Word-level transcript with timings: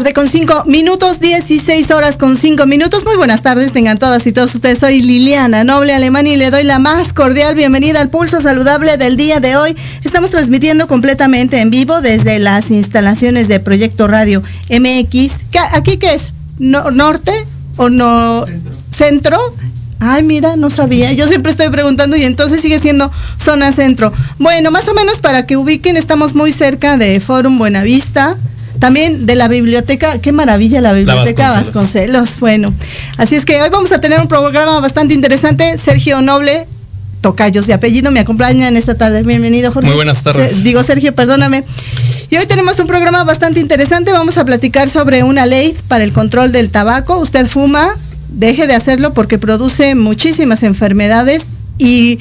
Tarde 0.00 0.14
con 0.14 0.28
5 0.28 0.64
minutos, 0.64 1.20
16 1.20 1.90
horas 1.90 2.16
con 2.16 2.34
5 2.34 2.64
minutos. 2.64 3.04
Muy 3.04 3.16
buenas 3.16 3.42
tardes, 3.42 3.70
tengan 3.70 3.98
todas 3.98 4.26
y 4.26 4.32
todos 4.32 4.54
ustedes. 4.54 4.78
Soy 4.78 5.02
Liliana 5.02 5.62
Noble 5.62 5.92
Alemania 5.92 6.32
y 6.32 6.36
le 6.36 6.50
doy 6.50 6.64
la 6.64 6.78
más 6.78 7.12
cordial 7.12 7.54
bienvenida 7.54 8.00
al 8.00 8.08
Pulso 8.08 8.40
Saludable 8.40 8.96
del 8.96 9.18
día 9.18 9.40
de 9.40 9.58
hoy. 9.58 9.76
Estamos 10.02 10.30
transmitiendo 10.30 10.86
completamente 10.86 11.60
en 11.60 11.68
vivo 11.68 12.00
desde 12.00 12.38
las 12.38 12.70
instalaciones 12.70 13.48
de 13.48 13.60
Proyecto 13.60 14.06
Radio 14.06 14.42
MX. 14.70 15.44
¿Aquí 15.72 15.98
qué 15.98 16.14
es? 16.14 16.32
¿Norte 16.58 17.32
o 17.76 17.90
no? 17.90 18.46
¿Centro? 18.96 19.38
Ay, 19.98 20.22
mira, 20.22 20.56
no 20.56 20.70
sabía. 20.70 21.12
Yo 21.12 21.28
siempre 21.28 21.52
estoy 21.52 21.68
preguntando 21.68 22.16
y 22.16 22.24
entonces 22.24 22.62
sigue 22.62 22.78
siendo 22.78 23.12
zona 23.36 23.70
centro. 23.70 24.14
Bueno, 24.38 24.70
más 24.70 24.88
o 24.88 24.94
menos 24.94 25.18
para 25.18 25.44
que 25.44 25.58
ubiquen, 25.58 25.98
estamos 25.98 26.34
muy 26.34 26.54
cerca 26.54 26.96
de 26.96 27.20
Forum 27.20 27.58
Buenavista. 27.58 28.34
También 28.80 29.26
de 29.26 29.34
la 29.34 29.46
biblioteca, 29.46 30.18
qué 30.20 30.32
maravilla 30.32 30.80
la 30.80 30.94
biblioteca 30.94 31.50
Vasconcelos. 31.50 32.40
Bueno, 32.40 32.72
así 33.18 33.36
es 33.36 33.44
que 33.44 33.60
hoy 33.60 33.68
vamos 33.68 33.92
a 33.92 34.00
tener 34.00 34.18
un 34.18 34.26
programa 34.26 34.80
bastante 34.80 35.12
interesante. 35.12 35.76
Sergio 35.76 36.22
Noble, 36.22 36.66
Tocayos 37.20 37.66
de 37.66 37.74
apellido, 37.74 38.10
me 38.10 38.20
acompaña 38.20 38.68
en 38.68 38.78
esta 38.78 38.94
tarde. 38.94 39.22
Bienvenido, 39.22 39.70
Jorge. 39.70 39.86
Muy 39.86 39.96
buenas 39.96 40.22
tardes. 40.22 40.64
digo, 40.64 40.82
Sergio, 40.82 41.14
perdóname. 41.14 41.62
Y 42.30 42.38
hoy 42.38 42.46
tenemos 42.46 42.78
un 42.78 42.86
programa 42.86 43.22
bastante 43.22 43.60
interesante. 43.60 44.12
Vamos 44.12 44.38
a 44.38 44.46
platicar 44.46 44.88
sobre 44.88 45.24
una 45.24 45.44
ley 45.44 45.76
para 45.86 46.02
el 46.02 46.14
control 46.14 46.50
del 46.50 46.70
tabaco. 46.70 47.18
Usted 47.18 47.48
fuma, 47.48 47.94
deje 48.30 48.66
de 48.66 48.74
hacerlo 48.74 49.12
porque 49.12 49.38
produce 49.38 49.94
muchísimas 49.94 50.62
enfermedades 50.62 51.48
y 51.76 52.18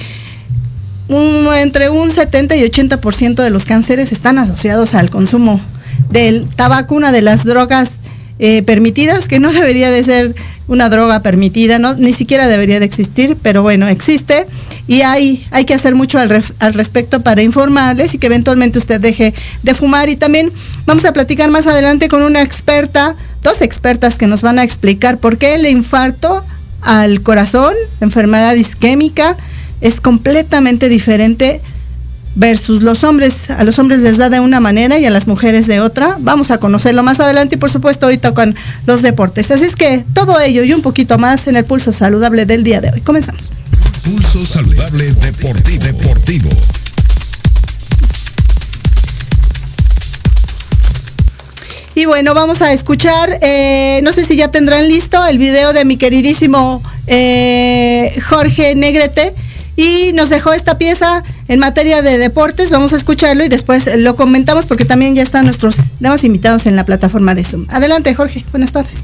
entre 1.55 1.89
un 1.89 2.11
70 2.11 2.57
y 2.57 2.63
80% 2.63 3.35
de 3.35 3.49
los 3.49 3.63
cánceres 3.63 4.11
están 4.11 4.37
asociados 4.39 4.93
al 4.93 5.09
consumo 5.09 5.61
del 6.09 6.47
tabaco, 6.55 6.95
una 6.95 7.11
de 7.11 7.21
las 7.21 7.43
drogas 7.43 7.93
eh, 8.39 8.63
permitidas, 8.63 9.27
que 9.27 9.39
no 9.39 9.51
debería 9.53 9.91
de 9.91 10.03
ser 10.03 10.35
una 10.67 10.89
droga 10.89 11.21
permitida, 11.21 11.79
no, 11.79 11.95
ni 11.95 12.13
siquiera 12.13 12.47
debería 12.47 12.79
de 12.79 12.85
existir, 12.85 13.35
pero 13.41 13.63
bueno, 13.63 13.87
existe 13.87 14.45
y 14.87 15.01
hay, 15.01 15.45
hay 15.51 15.65
que 15.65 15.73
hacer 15.73 15.95
mucho 15.95 16.19
al, 16.19 16.43
al, 16.59 16.73
respecto 16.73 17.21
para 17.21 17.41
informarles 17.41 18.13
y 18.13 18.17
que 18.17 18.27
eventualmente 18.27 18.77
usted 18.77 19.01
deje 19.01 19.33
de 19.63 19.73
fumar. 19.73 20.09
Y 20.09 20.15
también 20.15 20.51
vamos 20.85 21.05
a 21.05 21.13
platicar 21.13 21.49
más 21.49 21.67
adelante 21.67 22.07
con 22.07 22.21
una 22.21 22.41
experta, 22.41 23.15
dos 23.41 23.61
expertas 23.61 24.17
que 24.17 24.27
nos 24.27 24.41
van 24.41 24.59
a 24.59 24.63
explicar 24.63 25.17
por 25.17 25.37
qué 25.37 25.55
el 25.55 25.65
infarto 25.65 26.43
al 26.81 27.21
corazón, 27.21 27.73
la 27.99 28.05
enfermedad 28.05 28.55
isquémica, 28.55 29.35
es 29.81 30.01
completamente 30.01 30.89
diferente 30.89 31.61
versus 32.35 32.81
los 32.81 33.03
hombres. 33.03 33.49
A 33.49 33.63
los 33.63 33.79
hombres 33.79 33.99
les 33.99 34.17
da 34.17 34.29
de 34.29 34.39
una 34.39 34.59
manera 34.59 34.97
y 34.97 35.05
a 35.05 35.09
las 35.09 35.27
mujeres 35.27 35.67
de 35.67 35.79
otra. 35.79 36.17
Vamos 36.19 36.51
a 36.51 36.57
conocerlo 36.57 37.03
más 37.03 37.19
adelante 37.19 37.55
y 37.55 37.57
por 37.57 37.71
supuesto 37.71 38.07
hoy 38.07 38.17
tocan 38.17 38.55
los 38.85 39.01
deportes. 39.01 39.51
Así 39.51 39.65
es 39.65 39.75
que 39.75 40.03
todo 40.13 40.39
ello 40.39 40.63
y 40.63 40.73
un 40.73 40.81
poquito 40.81 41.17
más 41.17 41.47
en 41.47 41.55
el 41.55 41.65
pulso 41.65 41.91
saludable 41.91 42.45
del 42.45 42.63
día 42.63 42.81
de 42.81 42.91
hoy. 42.91 43.01
Comenzamos. 43.01 43.49
Pulso 44.03 44.45
saludable 44.45 45.05
deportivo. 45.13 45.83
deportivo. 45.83 46.49
Y 51.95 52.05
bueno, 52.05 52.33
vamos 52.33 52.61
a 52.61 52.71
escuchar, 52.71 53.39
eh, 53.41 53.99
no 54.03 54.13
sé 54.13 54.23
si 54.23 54.37
ya 54.37 54.49
tendrán 54.49 54.87
listo 54.87 55.25
el 55.25 55.37
video 55.37 55.73
de 55.73 55.83
mi 55.83 55.97
queridísimo 55.97 56.81
eh, 57.07 58.17
Jorge 58.29 58.73
Negrete 58.73 59.33
y 59.75 60.13
nos 60.13 60.29
dejó 60.29 60.53
esta 60.53 60.77
pieza 60.77 61.23
en 61.49 61.59
materia 61.59 62.01
de 62.01 62.17
deportes. 62.17 62.69
Vamos 62.69 62.93
a 62.93 62.95
escucharlo 62.95 63.43
y 63.43 63.49
después 63.49 63.89
lo 63.97 64.15
comentamos 64.15 64.65
porque 64.65 64.85
también 64.85 65.15
ya 65.15 65.23
están 65.23 65.43
nuestros 65.43 65.77
demás 65.99 66.23
invitados 66.23 66.65
en 66.65 66.77
la 66.77 66.85
plataforma 66.85 67.35
de 67.35 67.43
Zoom. 67.43 67.65
Adelante, 67.69 68.15
Jorge. 68.15 68.45
Buenas 68.51 68.71
tardes. 68.71 69.03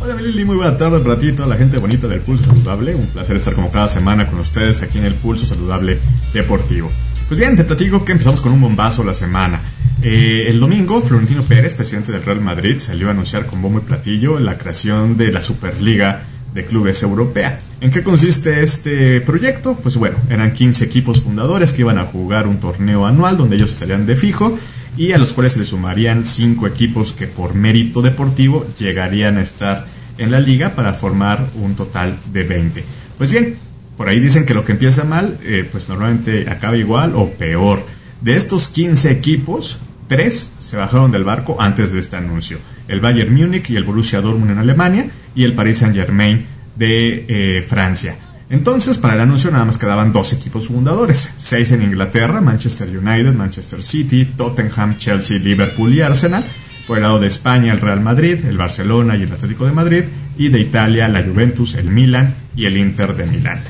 Hola 0.00 0.14
Lili, 0.14 0.44
muy 0.44 0.56
buena 0.56 0.78
tarde 0.78 1.00
para 1.00 1.18
ti, 1.18 1.32
toda 1.32 1.48
la 1.48 1.56
gente 1.56 1.76
bonita 1.76 2.08
del 2.08 2.20
Pulso 2.20 2.44
Saludable. 2.44 2.94
Un 2.94 3.06
placer 3.08 3.36
estar 3.36 3.52
como 3.52 3.70
cada 3.70 3.88
semana 3.88 4.26
con 4.26 4.38
ustedes 4.38 4.80
aquí 4.80 4.98
en 4.98 5.04
el 5.04 5.14
Pulso 5.14 5.44
Saludable 5.44 5.98
Deportivo. 6.32 6.90
Pues 7.28 7.38
bien, 7.38 7.56
te 7.56 7.64
platico 7.64 8.04
que 8.04 8.12
empezamos 8.12 8.40
con 8.40 8.52
un 8.52 8.60
bombazo 8.62 9.04
la 9.04 9.12
semana. 9.12 9.60
Eh, 10.02 10.46
el 10.48 10.60
domingo, 10.60 11.02
Florentino 11.02 11.42
Pérez, 11.42 11.74
presidente 11.74 12.12
del 12.12 12.22
Real 12.22 12.40
Madrid, 12.40 12.78
salió 12.80 13.08
a 13.08 13.10
anunciar 13.10 13.44
con 13.44 13.60
bombo 13.60 13.80
y 13.80 13.82
platillo 13.82 14.38
la 14.38 14.56
creación 14.56 15.18
de 15.18 15.30
la 15.30 15.42
Superliga 15.42 16.22
de 16.54 16.64
Clubes 16.64 17.02
Europea. 17.02 17.60
¿En 17.80 17.90
qué 17.90 18.02
consiste 18.02 18.62
este 18.62 19.20
proyecto? 19.20 19.76
Pues 19.82 19.96
bueno, 19.96 20.16
eran 20.30 20.52
15 20.52 20.84
equipos 20.84 21.20
fundadores 21.20 21.72
que 21.72 21.82
iban 21.82 21.98
a 21.98 22.04
jugar 22.04 22.46
un 22.46 22.58
torneo 22.58 23.06
anual 23.06 23.36
donde 23.36 23.56
ellos 23.56 23.70
estarían 23.70 24.06
de 24.06 24.16
fijo 24.16 24.58
y 24.96 25.12
a 25.12 25.18
los 25.18 25.32
cuales 25.32 25.52
se 25.52 25.60
le 25.60 25.64
sumarían 25.64 26.24
5 26.24 26.66
equipos 26.66 27.12
que 27.12 27.26
por 27.26 27.54
mérito 27.54 28.02
deportivo 28.02 28.66
llegarían 28.78 29.36
a 29.36 29.42
estar 29.42 29.86
en 30.18 30.30
la 30.30 30.40
liga 30.40 30.74
para 30.74 30.94
formar 30.94 31.46
un 31.54 31.76
total 31.76 32.18
de 32.32 32.42
20. 32.42 32.84
Pues 33.16 33.30
bien, 33.30 33.56
por 33.96 34.08
ahí 34.08 34.20
dicen 34.20 34.44
que 34.44 34.54
lo 34.54 34.64
que 34.64 34.72
empieza 34.72 35.04
mal, 35.04 35.38
eh, 35.42 35.68
pues 35.70 35.88
normalmente 35.88 36.48
acaba 36.50 36.76
igual 36.76 37.12
o 37.14 37.30
peor. 37.30 37.84
De 38.20 38.36
estos 38.36 38.68
15 38.68 39.10
equipos, 39.10 39.78
3 40.08 40.52
se 40.60 40.76
bajaron 40.76 41.12
del 41.12 41.24
barco 41.24 41.56
antes 41.60 41.92
de 41.92 42.00
este 42.00 42.16
anuncio. 42.16 42.58
El 42.88 43.00
Bayern 43.00 43.34
Múnich 43.34 43.70
y 43.70 43.76
el 43.76 43.84
Borussia 43.84 44.20
Dortmund 44.20 44.50
en 44.50 44.58
Alemania 44.58 45.06
y 45.34 45.44
el 45.44 45.52
Paris 45.52 45.78
Saint 45.78 45.94
Germain 45.94 46.44
de 46.74 47.26
eh, 47.28 47.62
Francia. 47.62 48.16
Entonces, 48.50 48.96
para 48.96 49.14
el 49.14 49.20
anuncio 49.20 49.50
nada 49.50 49.66
más 49.66 49.76
quedaban 49.76 50.12
dos 50.12 50.32
equipos 50.32 50.68
fundadores, 50.68 51.30
seis 51.36 51.70
en 51.72 51.82
Inglaterra, 51.82 52.40
Manchester 52.40 52.88
United, 52.88 53.34
Manchester 53.34 53.82
City, 53.82 54.24
Tottenham, 54.24 54.96
Chelsea, 54.96 55.38
Liverpool 55.38 55.92
y 55.92 56.00
Arsenal. 56.00 56.44
Por 56.86 56.96
el 56.96 57.02
lado 57.02 57.20
de 57.20 57.26
España, 57.26 57.72
el 57.72 57.80
Real 57.80 58.00
Madrid, 58.00 58.38
el 58.46 58.56
Barcelona 58.56 59.16
y 59.16 59.24
el 59.24 59.32
Atlético 59.32 59.66
de 59.66 59.72
Madrid. 59.72 60.04
Y 60.38 60.48
de 60.48 60.60
Italia, 60.60 61.08
la 61.08 61.22
Juventus, 61.22 61.74
el 61.74 61.90
Milan 61.90 62.34
y 62.56 62.64
el 62.64 62.78
Inter 62.78 63.14
de 63.14 63.26
Milán. 63.26 63.60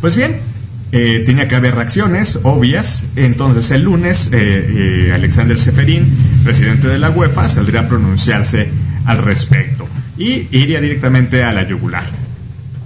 Pues 0.00 0.14
bien, 0.14 0.38
eh, 0.92 1.22
tenía 1.24 1.48
que 1.48 1.56
haber 1.56 1.74
reacciones 1.74 2.40
obvias. 2.42 3.12
Entonces 3.16 3.70
el 3.70 3.82
lunes, 3.82 4.30
eh, 4.32 5.12
Alexander 5.14 5.58
Seferín, 5.58 6.06
presidente 6.44 6.88
de 6.88 6.98
la 6.98 7.10
UEFA, 7.10 7.48
saldría 7.48 7.80
a 7.80 7.88
pronunciarse 7.88 8.68
al 9.04 9.18
respecto 9.18 9.88
y 10.18 10.48
iría 10.50 10.80
directamente 10.80 11.44
a 11.44 11.52
la 11.52 11.66
yugular. 11.66 12.04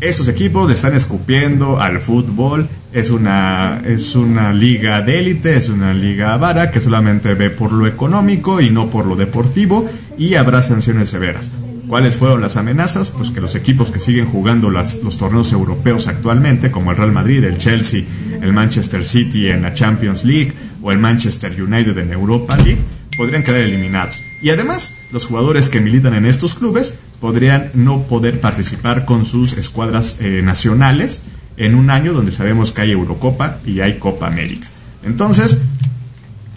Estos 0.01 0.29
equipos 0.29 0.69
le 0.69 0.75
están 0.75 0.95
escupiendo 0.95 1.81
al 1.81 2.01
fútbol. 2.01 2.69
Es 2.93 3.11
una, 3.11 3.83
es 3.85 4.15
una 4.15 4.53
liga 4.53 5.01
de 5.01 5.19
élite, 5.19 5.57
es 5.57 5.69
una 5.69 5.95
liga 5.95 6.37
vara 6.37 6.71
que 6.71 6.81
solamente 6.81 7.35
ve 7.35 7.51
por 7.51 7.73
lo 7.73 7.87
económico 7.87 8.61
y 8.61 8.71
no 8.71 8.89
por 8.89 9.07
lo 9.07 9.17
deportivo 9.17 9.89
y 10.19 10.35
habrá 10.35 10.63
sanciones 10.63 11.09
severas. 11.11 11.51
¿Cuáles 11.89 12.17
fueron 12.17 12.41
las 12.41 12.57
amenazas? 12.57 13.11
Pues 13.11 13.31
que 13.31 13.41
los 13.41 13.55
equipos 13.55 13.91
que 13.91 14.01
siguen 14.01 14.27
jugando 14.27 14.71
los 14.71 15.19
torneos 15.19 15.53
europeos 15.53 16.09
actualmente, 16.09 16.71
como 16.71 16.91
el 16.91 16.97
Real 16.97 17.13
Madrid, 17.13 17.45
el 17.45 17.59
Chelsea, 17.59 18.05
el 18.41 18.53
Manchester 18.53 19.05
City 19.05 19.49
en 19.49 19.63
la 19.63 19.75
Champions 19.75 20.25
League 20.25 20.53
o 20.83 20.93
el 20.93 20.99
Manchester 20.99 21.53
United 21.63 21.97
en 21.99 22.13
Europa 22.13 22.57
League, 22.57 22.79
podrían 23.17 23.43
quedar 23.43 23.61
eliminados. 23.61 24.17
Y 24.43 24.51
además, 24.51 24.95
los 25.13 25.27
jugadores 25.27 25.69
que 25.69 25.81
militan 25.81 26.15
en 26.15 26.27
estos 26.27 26.55
clubes 26.55 26.95
podrían 27.21 27.71
no 27.75 28.03
poder 28.03 28.41
participar 28.41 29.05
con 29.05 29.25
sus 29.25 29.57
escuadras 29.57 30.19
eh, 30.21 30.43
nacionales 30.43 31.23
en 31.57 31.75
un 31.75 31.91
año 31.91 32.13
donde 32.13 32.33
sabemos 32.33 32.73
que 32.73 32.83
hay 32.83 32.91
Eurocopa 32.91 33.59
y 33.65 33.81
hay 33.81 33.99
Copa 33.99 34.27
América. 34.27 34.67
Entonces, 35.05 35.61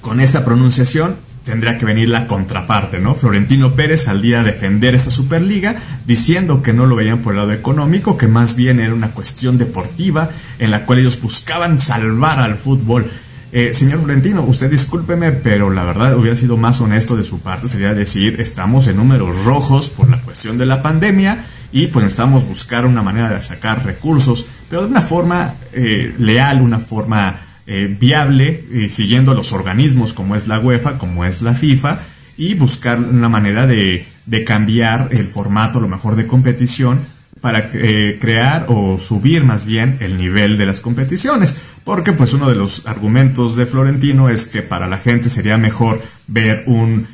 con 0.01 0.19
esta 0.19 0.43
pronunciación 0.43 1.15
tendría 1.47 1.77
que 1.77 1.85
venir 1.85 2.09
la 2.09 2.27
contraparte, 2.27 2.99
¿no? 2.99 3.15
Florentino 3.15 3.71
Pérez 3.71 4.03
saldría 4.03 4.41
a 4.41 4.43
defender 4.43 4.93
esta 4.95 5.11
Superliga 5.11 5.77
diciendo 6.05 6.61
que 6.61 6.73
no 6.73 6.85
lo 6.85 6.97
veían 6.97 7.19
por 7.19 7.33
el 7.33 7.39
lado 7.39 7.53
económico, 7.53 8.17
que 8.17 8.27
más 8.27 8.57
bien 8.57 8.81
era 8.81 8.93
una 8.93 9.11
cuestión 9.11 9.57
deportiva 9.57 10.29
en 10.59 10.71
la 10.71 10.85
cual 10.85 10.99
ellos 10.99 11.21
buscaban 11.21 11.79
salvar 11.79 12.39
al 12.39 12.57
fútbol. 12.57 13.09
Eh, 13.53 13.73
señor 13.73 13.99
Florentino, 13.99 14.43
usted 14.43 14.69
discúlpeme, 14.69 15.31
pero 15.31 15.69
la 15.69 15.85
verdad 15.85 16.17
hubiera 16.17 16.35
sido 16.35 16.57
más 16.57 16.81
honesto 16.81 17.15
de 17.15 17.23
su 17.23 17.39
parte, 17.39 17.69
sería 17.69 17.93
decir, 17.93 18.41
estamos 18.41 18.87
en 18.87 18.97
números 18.97 19.45
rojos 19.45 19.89
por 19.89 20.09
la 20.09 20.17
cuestión 20.17 20.57
de 20.57 20.65
la 20.65 20.81
pandemia 20.81 21.45
y 21.71 21.87
pues 21.87 22.03
necesitamos 22.03 22.45
buscar 22.45 22.85
una 22.85 23.01
manera 23.01 23.29
de 23.29 23.41
sacar 23.41 23.85
recursos, 23.85 24.47
pero 24.69 24.81
de 24.81 24.89
una 24.89 25.01
forma 25.01 25.53
eh, 25.71 26.13
leal, 26.19 26.61
una 26.61 26.79
forma 26.79 27.39
eh, 27.69 27.93
viable, 27.99 28.63
eh, 28.71 28.87
siguiendo 28.89 29.33
los 29.33 29.51
organismos 29.51 30.13
como 30.13 30.37
es 30.37 30.47
la 30.47 30.57
UEFA, 30.59 30.97
como 30.97 31.25
es 31.25 31.41
la 31.41 31.53
FIFA, 31.53 31.99
y 32.37 32.53
buscar 32.53 32.97
una 32.97 33.27
manera 33.27 33.67
de, 33.67 34.05
cambiar 34.45 35.09
el 35.11 35.27
formato, 35.27 35.81
lo 35.81 35.89
mejor 35.89 36.15
de 36.15 36.27
competición, 36.27 36.99
para 37.41 37.69
eh, 37.73 38.17
crear 38.21 38.65
o 38.69 38.97
subir 38.99 39.43
más 39.43 39.65
bien 39.65 39.97
el 39.99 40.17
nivel 40.17 40.57
de 40.57 40.65
las 40.65 40.79
competiciones. 40.79 41.57
Porque 41.83 42.13
pues 42.13 42.31
uno 42.31 42.47
de 42.47 42.55
los 42.55 42.87
argumentos 42.87 43.57
de 43.57 43.65
Florentino 43.65 44.29
es 44.29 44.45
que 44.45 44.61
para 44.61 44.87
la 44.87 44.97
gente 44.97 45.29
sería 45.29 45.57
mejor 45.57 46.01
ver 46.27 46.63
un 46.67 47.05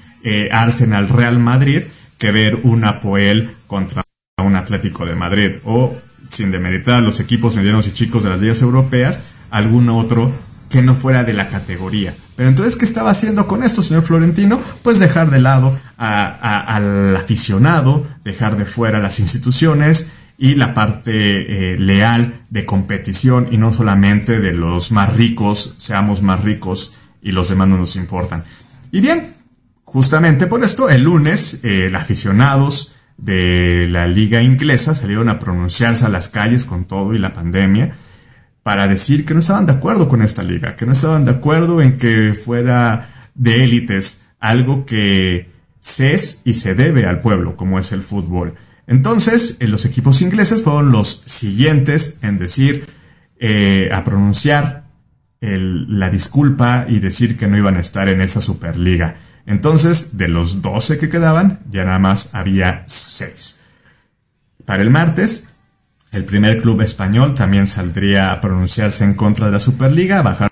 Arsenal 0.52 1.10
Real 1.10 1.38
Madrid 1.38 1.82
que 2.18 2.32
ver 2.32 2.60
un 2.64 2.86
Apoel 2.86 3.50
contra 3.68 4.04
un 4.42 4.56
Atlético 4.56 5.06
de 5.06 5.16
Madrid 5.16 5.52
o 5.66 5.96
sin 6.34 6.52
demeritar 6.52 7.04
los 7.04 7.20
equipos 7.20 7.56
medianos 7.56 7.88
y 7.88 7.92
chicos 7.92 8.24
de 8.24 8.30
las 8.30 8.40
ligas 8.40 8.62
europeas, 8.62 9.24
algún 9.54 9.88
otro 9.90 10.32
que 10.70 10.82
no 10.82 10.96
fuera 10.96 11.24
de 11.24 11.34
la 11.34 11.50
categoría. 11.50 12.16
Pero 12.36 12.50
entonces, 12.50 12.76
¿qué 12.76 12.86
estaba 12.86 13.12
haciendo 13.12 13.48
con 13.48 13.64
esto, 13.64 13.84
señor 13.84 14.02
Florentino? 14.02 14.60
Pues 14.82 14.98
dejar 14.98 15.30
de 15.30 15.40
lado 15.40 15.78
al 15.98 17.16
aficionado, 17.16 18.08
dejar 18.24 18.58
de 18.58 18.66
fuera 18.66 19.00
las 19.00 19.20
instituciones 19.20 20.12
y 20.40 20.56
la 20.56 20.74
parte 20.74 21.12
eh, 21.74 21.78
leal 21.78 22.34
de 22.50 22.66
competición 22.66 23.50
y 23.52 23.58
no 23.58 23.72
solamente 23.72 24.40
de 24.40 24.54
los 24.54 24.92
más 24.92 25.14
ricos, 25.14 25.76
seamos 25.78 26.24
más 26.24 26.44
ricos 26.44 26.96
y 27.22 27.32
los 27.32 27.50
demás 27.50 27.68
no 27.68 27.78
nos 27.78 27.96
importan. 27.96 28.44
Y 28.92 29.00
bien, 29.00 29.36
justamente 29.84 30.48
por 30.48 30.64
esto, 30.64 30.90
el 30.90 31.04
lunes, 31.04 31.60
eh, 31.62 31.90
los 31.92 32.02
aficionados 32.02 32.96
de 33.18 33.88
la 33.92 34.08
liga 34.08 34.42
inglesa 34.42 34.96
salieron 34.96 35.30
a 35.30 35.38
pronunciarse 35.38 36.06
a 36.06 36.10
las 36.10 36.30
calles 36.30 36.66
con 36.66 36.86
todo 36.86 37.14
y 37.14 37.20
la 37.20 37.36
pandemia 37.36 37.96
para 38.64 38.88
decir 38.88 39.26
que 39.26 39.34
no 39.34 39.42
estaban 39.42 39.66
de 39.66 39.74
acuerdo 39.74 40.08
con 40.08 40.22
esta 40.22 40.42
liga, 40.42 40.76
que 40.76 40.86
no 40.86 40.94
estaban 40.94 41.26
de 41.26 41.32
acuerdo 41.32 41.82
en 41.82 41.98
que 41.98 42.34
fuera 42.34 43.30
de 43.36 43.64
élites, 43.64 44.26
algo 44.40 44.86
que 44.86 45.50
se 45.80 46.14
es 46.14 46.42
y 46.46 46.54
se 46.54 46.74
debe 46.74 47.06
al 47.06 47.20
pueblo, 47.20 47.58
como 47.58 47.78
es 47.78 47.92
el 47.92 48.04
fútbol. 48.04 48.56
Entonces, 48.88 49.58
eh, 49.60 49.68
los 49.68 49.86
equipos 49.86 50.22
ingleses 50.22 50.64
fueron 50.64 50.92
los 50.92 51.24
siguientes 51.26 52.20
en 52.22 52.38
decir, 52.38 52.88
eh, 53.38 53.90
a 53.92 54.04
pronunciar 54.04 54.84
la 55.46 56.10
disculpa 56.10 56.86
y 56.88 57.00
decir 57.00 57.38
que 57.38 57.48
no 57.48 57.58
iban 57.58 57.76
a 57.76 57.82
estar 57.82 58.08
en 58.08 58.22
esa 58.22 58.40
Superliga. 58.40 59.18
Entonces, 59.46 60.16
de 60.16 60.30
los 60.30 60.62
12 60.62 61.00
que 61.00 61.10
quedaban, 61.10 61.60
ya 61.70 61.84
nada 61.84 62.00
más 62.00 62.34
había 62.34 62.86
6. 62.88 63.60
Para 64.64 64.84
el 64.84 64.90
martes, 64.90 65.46
el 66.14 66.26
primer 66.26 66.62
club 66.62 66.82
español 66.82 67.34
también 67.34 67.66
saldría 67.68 68.32
a 68.32 68.40
pronunciarse 68.40 69.04
en 69.04 69.16
contra 69.16 69.48
de 69.48 69.52
la 69.52 69.60
Superliga, 69.60 70.22
bajar. 70.22 70.52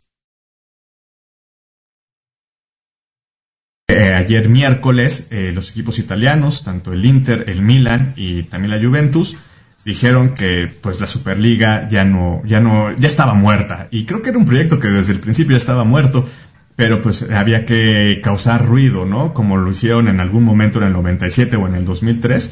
Eh, 3.87 4.13
ayer 4.13 4.49
miércoles, 4.49 5.27
eh, 5.31 5.51
los 5.53 5.69
equipos 5.71 5.99
italianos, 5.99 6.63
tanto 6.63 6.93
el 6.93 7.05
Inter, 7.05 7.45
el 7.47 7.61
Milan 7.61 8.13
y 8.15 8.43
también 8.43 8.71
la 8.71 8.83
Juventus, 8.83 9.37
dijeron 9.85 10.33
que 10.33 10.67
pues 10.81 10.99
la 10.99 11.07
Superliga 11.07 11.87
ya 11.89 12.05
no, 12.05 12.41
ya 12.45 12.59
no, 12.59 12.95
ya 12.97 13.07
estaba 13.07 13.35
muerta. 13.35 13.87
Y 13.91 14.05
creo 14.05 14.23
que 14.23 14.29
era 14.29 14.39
un 14.39 14.45
proyecto 14.45 14.79
que 14.79 14.87
desde 14.87 15.13
el 15.13 15.19
principio 15.19 15.51
ya 15.51 15.61
estaba 15.61 15.83
muerto, 15.83 16.27
pero 16.75 17.01
pues 17.01 17.29
había 17.29 17.65
que 17.65 18.19
causar 18.23 18.65
ruido, 18.65 19.05
¿no? 19.05 19.33
Como 19.33 19.57
lo 19.57 19.69
hicieron 19.69 20.07
en 20.07 20.19
algún 20.21 20.43
momento 20.43 20.79
en 20.79 20.85
el 20.85 20.93
97 20.93 21.55
o 21.57 21.67
en 21.67 21.75
el 21.75 21.85
2003 21.85 22.51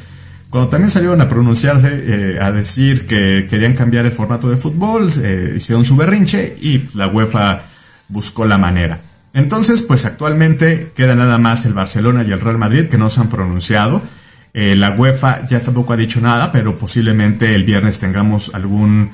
cuando 0.50 0.70
también 0.70 0.90
salieron 0.90 1.22
a 1.22 1.30
pronunciarse, 1.30 1.90
eh, 1.92 2.40
a 2.42 2.52
decir 2.52 3.06
que 3.06 3.48
querían 3.48 3.74
cambiar 3.74 4.06
el 4.06 4.12
formato 4.12 4.50
de 4.50 4.58
fútbol, 4.58 5.12
eh, 5.22 5.54
hicieron 5.58 5.84
su 5.84 5.96
berrinche 5.96 6.56
y 6.60 6.90
la 6.96 7.08
UEFA 7.08 7.62
buscó 8.08 8.46
la 8.46 8.58
manera. 8.58 9.00
Entonces, 9.34 9.84
pues 9.84 10.06
actualmente 10.06 10.92
queda 10.96 11.14
nada 11.14 11.38
más 11.38 11.66
el 11.66 11.74
Barcelona 11.74 12.24
y 12.24 12.32
el 12.32 12.42
Real 12.42 12.58
Madrid 12.58 12.88
que 12.88 12.98
no 12.98 13.12
se 13.12 13.22
han 13.22 13.30
pronunciado. 13.30 14.02
Eh, 14.56 14.76
la 14.76 14.92
UEFA 14.92 15.48
ya 15.48 15.60
tampoco 15.60 15.94
ha 15.94 15.98
dicho 15.98 16.20
nada, 16.20 16.52
pero 16.52 16.76
posiblemente 16.80 17.54
el 17.54 17.64
viernes 17.64 18.00
tengamos 18.00 18.54
algún 18.54 19.12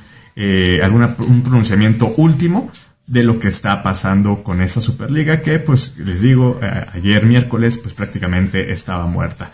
alguna, 0.83 1.15
un 1.19 1.43
pronunciamiento 1.43 2.13
último 2.17 2.69
de 3.07 3.23
lo 3.23 3.39
que 3.39 3.47
está 3.47 3.81
pasando 3.83 4.43
con 4.43 4.61
esta 4.61 4.81
Superliga 4.81 5.41
que, 5.41 5.59
pues 5.59 5.97
les 5.97 6.21
digo, 6.21 6.59
ayer 6.93 7.25
miércoles, 7.25 7.77
pues 7.77 7.93
prácticamente 7.93 8.73
estaba 8.73 9.05
muerta. 9.05 9.51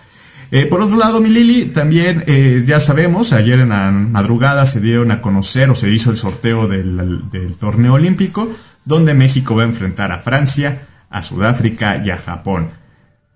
Eh, 0.53 0.65
por 0.65 0.81
otro 0.81 0.97
lado, 0.97 1.21
mi 1.21 1.29
Lili, 1.29 1.67
también 1.67 2.25
eh, 2.27 2.65
ya 2.67 2.81
sabemos, 2.81 3.31
ayer 3.31 3.61
en 3.61 3.69
la 3.69 3.89
madrugada 3.89 4.65
se 4.65 4.81
dieron 4.81 5.09
a 5.11 5.21
conocer 5.21 5.69
o 5.69 5.75
se 5.75 5.89
hizo 5.89 6.11
el 6.11 6.17
sorteo 6.17 6.67
del, 6.67 7.21
torneo 7.57 7.93
olímpico, 7.93 8.51
donde 8.83 9.13
México 9.13 9.55
va 9.55 9.63
a 9.63 9.67
enfrentar 9.67 10.11
a 10.11 10.17
Francia, 10.17 10.87
a 11.09 11.21
Sudáfrica 11.21 12.03
y 12.05 12.09
a 12.09 12.17
Japón. 12.17 12.67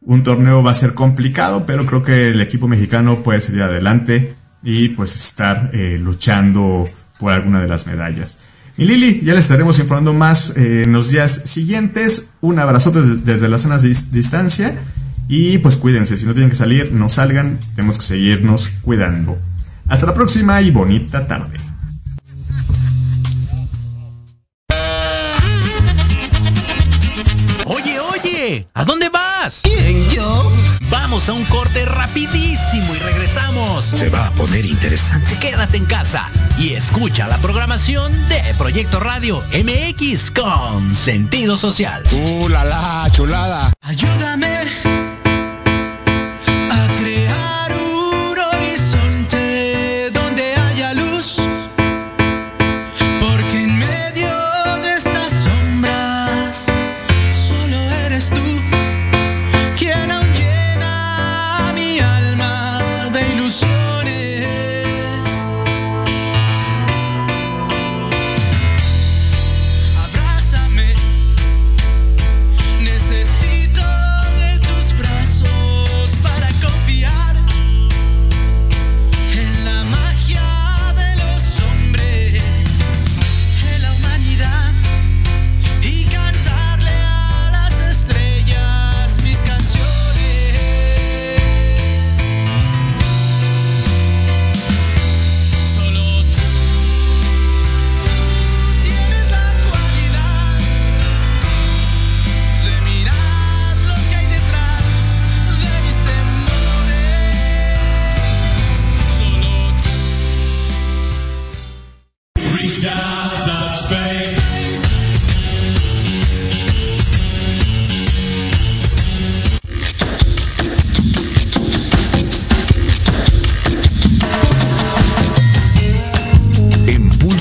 Un 0.01 0.23
torneo 0.23 0.61
va 0.61 0.71
a 0.71 0.75
ser 0.75 0.93
complicado, 0.93 1.63
pero 1.65 1.85
creo 1.85 2.03
que 2.03 2.31
el 2.31 2.41
equipo 2.41 2.67
mexicano 2.67 3.23
puede 3.23 3.39
salir 3.39 3.61
adelante 3.61 4.35
y 4.61 4.89
pues 4.89 5.15
estar 5.15 5.69
eh, 5.71 5.97
luchando 5.97 6.83
por 7.17 7.31
alguna 7.31 7.61
de 7.61 7.69
las 7.69 7.87
medallas. 7.87 8.41
Mi 8.75 8.83
Lili, 8.83 9.21
ya 9.23 9.33
les 9.35 9.45
estaremos 9.45 9.79
informando 9.79 10.11
más 10.11 10.51
en 10.57 10.91
los 10.91 11.11
días 11.11 11.43
siguientes. 11.45 12.31
Un 12.41 12.59
abrazote 12.59 13.01
desde 13.01 13.47
las 13.47 13.61
zonas 13.61 13.83
de 13.83 13.95
distancia 14.11 14.75
y 15.27 15.57
pues 15.57 15.75
cuídense, 15.77 16.17
si 16.17 16.25
no 16.25 16.33
tienen 16.33 16.49
que 16.49 16.55
salir, 16.55 16.91
no 16.91 17.09
salgan, 17.09 17.59
tenemos 17.75 17.97
que 17.97 18.05
seguirnos 18.05 18.69
cuidando. 18.81 19.37
Hasta 19.87 20.05
la 20.05 20.13
próxima 20.13 20.61
y 20.61 20.71
bonita 20.71 21.27
tarde. 21.27 21.57
Oye, 27.65 27.99
oye, 27.99 28.67
¿a 28.73 28.85
dónde 28.85 29.09
vas? 29.09 29.61
¿Quién, 29.63 30.09
yo? 30.09 30.51
Vamos 30.89 31.29
a 31.29 31.33
un 31.33 31.43
corte 31.45 31.85
rapidísimo 31.85 32.95
y 32.95 32.99
regresamos. 32.99 33.85
Se 33.85 34.09
va 34.09 34.27
a 34.27 34.31
poner 34.31 34.65
interesante. 34.65 35.37
Quédate 35.39 35.77
en 35.77 35.85
casa 35.85 36.27
y 36.57 36.73
escucha 36.73 37.27
la 37.27 37.37
programación 37.37 38.11
de 38.29 38.41
Proyecto 38.57 38.99
Radio 38.99 39.43
MX 39.53 40.31
con 40.31 40.93
sentido 40.93 41.57
social. 41.57 42.03
¡Uh, 42.11 42.49
la, 42.49 42.63
la 42.65 43.07
chulada! 43.11 43.73
Ayúdame 43.81 44.47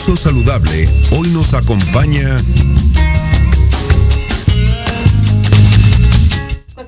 Saludable, 0.04 0.86
hoy 1.12 1.28
nos 1.30 1.54
acompaña 1.54 2.36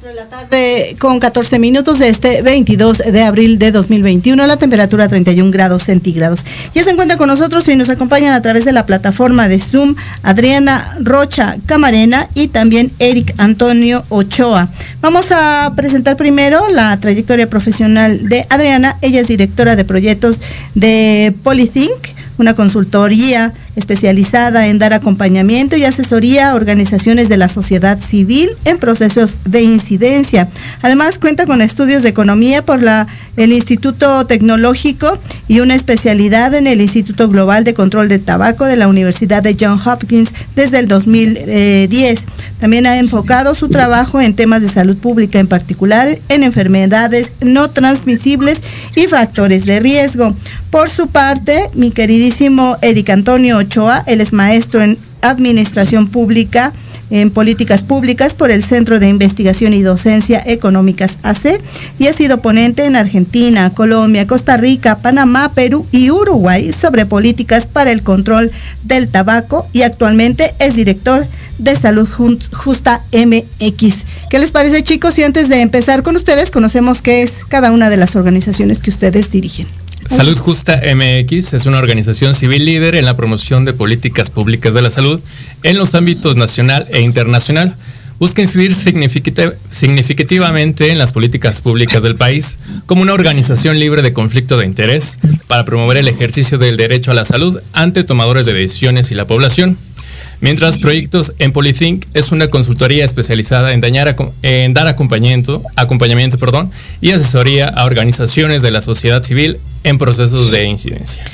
de 0.02 0.14
la 0.14 0.26
tarde 0.26 0.96
con 1.00 1.18
14 1.18 1.58
minutos 1.58 1.98
de 1.98 2.10
este 2.10 2.42
22 2.42 2.98
de 2.98 3.22
abril 3.24 3.58
de 3.58 3.72
2021, 3.72 4.46
la 4.46 4.58
temperatura 4.58 5.08
31 5.08 5.50
grados 5.50 5.82
centígrados. 5.84 6.44
Ya 6.74 6.84
se 6.84 6.90
encuentra 6.90 7.16
con 7.16 7.28
nosotros 7.28 7.66
y 7.68 7.74
nos 7.74 7.88
acompañan 7.88 8.34
a 8.34 8.42
través 8.42 8.66
de 8.66 8.72
la 8.72 8.84
plataforma 8.84 9.48
de 9.48 9.60
Zoom 9.60 9.96
Adriana 10.22 10.96
Rocha 11.00 11.56
Camarena 11.64 12.28
y 12.34 12.48
también 12.48 12.92
Eric 12.98 13.34
Antonio 13.38 14.04
Ochoa. 14.10 14.68
Vamos 15.00 15.32
a 15.32 15.72
presentar 15.74 16.18
primero 16.18 16.68
la 16.68 17.00
trayectoria 17.00 17.48
profesional 17.48 18.28
de 18.28 18.46
Adriana. 18.50 18.98
Ella 19.00 19.20
es 19.20 19.28
directora 19.28 19.74
de 19.74 19.84
proyectos 19.86 20.40
de 20.74 21.34
Polythink, 21.42 22.16
una 22.38 22.54
consultoría 22.54 23.52
especializada 23.76 24.66
en 24.66 24.78
dar 24.78 24.92
acompañamiento 24.92 25.76
y 25.76 25.84
asesoría 25.84 26.50
a 26.50 26.54
organizaciones 26.54 27.28
de 27.28 27.36
la 27.36 27.48
sociedad 27.48 28.00
civil 28.00 28.50
en 28.64 28.78
procesos 28.78 29.36
de 29.44 29.62
incidencia. 29.62 30.48
Además, 30.82 31.18
cuenta 31.18 31.46
con 31.46 31.62
estudios 31.62 32.02
de 32.02 32.08
economía 32.08 32.64
por 32.64 32.82
la, 32.82 33.06
el 33.36 33.52
Instituto 33.52 34.26
Tecnológico 34.26 35.18
y 35.46 35.60
una 35.60 35.74
especialidad 35.74 36.54
en 36.54 36.66
el 36.66 36.80
Instituto 36.80 37.28
Global 37.28 37.64
de 37.64 37.74
Control 37.74 38.08
de 38.08 38.18
Tabaco 38.18 38.64
de 38.64 38.76
la 38.76 38.88
Universidad 38.88 39.42
de 39.42 39.56
Johns 39.58 39.86
Hopkins 39.86 40.32
desde 40.54 40.78
el 40.78 40.88
2010. 40.88 42.26
También 42.60 42.86
ha 42.86 42.98
enfocado 42.98 43.54
su 43.54 43.68
trabajo 43.68 44.20
en 44.20 44.34
temas 44.34 44.62
de 44.62 44.68
salud 44.68 44.96
pública, 44.96 45.38
en 45.38 45.46
particular 45.46 46.18
en 46.28 46.42
enfermedades 46.42 47.34
no 47.40 47.70
transmisibles 47.70 48.62
y 48.94 49.06
factores 49.06 49.66
de 49.66 49.80
riesgo. 49.80 50.34
Por 50.70 50.88
su 50.88 51.06
parte, 51.06 51.70
mi 51.74 51.90
queridísimo 51.90 52.76
Eric 52.82 53.10
Antonio 53.10 53.62
Ochoa, 53.66 54.02
él 54.06 54.20
es 54.20 54.32
maestro 54.32 54.82
en 54.82 54.98
Administración 55.22 56.08
Pública 56.08 56.72
en 57.10 57.30
políticas 57.30 57.82
públicas 57.82 58.34
por 58.34 58.50
el 58.50 58.62
Centro 58.62 58.98
de 58.98 59.08
Investigación 59.08 59.74
y 59.74 59.82
Docencia 59.82 60.42
Económicas 60.44 61.18
AC 61.22 61.60
y 61.98 62.08
ha 62.08 62.12
sido 62.12 62.40
ponente 62.40 62.84
en 62.84 62.96
Argentina, 62.96 63.70
Colombia, 63.70 64.26
Costa 64.26 64.56
Rica, 64.56 64.98
Panamá, 64.98 65.50
Perú 65.54 65.86
y 65.92 66.10
Uruguay 66.10 66.72
sobre 66.72 67.06
políticas 67.06 67.66
para 67.66 67.92
el 67.92 68.02
control 68.02 68.50
del 68.84 69.08
tabaco 69.08 69.66
y 69.72 69.82
actualmente 69.82 70.54
es 70.58 70.74
director 70.74 71.26
de 71.58 71.74
Salud 71.76 72.08
Justa 72.52 73.02
MX. 73.12 73.94
¿Qué 74.28 74.38
les 74.38 74.50
parece 74.50 74.82
chicos? 74.82 75.18
Y 75.18 75.22
antes 75.22 75.48
de 75.48 75.60
empezar 75.60 76.02
con 76.02 76.16
ustedes, 76.16 76.50
conocemos 76.50 77.00
qué 77.00 77.22
es 77.22 77.44
cada 77.48 77.70
una 77.70 77.88
de 77.88 77.96
las 77.96 78.16
organizaciones 78.16 78.78
que 78.78 78.90
ustedes 78.90 79.30
dirigen. 79.30 79.66
Salud 80.08 80.38
Justa 80.38 80.80
MX 80.94 81.54
es 81.54 81.66
una 81.66 81.78
organización 81.78 82.34
civil 82.34 82.64
líder 82.64 82.94
en 82.94 83.04
la 83.04 83.16
promoción 83.16 83.64
de 83.64 83.72
políticas 83.72 84.30
públicas 84.30 84.72
de 84.72 84.82
la 84.82 84.90
salud 84.90 85.20
en 85.62 85.78
los 85.78 85.94
ámbitos 85.94 86.36
nacional 86.36 86.86
e 86.90 87.00
internacional. 87.00 87.74
Busca 88.18 88.40
incidir 88.40 88.74
significativamente 88.74 90.90
en 90.90 90.98
las 90.98 91.12
políticas 91.12 91.60
públicas 91.60 92.02
del 92.02 92.16
país 92.16 92.58
como 92.86 93.02
una 93.02 93.12
organización 93.12 93.78
libre 93.78 94.02
de 94.02 94.12
conflicto 94.12 94.56
de 94.56 94.64
interés 94.64 95.18
para 95.48 95.64
promover 95.64 95.98
el 95.98 96.08
ejercicio 96.08 96.56
del 96.56 96.76
derecho 96.76 97.10
a 97.10 97.14
la 97.14 97.24
salud 97.24 97.60
ante 97.72 98.04
tomadores 98.04 98.46
de 98.46 98.54
decisiones 98.54 99.10
y 99.10 99.14
la 99.14 99.26
población. 99.26 99.76
Mientras 100.40 100.78
Proyectos 100.78 101.32
en 101.38 101.52
Polythink 101.52 102.04
es 102.12 102.30
una 102.30 102.48
consultoría 102.48 103.04
especializada 103.04 103.72
en, 103.72 103.82
en 104.42 104.74
dar 104.74 104.86
acompañamiento, 104.86 105.62
acompañamiento 105.76 106.38
perdón, 106.38 106.70
y 107.00 107.12
asesoría 107.12 107.68
a 107.68 107.84
organizaciones 107.84 108.62
de 108.62 108.70
la 108.70 108.82
sociedad 108.82 109.22
civil 109.22 109.58
en 109.84 109.98
procesos 109.98 110.50
de 110.50 110.64
incidencia. 110.64 111.24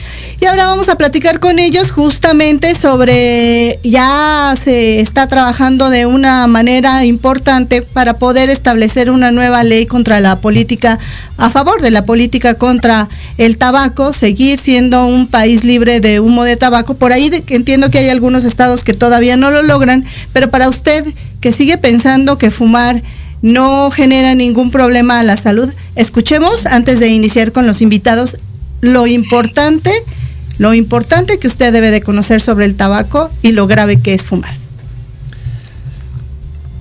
Y 0.41 0.47
ahora 0.47 0.67
vamos 0.67 0.89
a 0.89 0.97
platicar 0.97 1.39
con 1.39 1.59
ellos 1.59 1.91
justamente 1.91 2.75
sobre, 2.75 3.79
ya 3.85 4.55
se 4.61 5.01
está 5.01 5.29
trabajando 5.29 5.89
de 5.89 6.07
una 6.07 6.47
manera 6.47 7.05
importante 7.05 7.83
para 7.83 8.19
poder 8.19 8.51
establecer 8.51 9.11
una 9.11 9.31
nueva 9.31 9.63
ley 9.63 9.87
contra 9.87 10.21
la 10.21 10.41
política, 10.41 10.99
a 11.37 11.51
favor 11.51 11.81
de 11.81 11.91
la 11.91 12.05
política 12.05 12.55
contra 12.55 13.09
el 13.39 13.57
tabaco, 13.57 14.13
seguir 14.13 14.59
siendo 14.59 15.07
un 15.07 15.29
país 15.29 15.65
libre 15.65 16.01
de 16.01 16.21
humo 16.21 16.45
de 16.45 16.57
tabaco. 16.57 16.95
Por 16.95 17.13
ahí 17.13 17.31
entiendo 17.49 17.91
que 17.91 17.99
hay 17.99 18.09
algunos 18.09 18.45
estados 18.45 18.85
que 18.85 18.95
todavía 18.95 19.37
no 19.37 19.51
lo 19.51 19.63
logran, 19.63 20.05
pero 20.33 20.51
para 20.51 20.69
usted 20.69 21.07
que 21.41 21.53
sigue 21.53 21.79
pensando 21.79 22.39
que 22.39 22.51
fumar 22.51 23.03
no 23.43 23.91
genera 23.91 24.35
ningún 24.35 24.71
problema 24.71 25.19
a 25.19 25.25
la 25.25 25.37
salud, 25.37 25.69
escuchemos 25.97 26.67
antes 26.67 27.01
de 27.01 27.09
iniciar 27.09 27.53
con 27.53 27.67
los 27.67 27.83
invitados 27.83 28.37
lo 28.83 29.07
importante 29.07 29.91
lo 30.59 30.75
importante 30.75 31.39
que 31.39 31.47
usted 31.47 31.73
debe 31.73 31.91
de 31.91 32.03
conocer 32.03 32.41
sobre 32.41 32.67
el 32.67 32.77
tabaco 32.77 33.31
y 33.43 33.53
lo 33.53 33.67
grave 33.67 34.01
que 34.01 34.13
es 34.13 34.25
fumar. 34.25 34.55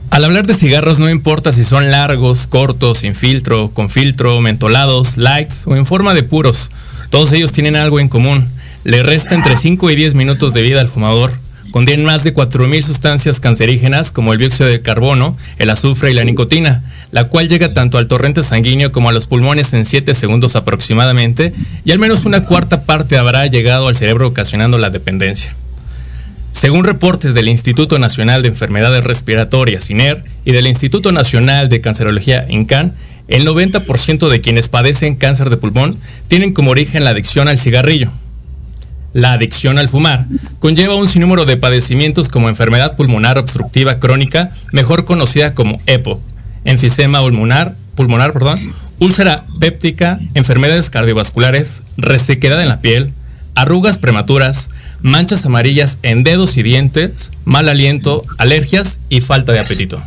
Al 0.10 0.26
hablar 0.26 0.46
de 0.46 0.56
cigarros 0.56 1.00
no 1.00 1.10
importa 1.10 1.54
si 1.54 1.64
son 1.64 1.90
largos, 1.90 2.48
cortos, 2.48 3.00
sin 3.00 3.16
filtro, 3.16 3.72
con 3.72 3.90
filtro, 3.90 4.42
mentolados, 4.42 5.16
lights 5.18 5.64
o 5.66 5.76
en 5.78 5.86
forma 5.86 6.14
de 6.14 6.24
puros. 6.24 6.70
Todos 7.10 7.32
ellos 7.32 7.54
tienen 7.54 7.76
algo 7.76 8.00
en 8.00 8.10
común. 8.10 8.46
Le 8.84 9.04
resta 9.04 9.36
entre 9.36 9.56
5 9.56 9.90
y 9.90 9.96
10 9.96 10.16
minutos 10.16 10.54
de 10.54 10.64
vida 10.64 10.82
al 10.82 10.90
fumador. 10.90 11.32
Contienen 11.72 12.06
más 12.06 12.24
de 12.26 12.34
4.000 12.34 12.82
sustancias 12.84 13.40
cancerígenas 13.40 14.12
como 14.12 14.34
el 14.34 14.40
dióxido 14.40 14.70
de 14.70 14.82
carbono, 14.82 15.38
el 15.58 15.70
azufre 15.70 16.12
y 16.12 16.14
la 16.14 16.26
nicotina 16.26 16.84
la 17.12 17.26
cual 17.26 17.48
llega 17.48 17.74
tanto 17.74 17.98
al 17.98 18.08
torrente 18.08 18.44
sanguíneo 18.44 18.92
como 18.92 19.10
a 19.10 19.12
los 19.12 19.28
pulmones 19.28 19.74
en 19.74 19.86
7 19.86 20.16
segundos 20.16 20.56
aproximadamente, 20.56 21.54
y 21.84 21.92
al 21.92 22.00
menos 22.00 22.26
una 22.26 22.46
cuarta 22.46 22.84
parte 22.84 23.18
habrá 23.18 23.48
llegado 23.48 23.88
al 23.88 23.96
cerebro 23.96 24.28
ocasionando 24.28 24.78
la 24.78 24.90
dependencia. 24.90 25.54
Según 26.52 26.84
reportes 26.84 27.34
del 27.34 27.48
Instituto 27.48 27.98
Nacional 27.98 28.42
de 28.42 28.50
Enfermedades 28.50 29.04
Respiratorias, 29.04 29.90
INER, 29.90 30.24
y 30.46 30.52
del 30.52 30.68
Instituto 30.68 31.12
Nacional 31.12 31.70
de 31.70 31.82
Cancerología, 31.82 32.46
INCAN, 32.50 32.94
el 33.28 33.48
90% 33.48 34.30
de 34.30 34.42
quienes 34.42 34.68
padecen 34.68 35.16
cáncer 35.16 35.50
de 35.50 35.58
pulmón 35.58 35.98
tienen 36.28 36.54
como 36.54 36.72
origen 36.72 37.04
la 37.04 37.12
adicción 37.12 37.48
al 37.48 37.60
cigarrillo. 37.60 38.12
La 39.14 39.34
adicción 39.34 39.78
al 39.78 39.90
fumar 39.90 40.26
conlleva 40.60 40.96
un 40.96 41.08
sinnúmero 41.08 41.46
de 41.46 41.58
padecimientos 41.58 42.30
como 42.30 42.50
enfermedad 42.50 42.96
pulmonar 42.96 43.38
obstructiva 43.38 44.00
crónica, 44.00 44.52
mejor 44.72 45.06
conocida 45.06 45.54
como 45.54 45.80
EPO, 45.86 46.22
enfisema 46.66 47.22
pulmonar, 47.22 47.76
pulmonar 47.96 48.34
perdón, 48.34 48.74
úlcera 49.00 49.44
péptica, 49.60 50.20
enfermedades 50.34 50.90
cardiovasculares, 50.90 51.84
resequedad 51.98 52.62
en 52.62 52.70
la 52.70 52.82
piel, 52.82 53.12
arrugas 53.56 53.98
prematuras, 53.98 54.70
manchas 55.02 55.46
amarillas 55.46 55.98
en 56.04 56.24
dedos 56.24 56.58
y 56.58 56.64
dientes, 56.64 57.32
mal 57.46 57.70
aliento, 57.70 58.24
alergias 58.38 59.00
y 59.10 59.22
falta 59.22 59.52
de 59.52 59.60
apetito. 59.60 60.02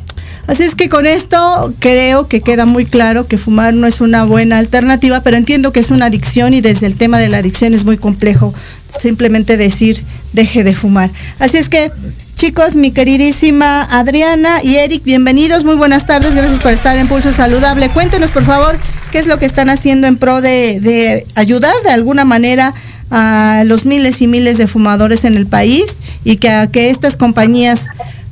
Así 0.46 0.62
es 0.62 0.74
que 0.74 0.90
con 0.90 1.06
esto 1.06 1.74
creo 1.78 2.28
que 2.28 2.42
queda 2.42 2.66
muy 2.66 2.84
claro 2.84 3.26
que 3.26 3.38
fumar 3.38 3.72
no 3.72 3.86
es 3.86 4.02
una 4.02 4.24
buena 4.24 4.58
alternativa, 4.58 5.22
pero 5.22 5.38
entiendo 5.38 5.72
que 5.72 5.80
es 5.80 5.90
una 5.90 6.06
adicción 6.06 6.52
y 6.52 6.60
desde 6.60 6.86
el 6.86 6.96
tema 6.96 7.18
de 7.18 7.28
la 7.28 7.38
adicción 7.38 7.72
es 7.72 7.84
muy 7.84 7.96
complejo 7.96 8.52
simplemente 9.00 9.56
decir 9.56 10.04
deje 10.34 10.62
de 10.62 10.74
fumar. 10.74 11.10
Así 11.38 11.56
es 11.56 11.70
que 11.70 11.90
Chicos, 12.34 12.74
mi 12.74 12.90
queridísima 12.90 13.82
Adriana 13.82 14.60
y 14.62 14.74
Eric, 14.76 15.04
bienvenidos, 15.04 15.62
muy 15.62 15.76
buenas 15.76 16.04
tardes, 16.04 16.34
gracias 16.34 16.58
por 16.60 16.72
estar 16.72 16.98
en 16.98 17.06
Pulso 17.06 17.32
Saludable. 17.32 17.88
Cuéntenos, 17.90 18.30
por 18.30 18.44
favor, 18.44 18.76
qué 19.12 19.18
es 19.18 19.28
lo 19.28 19.38
que 19.38 19.46
están 19.46 19.70
haciendo 19.70 20.08
en 20.08 20.16
pro 20.16 20.40
de, 20.40 21.24
ayudar 21.36 21.74
de 21.84 21.90
alguna 21.90 22.24
manera 22.24 22.74
a 23.10 23.62
los 23.66 23.84
miles 23.84 24.20
y 24.20 24.26
miles 24.26 24.58
de 24.58 24.66
fumadores 24.66 25.24
en 25.24 25.36
el 25.36 25.46
país 25.46 26.00
y 26.24 26.36
que 26.38 26.50
a 26.50 26.66
que 26.66 26.90
estas 26.90 27.16
compañías 27.16 27.90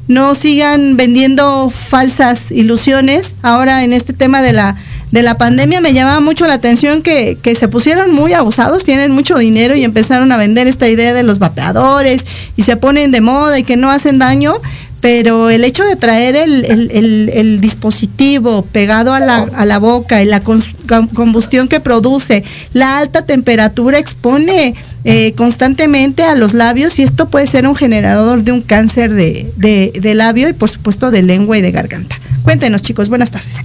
no 0.08 0.34
sigan 0.34 0.96
vendiendo 0.96 1.70
falsas 1.70 2.50
ilusiones 2.50 3.36
ahora 3.42 3.84
en 3.84 3.92
este 3.92 4.12
tema 4.12 4.42
de 4.42 4.52
la 4.52 4.76
de 5.12 5.22
la 5.22 5.36
pandemia 5.36 5.80
me 5.80 5.92
llamaba 5.92 6.20
mucho 6.20 6.46
la 6.46 6.54
atención 6.54 7.02
que, 7.02 7.38
se 7.54 7.68
pusieron 7.68 8.12
muy 8.12 8.32
abusados, 8.32 8.82
tienen 8.82 9.12
mucho 9.12 9.36
dinero 9.36 9.76
y 9.76 9.84
empezaron 9.84 10.32
a 10.32 10.38
vender 10.38 10.66
esta 10.66 10.88
idea 10.88 11.12
de 11.12 11.22
los 11.22 11.38
vapeadores 11.38 12.24
y 12.56 12.62
se 12.62 12.76
ponen 12.76 13.12
de 13.12 13.20
moda 13.20 13.58
y 13.58 13.62
que 13.62 13.76
no 13.76 13.90
hacen 13.90 14.18
daño, 14.18 14.54
pero 15.02 15.50
el 15.50 15.64
hecho 15.64 15.84
de 15.84 15.96
traer 15.96 16.34
el, 16.34 17.60
dispositivo 17.60 18.62
pegado 18.72 19.12
a 19.12 19.20
la, 19.20 19.78
boca 19.78 20.22
y 20.22 20.26
la 20.26 20.40
combustión 20.40 21.68
que 21.68 21.78
produce, 21.78 22.42
la 22.72 22.98
alta 22.98 23.26
temperatura 23.26 23.98
expone 23.98 24.74
eh, 25.04 25.34
constantemente 25.36 26.22
a 26.22 26.36
los 26.36 26.54
labios 26.54 26.98
y 26.98 27.02
esto 27.02 27.28
puede 27.28 27.46
ser 27.46 27.66
un 27.66 27.74
generador 27.74 28.44
de 28.44 28.52
un 28.52 28.62
cáncer 28.62 29.12
de, 29.12 29.52
de 29.58 30.14
labio 30.14 30.48
y 30.48 30.54
por 30.54 30.70
supuesto 30.70 31.10
de 31.10 31.20
lengua 31.20 31.58
y 31.58 31.60
de 31.60 31.70
garganta. 31.70 32.18
Cuéntenos 32.44 32.80
chicos, 32.80 33.10
buenas 33.10 33.30
tardes. 33.30 33.58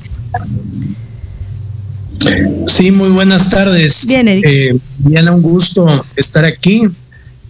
Sí, 2.67 2.91
muy 2.91 3.09
buenas 3.09 3.49
tardes. 3.49 4.05
Bien, 4.07 4.27
Eric. 4.27 4.45
Eh, 4.47 4.77
Diana, 4.99 5.33
un 5.33 5.41
gusto 5.41 6.05
estar 6.15 6.45
aquí. 6.45 6.83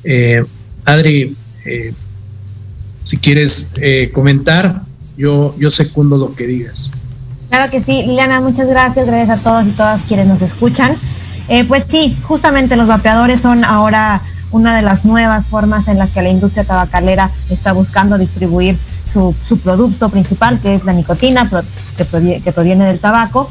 Eh, 0.04 0.44
Adri, 0.86 1.36
eh, 1.66 1.94
si 3.04 3.18
quieres 3.18 3.72
eh, 3.82 4.12
comentar, 4.14 4.84
yo, 5.18 5.56
yo 5.58 5.72
secundo 5.72 6.18
lo 6.18 6.34
que 6.36 6.48
digas. 6.48 6.90
Claro 7.50 7.72
que 7.72 7.82
sí, 7.82 8.04
Liliana, 8.04 8.42
muchas 8.42 8.68
gracias, 8.68 9.08
gracias 9.08 9.40
a 9.40 9.42
todos 9.42 9.68
y 9.68 9.72
todas 9.72 10.04
quienes 10.04 10.28
nos 10.28 10.42
escuchan. 10.42 10.96
pues 11.68 11.86
sí, 11.88 12.14
justamente 12.24 12.76
los 12.76 12.88
vapeadores 12.88 13.40
son 13.40 13.64
ahora 13.64 14.22
una 14.52 14.76
de 14.76 14.82
las 14.82 15.06
nuevas 15.06 15.48
formas 15.48 15.88
en 15.88 15.98
las 15.98 16.12
que 16.12 16.22
la 16.22 16.30
industria 16.30 16.64
tabacalera 16.64 17.32
está 17.50 17.74
buscando 17.74 18.18
distribuir 18.18 18.78
su, 19.06 19.36
su 19.44 19.58
producto 19.60 20.10
principal, 20.10 20.60
que 20.60 20.76
es 20.76 20.86
la 20.86 20.94
nicotina, 20.94 21.50
que 21.98 22.52
proviene 22.52 22.86
del 22.86 23.00
tabaco. 23.00 23.50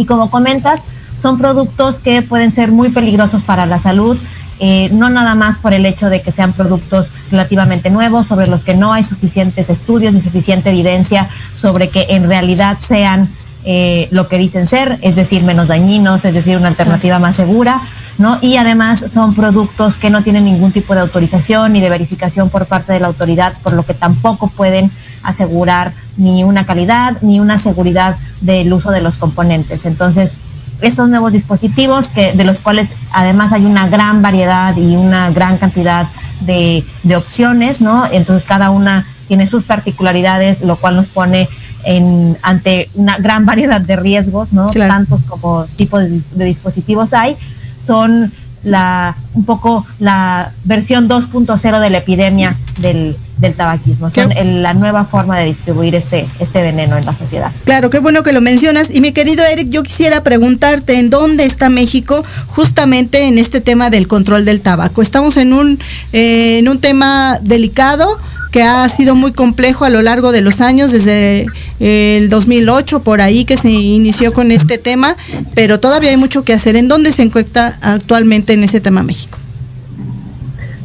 Y 0.00 0.06
como 0.06 0.30
comentas, 0.30 0.86
son 1.18 1.36
productos 1.36 2.00
que 2.00 2.22
pueden 2.22 2.50
ser 2.50 2.72
muy 2.72 2.88
peligrosos 2.88 3.42
para 3.42 3.66
la 3.66 3.78
salud, 3.78 4.16
eh, 4.60 4.88
no 4.92 5.10
nada 5.10 5.34
más 5.34 5.58
por 5.58 5.74
el 5.74 5.84
hecho 5.84 6.08
de 6.08 6.22
que 6.22 6.32
sean 6.32 6.54
productos 6.54 7.12
relativamente 7.30 7.90
nuevos, 7.90 8.26
sobre 8.26 8.46
los 8.46 8.64
que 8.64 8.74
no 8.74 8.94
hay 8.94 9.04
suficientes 9.04 9.68
estudios 9.68 10.14
ni 10.14 10.22
suficiente 10.22 10.70
evidencia 10.70 11.28
sobre 11.54 11.90
que 11.90 12.06
en 12.10 12.26
realidad 12.26 12.78
sean 12.80 13.28
eh, 13.66 14.08
lo 14.10 14.26
que 14.26 14.38
dicen 14.38 14.66
ser, 14.66 14.98
es 15.02 15.16
decir, 15.16 15.42
menos 15.42 15.68
dañinos, 15.68 16.24
es 16.24 16.32
decir, 16.32 16.56
una 16.56 16.68
alternativa 16.68 17.18
más 17.18 17.36
segura, 17.36 17.78
¿no? 18.16 18.38
Y 18.40 18.56
además 18.56 19.00
son 19.00 19.34
productos 19.34 19.98
que 19.98 20.08
no 20.08 20.22
tienen 20.22 20.46
ningún 20.46 20.72
tipo 20.72 20.94
de 20.94 21.00
autorización 21.00 21.74
ni 21.74 21.82
de 21.82 21.90
verificación 21.90 22.48
por 22.48 22.64
parte 22.64 22.94
de 22.94 23.00
la 23.00 23.08
autoridad, 23.08 23.52
por 23.62 23.74
lo 23.74 23.84
que 23.84 23.92
tampoco 23.92 24.46
pueden 24.48 24.90
asegurar 25.22 25.92
ni 26.16 26.42
una 26.42 26.64
calidad 26.64 27.18
ni 27.20 27.38
una 27.38 27.58
seguridad 27.58 28.16
del 28.40 28.72
uso 28.72 28.90
de 28.90 29.00
los 29.00 29.18
componentes. 29.18 29.86
Entonces, 29.86 30.34
esos 30.80 31.08
nuevos 31.08 31.32
dispositivos 31.32 32.08
que 32.08 32.32
de 32.32 32.44
los 32.44 32.58
cuales 32.58 32.92
además 33.12 33.52
hay 33.52 33.66
una 33.66 33.88
gran 33.88 34.22
variedad 34.22 34.76
y 34.76 34.96
una 34.96 35.30
gran 35.30 35.58
cantidad 35.58 36.06
de, 36.40 36.82
de 37.02 37.16
opciones, 37.16 37.80
¿no? 37.80 38.04
Entonces 38.12 38.48
cada 38.48 38.70
una 38.70 39.06
tiene 39.28 39.46
sus 39.46 39.64
particularidades, 39.64 40.62
lo 40.62 40.76
cual 40.76 40.96
nos 40.96 41.08
pone 41.08 41.48
en, 41.84 42.36
ante 42.42 42.90
una 42.94 43.18
gran 43.18 43.44
variedad 43.46 43.80
de 43.80 43.96
riesgos, 43.96 44.52
¿no? 44.52 44.70
Tantos 44.70 45.22
como 45.24 45.66
tipos 45.76 46.02
de, 46.02 46.20
de 46.32 46.44
dispositivos 46.44 47.12
hay. 47.12 47.36
Son 47.76 48.32
la, 48.64 49.16
un 49.34 49.44
poco 49.44 49.86
la 49.98 50.52
versión 50.64 51.08
2.0 51.08 51.80
de 51.80 51.90
la 51.90 51.98
epidemia 51.98 52.56
del, 52.78 53.16
del 53.38 53.54
tabaquismo. 53.54 54.10
Son 54.10 54.30
la 54.62 54.74
nueva 54.74 55.04
forma 55.04 55.38
de 55.38 55.46
distribuir 55.46 55.94
este, 55.94 56.26
este 56.38 56.62
veneno 56.62 56.96
en 56.96 57.06
la 57.06 57.14
sociedad. 57.14 57.50
Claro, 57.64 57.90
qué 57.90 57.98
bueno 57.98 58.22
que 58.22 58.32
lo 58.32 58.40
mencionas. 58.40 58.90
Y 58.90 59.00
mi 59.00 59.12
querido 59.12 59.44
Eric, 59.44 59.70
yo 59.70 59.82
quisiera 59.82 60.22
preguntarte 60.22 60.98
en 60.98 61.10
dónde 61.10 61.44
está 61.44 61.68
México 61.68 62.24
justamente 62.48 63.28
en 63.28 63.38
este 63.38 63.60
tema 63.60 63.90
del 63.90 64.08
control 64.08 64.44
del 64.44 64.60
tabaco. 64.60 65.02
Estamos 65.02 65.36
en 65.36 65.52
un, 65.52 65.78
eh, 66.12 66.58
en 66.58 66.68
un 66.68 66.80
tema 66.80 67.38
delicado 67.42 68.18
que 68.50 68.62
ha 68.62 68.88
sido 68.88 69.14
muy 69.14 69.32
complejo 69.32 69.84
a 69.84 69.90
lo 69.90 70.02
largo 70.02 70.32
de 70.32 70.40
los 70.40 70.60
años, 70.60 70.90
desde 70.90 71.46
el 71.78 72.28
2008 72.28 73.00
por 73.00 73.20
ahí 73.20 73.44
que 73.44 73.56
se 73.56 73.70
inició 73.70 74.32
con 74.32 74.50
este 74.50 74.78
tema, 74.78 75.16
pero 75.54 75.78
todavía 75.78 76.10
hay 76.10 76.16
mucho 76.16 76.44
que 76.44 76.52
hacer. 76.52 76.76
¿En 76.76 76.88
dónde 76.88 77.12
se 77.12 77.22
encuentra 77.22 77.78
actualmente 77.80 78.52
en 78.52 78.64
ese 78.64 78.80
tema 78.80 79.02
México? 79.02 79.38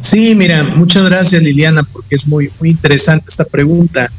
Sí, 0.00 0.34
mira, 0.36 0.62
muchas 0.62 1.04
gracias 1.04 1.42
Liliana, 1.42 1.82
porque 1.82 2.14
es 2.14 2.26
muy, 2.28 2.50
muy 2.60 2.70
interesante 2.70 3.26
esta 3.28 3.44
pregunta. 3.44 4.10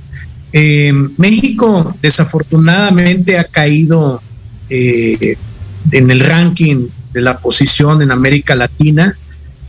Eh, 0.51 0.91
México 1.17 1.95
desafortunadamente 2.01 3.37
ha 3.37 3.45
caído 3.45 4.21
eh, 4.69 5.37
en 5.91 6.11
el 6.11 6.19
ranking 6.19 6.87
de 7.13 7.21
la 7.21 7.37
posición 7.37 8.01
en 8.01 8.11
América 8.11 8.55
Latina, 8.55 9.17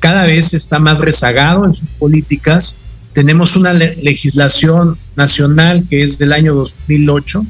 cada 0.01 0.25
vez 0.25 0.55
está 0.55 0.79
más 0.79 1.01
rezagado 1.01 1.65
en 1.65 1.75
sus 1.75 1.91
políticas 1.91 2.78
tenemos 3.15 3.57
una 3.57 3.73
legislación 3.73 4.97
nacional 5.17 5.85
que 5.89 6.03
es 6.03 6.19
del 6.19 6.33
año 6.33 6.55
2008, 6.55 7.45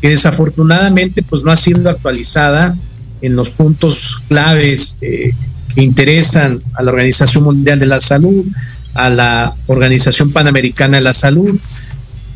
que 0.00 0.10
desafortunadamente 0.10 1.22
pues 1.22 1.42
no 1.44 1.50
ha 1.50 1.56
sido 1.56 1.88
actualizada 1.88 2.74
en 3.22 3.36
los 3.36 3.50
puntos 3.50 4.22
claves 4.28 4.98
eh, 5.00 5.32
que 5.74 5.82
interesan 5.82 6.60
a 6.74 6.82
la 6.82 6.90
Organización 6.90 7.44
Mundial 7.44 7.78
de 7.78 7.86
la 7.86 8.00
Salud, 8.00 8.44
a 8.92 9.08
la 9.08 9.54
Organización 9.66 10.30
Panamericana 10.30 10.98
de 10.98 11.02
la 11.02 11.14
Salud, 11.14 11.58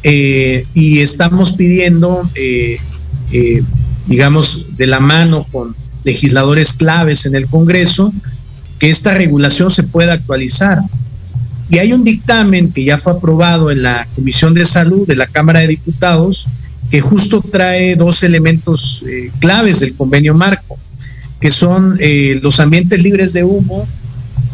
eh, 0.03 0.65
y 0.75 1.01
estamos 1.01 1.53
pidiendo, 1.53 2.23
eh, 2.35 2.79
digamos, 4.07 4.77
de 4.77 4.87
la 4.87 5.01
mano 5.01 5.47
con 5.53 5.75
legisladores 6.05 6.73
claves 6.73 7.27
en 7.27 7.35
el 7.35 7.47
Congreso, 7.47 8.13
que 8.79 8.89
esta 8.89 9.13
regulación 9.13 9.71
se 9.71 9.83
pueda 9.83 10.15
actualizar. 10.15 10.79
Y 11.71 11.79
hay 11.79 11.93
un 11.93 12.05
dictamen 12.05 12.73
que 12.73 12.85
ya 12.85 12.99
fue 12.99 13.13
aprobado 13.13 13.71
en 13.71 13.83
la 13.83 14.07
Comisión 14.15 14.55
de 14.55 14.65
Salud 14.65 15.07
de 15.07 15.17
la 15.17 15.27
Cámara 15.27 15.61
de 15.61 15.69
Diputados 15.69 16.47
que 16.91 17.01
justo 17.01 17.43
trae 17.43 17.97
dos 17.97 18.23
elementos 18.23 19.05
eh, 19.07 19.31
claves 19.41 19.81
del 19.81 19.95
convenio 19.95 20.35
marco, 20.35 20.79
que 21.41 21.51
son 21.51 21.99
eh, 22.01 22.39
los 22.43 22.61
ambientes 22.61 23.03
libres 23.03 23.33
de 23.35 23.45
humo 23.45 23.87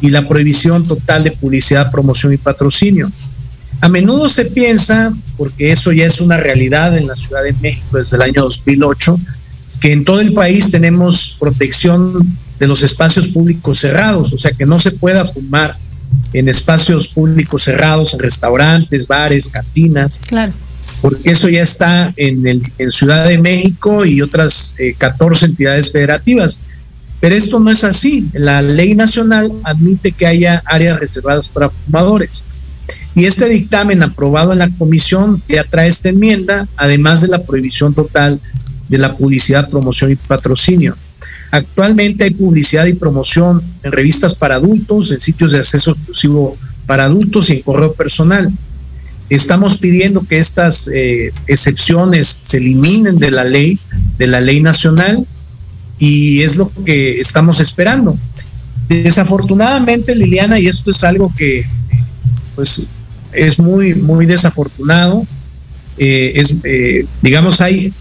y 0.01 0.11
la 0.11 0.27
prohibición 0.27 0.87
total 0.87 1.23
de 1.25 1.31
publicidad, 1.31 1.91
promoción 1.91 2.33
y 2.33 2.37
patrocinio. 2.37 3.11
A 3.81 3.89
menudo 3.89 4.29
se 4.29 4.47
piensa, 4.47 5.13
porque 5.37 5.71
eso 5.71 5.93
ya 5.93 6.07
es 6.07 6.21
una 6.21 6.37
realidad 6.37 6.97
en 6.97 7.07
la 7.07 7.15
Ciudad 7.15 7.45
de 7.45 7.53
México 7.53 7.99
desde 7.99 8.17
el 8.17 8.23
año 8.23 8.43
2008, 8.43 9.19
que 9.81 9.93
en 9.93 10.05
todo 10.05 10.21
el 10.21 10.33
país 10.33 10.71
tenemos 10.71 11.37
protección 11.39 12.37
de 12.59 12.67
los 12.67 12.83
espacios 12.83 13.29
públicos 13.29 13.79
cerrados, 13.79 14.33
o 14.33 14.39
sea 14.39 14.53
que 14.53 14.67
no 14.67 14.79
se 14.79 14.93
pueda 14.93 15.25
fumar 15.25 15.77
en 16.33 16.49
espacios 16.49 17.09
públicos 17.09 17.63
cerrados, 17.63 18.15
en 18.15 18.21
restaurantes, 18.21 19.07
bares, 19.07 19.49
cantinas. 19.49 20.21
Claro. 20.27 20.53
Porque 21.01 21.31
eso 21.31 21.49
ya 21.49 21.63
está 21.63 22.13
en, 22.17 22.47
el, 22.47 22.63
en 22.79 22.91
Ciudad 22.91 23.29
de 23.29 23.39
México 23.39 24.05
y 24.05 24.23
otras 24.23 24.77
14 24.99 25.45
eh, 25.45 25.49
entidades 25.49 25.93
federativas. 25.93 26.59
Pero 27.21 27.35
esto 27.35 27.61
no 27.61 27.71
es 27.71 27.85
así. 27.85 28.27
La 28.33 28.61
ley 28.63 28.95
nacional 28.95 29.51
admite 29.65 30.13
que 30.13 30.27
haya 30.27 30.63
áreas 30.67 30.99
reservadas 30.99 31.49
para 31.49 31.71
fumadores. 31.71 32.45
Y 33.15 33.27
este 33.27 33.49
dictamen 33.49 34.03
aprobado 34.03 34.53
en 34.53 34.59
la 34.59 34.69
comisión 34.71 35.43
ya 35.49 35.65
trae 35.65 35.89
esta 35.89 36.09
enmienda, 36.09 36.67
además 36.77 37.21
de 37.21 37.29
la 37.29 37.43
prohibición 37.43 37.95
total 37.95 38.41
de 38.89 38.99
la 38.99 39.15
publicidad, 39.15 39.71
promoción 39.71 40.11
y 40.13 40.17
patrocinio. 40.17 40.97
Actualmente 41.55 42.25
hay 42.25 42.31
publicidad 42.31 42.85
y 42.87 42.95
promoción 42.95 43.63
en 43.85 43.93
revistas 43.93 44.35
para 44.35 44.57
adultos, 44.57 45.13
en 45.13 45.21
sitios 45.21 45.53
de 45.53 45.59
acceso 45.59 45.93
exclusivo 45.93 46.57
para 46.85 47.05
adultos 47.05 47.49
y 47.49 47.53
en 47.53 47.63
correo 47.63 47.93
personal. 47.93 48.51
Estamos 49.31 49.77
pidiendo 49.77 50.27
que 50.27 50.39
estas 50.39 50.91
eh, 50.93 51.33
excepciones 51.47 52.41
se 52.43 52.57
eliminen 52.57 53.19
de 53.19 53.31
la 53.31 53.45
ley, 53.45 53.79
de 54.19 54.27
la 54.27 54.41
ley 54.41 54.63
nacional, 54.63 55.25
y 56.01 56.43
es 56.43 56.57
lo 56.57 56.73
que 56.85 57.21
estamos 57.21 57.61
esperando. 57.61 58.19
Desafortunadamente, 58.89 60.13
Liliana, 60.17 60.59
y 60.59 60.67
esto 60.67 60.91
es 60.91 61.05
algo 61.05 61.33
que 61.37 61.65
pues 62.57 62.89
es 63.33 63.61
muy, 63.61 63.95
muy 63.95 64.27
desafortunado, 64.27 65.25
eh, 65.99 66.33
es, 66.35 66.57
eh, 66.65 67.07
digamos, 67.23 67.61
hay 67.61 67.93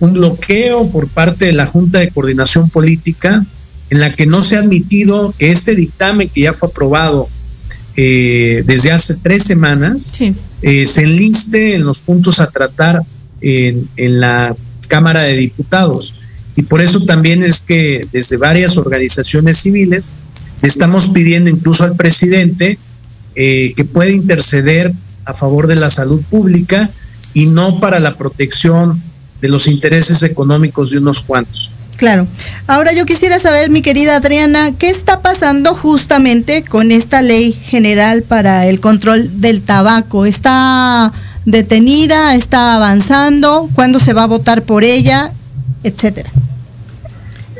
un 0.00 0.12
bloqueo 0.12 0.90
por 0.90 1.08
parte 1.08 1.46
de 1.46 1.52
la 1.52 1.66
Junta 1.66 1.98
de 1.98 2.10
Coordinación 2.10 2.68
Política 2.68 3.44
en 3.90 4.00
la 4.00 4.14
que 4.14 4.26
no 4.26 4.42
se 4.42 4.56
ha 4.56 4.60
admitido 4.60 5.34
que 5.38 5.50
este 5.50 5.74
dictamen 5.74 6.28
que 6.28 6.42
ya 6.42 6.52
fue 6.52 6.68
aprobado 6.68 7.28
eh, 7.96 8.62
desde 8.66 8.92
hace 8.92 9.16
tres 9.16 9.44
semanas 9.44 10.12
eh, 10.62 10.86
se 10.86 11.02
enliste 11.02 11.74
en 11.74 11.84
los 11.84 12.00
puntos 12.00 12.40
a 12.40 12.50
tratar 12.50 13.02
en, 13.40 13.88
en 13.96 14.20
la 14.20 14.54
Cámara 14.88 15.22
de 15.22 15.36
Diputados. 15.36 16.14
Y 16.56 16.62
por 16.62 16.80
eso 16.80 17.04
también 17.04 17.42
es 17.42 17.60
que 17.60 18.06
desde 18.12 18.36
varias 18.36 18.76
organizaciones 18.76 19.58
civiles 19.58 20.12
estamos 20.62 21.08
pidiendo 21.08 21.50
incluso 21.50 21.84
al 21.84 21.96
presidente 21.96 22.78
eh, 23.34 23.74
que 23.76 23.84
pueda 23.84 24.10
interceder 24.10 24.92
a 25.26 25.34
favor 25.34 25.66
de 25.66 25.76
la 25.76 25.90
salud 25.90 26.22
pública 26.30 26.88
y 27.34 27.46
no 27.46 27.78
para 27.80 28.00
la 28.00 28.16
protección 28.16 29.02
de 29.40 29.48
los 29.48 29.66
intereses 29.66 30.22
económicos 30.22 30.90
de 30.90 30.98
unos 30.98 31.20
cuantos. 31.20 31.72
Claro. 31.96 32.26
Ahora 32.66 32.92
yo 32.92 33.06
quisiera 33.06 33.38
saber, 33.38 33.70
mi 33.70 33.80
querida 33.82 34.16
Adriana, 34.16 34.72
¿qué 34.78 34.90
está 34.90 35.22
pasando 35.22 35.74
justamente 35.74 36.62
con 36.62 36.92
esta 36.92 37.22
ley 37.22 37.52
general 37.52 38.22
para 38.22 38.66
el 38.66 38.80
control 38.80 39.40
del 39.40 39.62
tabaco? 39.62 40.26
¿Está 40.26 41.12
detenida? 41.46 42.34
¿Está 42.34 42.74
avanzando? 42.74 43.70
¿Cuándo 43.74 43.98
se 43.98 44.12
va 44.12 44.24
a 44.24 44.26
votar 44.26 44.62
por 44.62 44.84
ella? 44.84 45.30
Etcétera. 45.82 46.30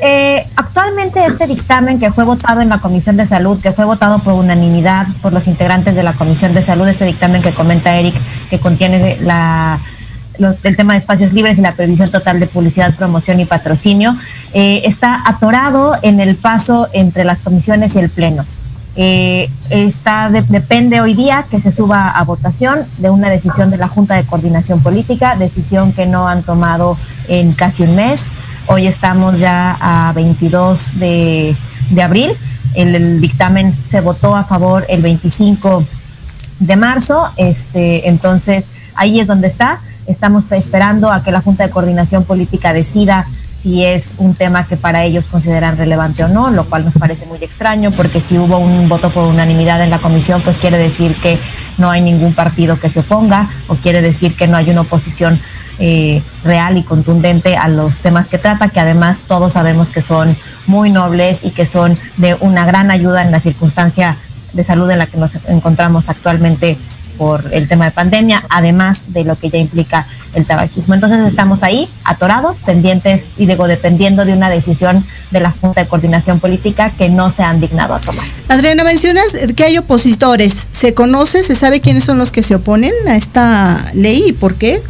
Eh, 0.02 0.46
actualmente 0.56 1.24
este 1.24 1.46
dictamen 1.46 1.98
que 1.98 2.12
fue 2.12 2.24
votado 2.24 2.60
en 2.60 2.68
la 2.68 2.78
Comisión 2.78 3.16
de 3.16 3.24
Salud, 3.24 3.58
que 3.60 3.72
fue 3.72 3.86
votado 3.86 4.18
por 4.18 4.34
unanimidad 4.34 5.06
por 5.22 5.32
los 5.32 5.46
integrantes 5.46 5.96
de 5.96 6.02
la 6.02 6.12
Comisión 6.12 6.52
de 6.52 6.60
Salud, 6.60 6.86
este 6.86 7.06
dictamen 7.06 7.40
que 7.40 7.52
comenta 7.52 7.96
Eric, 7.96 8.14
que 8.50 8.58
contiene 8.58 9.16
la 9.22 9.78
el 10.38 10.76
tema 10.76 10.94
de 10.94 10.98
espacios 10.98 11.32
libres 11.32 11.58
y 11.58 11.62
la 11.62 11.72
previsión 11.72 12.10
total 12.10 12.40
de 12.40 12.46
publicidad, 12.46 12.94
promoción 12.94 13.40
y 13.40 13.44
patrocinio, 13.44 14.16
eh, 14.52 14.82
está 14.84 15.22
atorado 15.26 15.92
en 16.02 16.20
el 16.20 16.36
paso 16.36 16.88
entre 16.92 17.24
las 17.24 17.42
comisiones 17.42 17.94
y 17.94 17.98
el 17.98 18.08
Pleno. 18.08 18.44
Eh, 18.98 19.50
está 19.70 20.30
depende 20.30 21.02
hoy 21.02 21.12
día 21.12 21.44
que 21.50 21.60
se 21.60 21.70
suba 21.70 22.08
a 22.08 22.24
votación 22.24 22.86
de 22.96 23.10
una 23.10 23.28
decisión 23.28 23.70
de 23.70 23.76
la 23.76 23.88
Junta 23.88 24.14
de 24.14 24.24
Coordinación 24.24 24.80
Política, 24.80 25.36
decisión 25.36 25.92
que 25.92 26.06
no 26.06 26.28
han 26.28 26.42
tomado 26.42 26.96
en 27.28 27.52
casi 27.52 27.82
un 27.82 27.94
mes. 27.94 28.32
Hoy 28.68 28.86
estamos 28.86 29.38
ya 29.38 29.76
a 29.80 30.12
22 30.14 30.98
de, 30.98 31.54
de 31.90 32.02
abril 32.02 32.30
el, 32.76 33.20
dictamen 33.20 33.74
se 33.86 34.00
votó 34.00 34.36
a 34.36 34.44
favor 34.44 34.84
el 34.88 35.02
25 35.02 35.84
de 36.60 36.76
marzo, 36.76 37.22
este, 37.36 38.08
entonces 38.08 38.70
ahí 38.94 39.18
es 39.20 39.26
donde 39.26 39.46
está. 39.46 39.80
Estamos 40.06 40.44
esperando 40.52 41.10
a 41.10 41.22
que 41.22 41.32
la 41.32 41.40
Junta 41.40 41.64
de 41.64 41.70
Coordinación 41.70 42.24
Política 42.24 42.72
decida 42.72 43.26
si 43.56 43.84
es 43.84 44.14
un 44.18 44.34
tema 44.34 44.66
que 44.66 44.76
para 44.76 45.02
ellos 45.02 45.26
consideran 45.26 45.76
relevante 45.76 46.22
o 46.22 46.28
no, 46.28 46.50
lo 46.50 46.66
cual 46.66 46.84
nos 46.84 46.94
parece 46.94 47.26
muy 47.26 47.38
extraño 47.42 47.90
porque 47.90 48.20
si 48.20 48.38
hubo 48.38 48.58
un 48.58 48.88
voto 48.88 49.08
por 49.10 49.24
unanimidad 49.24 49.82
en 49.82 49.90
la 49.90 49.98
comisión, 49.98 50.40
pues 50.42 50.58
quiere 50.58 50.76
decir 50.76 51.14
que 51.16 51.38
no 51.78 51.90
hay 51.90 52.02
ningún 52.02 52.34
partido 52.34 52.78
que 52.78 52.90
se 52.90 53.00
oponga 53.00 53.48
o 53.68 53.74
quiere 53.74 54.02
decir 54.02 54.36
que 54.36 54.46
no 54.46 54.56
hay 54.56 54.70
una 54.70 54.82
oposición 54.82 55.38
eh, 55.78 56.22
real 56.44 56.76
y 56.76 56.82
contundente 56.82 57.56
a 57.56 57.68
los 57.68 57.98
temas 57.98 58.28
que 58.28 58.38
trata, 58.38 58.68
que 58.68 58.80
además 58.80 59.22
todos 59.26 59.54
sabemos 59.54 59.90
que 59.90 60.02
son 60.02 60.36
muy 60.66 60.90
nobles 60.90 61.42
y 61.44 61.50
que 61.50 61.66
son 61.66 61.96
de 62.18 62.36
una 62.40 62.66
gran 62.66 62.90
ayuda 62.90 63.22
en 63.22 63.32
la 63.32 63.40
circunstancia 63.40 64.16
de 64.52 64.64
salud 64.64 64.90
en 64.90 64.98
la 64.98 65.06
que 65.06 65.18
nos 65.18 65.38
encontramos 65.48 66.08
actualmente 66.08 66.78
por 67.18 67.44
el 67.52 67.68
tema 67.68 67.86
de 67.86 67.90
pandemia, 67.90 68.44
además 68.48 69.12
de 69.12 69.24
lo 69.24 69.38
que 69.38 69.50
ya 69.50 69.58
implica 69.58 70.06
el 70.34 70.44
tabaquismo. 70.44 70.94
Entonces 70.94 71.20
estamos 71.26 71.62
ahí, 71.62 71.88
atorados, 72.04 72.58
pendientes 72.58 73.30
y 73.36 73.46
digo, 73.46 73.66
dependiendo 73.66 74.24
de 74.24 74.32
una 74.32 74.50
decisión 74.50 75.04
de 75.30 75.40
la 75.40 75.50
Junta 75.50 75.82
de 75.82 75.88
Coordinación 75.88 76.40
Política 76.40 76.90
que 76.90 77.08
no 77.08 77.30
se 77.30 77.42
han 77.42 77.60
dignado 77.60 77.94
a 77.94 77.98
tomar. 77.98 78.24
Adriana, 78.48 78.84
mencionas 78.84 79.26
que 79.56 79.64
hay 79.64 79.78
opositores. 79.78 80.68
¿Se 80.70 80.94
conoce, 80.94 81.42
se 81.42 81.54
sabe 81.54 81.80
quiénes 81.80 82.04
son 82.04 82.18
los 82.18 82.30
que 82.30 82.42
se 82.42 82.54
oponen 82.54 82.92
a 83.08 83.16
esta 83.16 83.90
ley 83.94 84.24
y 84.28 84.32
por 84.32 84.54
qué? 84.54 84.82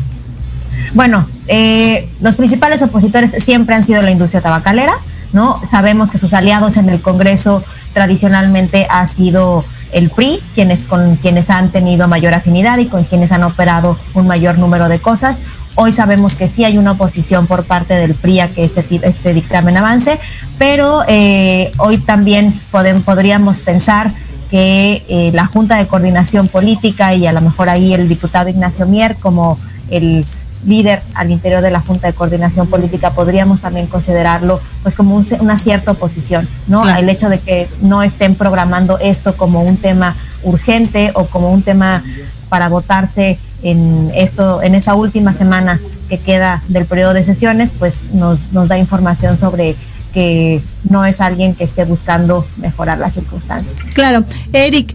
Bueno, 0.94 1.26
eh, 1.48 2.08
los 2.20 2.34
principales 2.34 2.82
opositores 2.82 3.32
siempre 3.32 3.74
han 3.74 3.84
sido 3.84 4.02
la 4.02 4.10
industria 4.10 4.40
tabacalera, 4.40 4.92
¿no? 5.32 5.60
Sabemos 5.66 6.10
que 6.10 6.18
sus 6.18 6.34
aliados 6.34 6.76
en 6.76 6.88
el 6.88 7.00
Congreso 7.00 7.62
tradicionalmente 7.92 8.86
ha 8.90 9.06
sido 9.06 9.64
el 9.92 10.11
PRI, 10.11 10.40
quienes 10.55 10.87
con 10.87 11.16
quienes 11.16 11.51
han 11.51 11.70
tenido 11.70 12.09
mayor 12.09 12.35
afinidad 12.35 12.79
y 12.79 12.87
con 12.87 13.05
quienes 13.05 13.33
han 13.33 13.44
operado 13.44 13.96
un 14.14 14.27
mayor 14.27 14.59
número 14.59 14.88
de 14.88 14.99
cosas. 14.99 15.40
Hoy 15.75 15.92
sabemos 15.92 16.37
que 16.37 16.49
sí 16.49 16.64
hay 16.64 16.79
una 16.79 16.92
oposición 16.92 17.46
por 17.46 17.64
parte 17.64 17.94
del 17.94 18.14
PRI 18.14 18.40
a 18.40 18.49
que 18.49 18.64
este, 18.64 18.85
este 19.03 19.35
dictamen 19.35 19.77
avance, 19.77 20.18
pero 20.59 21.03
eh, 21.07 21.70
hoy 21.79 21.99
también 21.99 22.59
podríamos 23.05 23.61
pensar 23.61 24.11
que 24.51 25.03
eh, 25.09 25.31
la 25.35 25.46
Junta 25.46 25.77
de 25.77 25.87
Coordinación 25.87 26.49
Política 26.49 27.14
y 27.14 27.27
a 27.27 27.33
lo 27.33 27.40
mejor 27.40 27.68
ahí 27.68 27.92
el 27.92 28.09
diputado 28.09 28.49
Ignacio 28.49 28.87
Mier 28.87 29.16
como 29.16 29.59
el 29.90 30.25
líder 30.66 31.02
al 31.14 31.31
interior 31.31 31.62
de 31.62 31.70
la 31.70 31.81
Junta 31.81 32.09
de 32.09 32.12
Coordinación 32.12 32.66
Política, 32.66 33.11
podríamos 33.11 33.61
también 33.61 33.87
considerarlo 33.87 34.61
pues 34.83 34.94
como 34.94 35.20
una 35.40 35.59
cierta 35.59 35.92
oposición, 35.92 36.48
¿no? 36.66 36.88
El 36.88 37.09
hecho 37.09 37.29
de 37.29 37.38
que 37.38 37.68
no 37.81 38.02
estén 38.02 38.35
programando 38.35 38.98
esto 38.98 39.37
como 39.37 39.62
un 39.62 39.76
tema 39.76 40.14
urgente 40.42 41.12
o 41.14 41.26
como 41.26 41.50
un 41.50 41.62
tema 41.62 42.02
para 42.48 42.68
votarse 42.68 43.38
en 43.62 44.11
esto, 44.14 44.62
en 44.62 44.74
esta 44.74 44.94
última 44.94 45.33
semana 45.33 45.81
que 46.09 46.18
queda 46.18 46.62
del 46.68 46.87
periodo 46.87 47.14
de 47.14 47.24
sesiones, 47.24 47.70
pues 47.79 48.12
nos, 48.12 48.52
nos 48.52 48.68
da 48.68 48.79
información 48.79 49.38
sobre 49.38 49.74
que 50.12 50.62
no 50.88 51.05
es 51.05 51.20
alguien 51.20 51.55
que 51.55 51.64
esté 51.64 51.85
buscando 51.85 52.46
mejorar 52.57 52.98
las 52.98 53.14
circunstancias. 53.14 53.76
Claro, 53.92 54.24
Eric, 54.52 54.94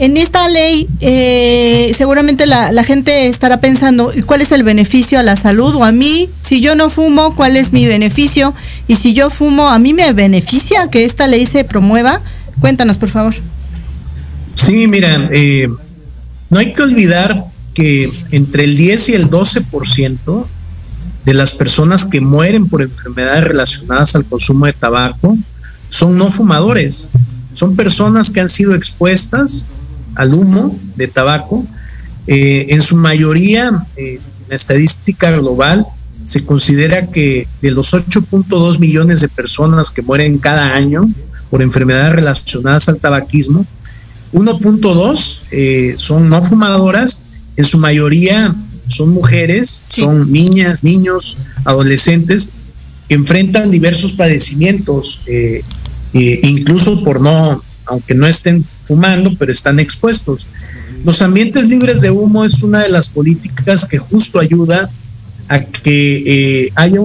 en 0.00 0.16
esta 0.16 0.48
ley, 0.48 0.88
eh, 1.00 1.92
seguramente 1.94 2.46
la, 2.46 2.84
gente 2.84 3.28
estará 3.28 3.60
pensando, 3.60 4.10
¿cuál 4.24 4.40
es 4.40 4.50
el 4.50 4.62
beneficio 4.62 5.18
a 5.18 5.22
la 5.22 5.36
salud? 5.36 5.74
O 5.74 5.84
a 5.84 5.92
mí, 5.92 6.30
si 6.40 6.62
yo 6.62 6.74
no 6.74 6.88
fumo, 6.88 7.36
¿cuál 7.36 7.58
es 7.58 7.74
mi 7.74 7.86
beneficio? 7.86 8.54
Y 8.88 8.96
si 8.96 9.12
yo 9.12 9.28
fumo, 9.28 9.68
¿a 9.68 9.78
mí 9.78 9.92
me 9.92 10.10
beneficia 10.14 10.88
que 10.90 11.04
esta 11.04 11.26
ley 11.26 11.44
se 11.44 11.64
promueva? 11.64 12.22
Cuéntanos, 12.62 12.96
por 12.96 13.10
favor. 13.10 13.34
Sí, 14.54 14.86
mira, 14.86 15.28
eh, 15.32 15.68
no 16.48 16.58
hay 16.58 16.72
que 16.72 16.82
olvidar 16.82 17.44
que 17.74 18.10
entre 18.30 18.64
el 18.64 18.78
10 18.78 19.10
y 19.10 19.12
el 19.12 19.28
12% 19.28 20.46
de 21.26 21.34
las 21.34 21.52
personas 21.52 22.06
que 22.06 22.22
mueren 22.22 22.70
por 22.70 22.80
enfermedades 22.80 23.44
relacionadas 23.44 24.16
al 24.16 24.24
consumo 24.24 24.64
de 24.64 24.72
tabaco 24.72 25.36
son 25.90 26.16
no 26.16 26.32
fumadores. 26.32 27.10
Son 27.52 27.76
personas 27.76 28.30
que 28.30 28.40
han 28.40 28.48
sido 28.48 28.74
expuestas 28.74 29.68
al 30.14 30.34
humo 30.34 30.78
de 30.96 31.08
tabaco. 31.08 31.64
Eh, 32.26 32.66
en 32.70 32.80
su 32.80 32.96
mayoría, 32.96 33.86
eh, 33.96 34.20
la 34.48 34.54
estadística 34.54 35.30
global 35.32 35.86
se 36.24 36.44
considera 36.44 37.06
que 37.06 37.48
de 37.62 37.70
los 37.70 37.92
8.2 37.92 38.78
millones 38.78 39.20
de 39.20 39.28
personas 39.28 39.90
que 39.90 40.02
mueren 40.02 40.38
cada 40.38 40.74
año 40.74 41.08
por 41.50 41.62
enfermedades 41.62 42.14
relacionadas 42.14 42.88
al 42.88 42.98
tabaquismo, 42.98 43.66
1.2 44.32 45.42
eh, 45.50 45.94
son 45.96 46.28
no 46.28 46.42
fumadoras, 46.42 47.22
en 47.56 47.64
su 47.64 47.78
mayoría 47.78 48.54
son 48.86 49.10
mujeres, 49.10 49.86
son 49.90 50.30
niñas, 50.30 50.84
niños, 50.84 51.36
adolescentes 51.64 52.52
que 53.08 53.14
enfrentan 53.14 53.70
diversos 53.70 54.12
padecimientos, 54.12 55.20
incluso 56.12 57.02
por 57.02 57.20
no, 57.20 57.60
aunque 57.86 58.14
no 58.14 58.26
estén 58.26 58.64
fumando, 58.90 59.30
pero 59.38 59.52
están 59.52 59.78
expuestos. 59.78 60.48
Los 61.04 61.22
ambientes 61.22 61.68
libres 61.68 62.00
de 62.00 62.10
humo 62.10 62.44
es 62.44 62.60
una 62.64 62.82
de 62.82 62.88
las 62.88 63.08
políticas 63.08 63.86
que 63.88 63.98
justo 63.98 64.40
ayuda 64.40 64.90
a 65.48 65.60
que 65.60 66.22
eh, 66.26 66.72
haya 66.74 66.98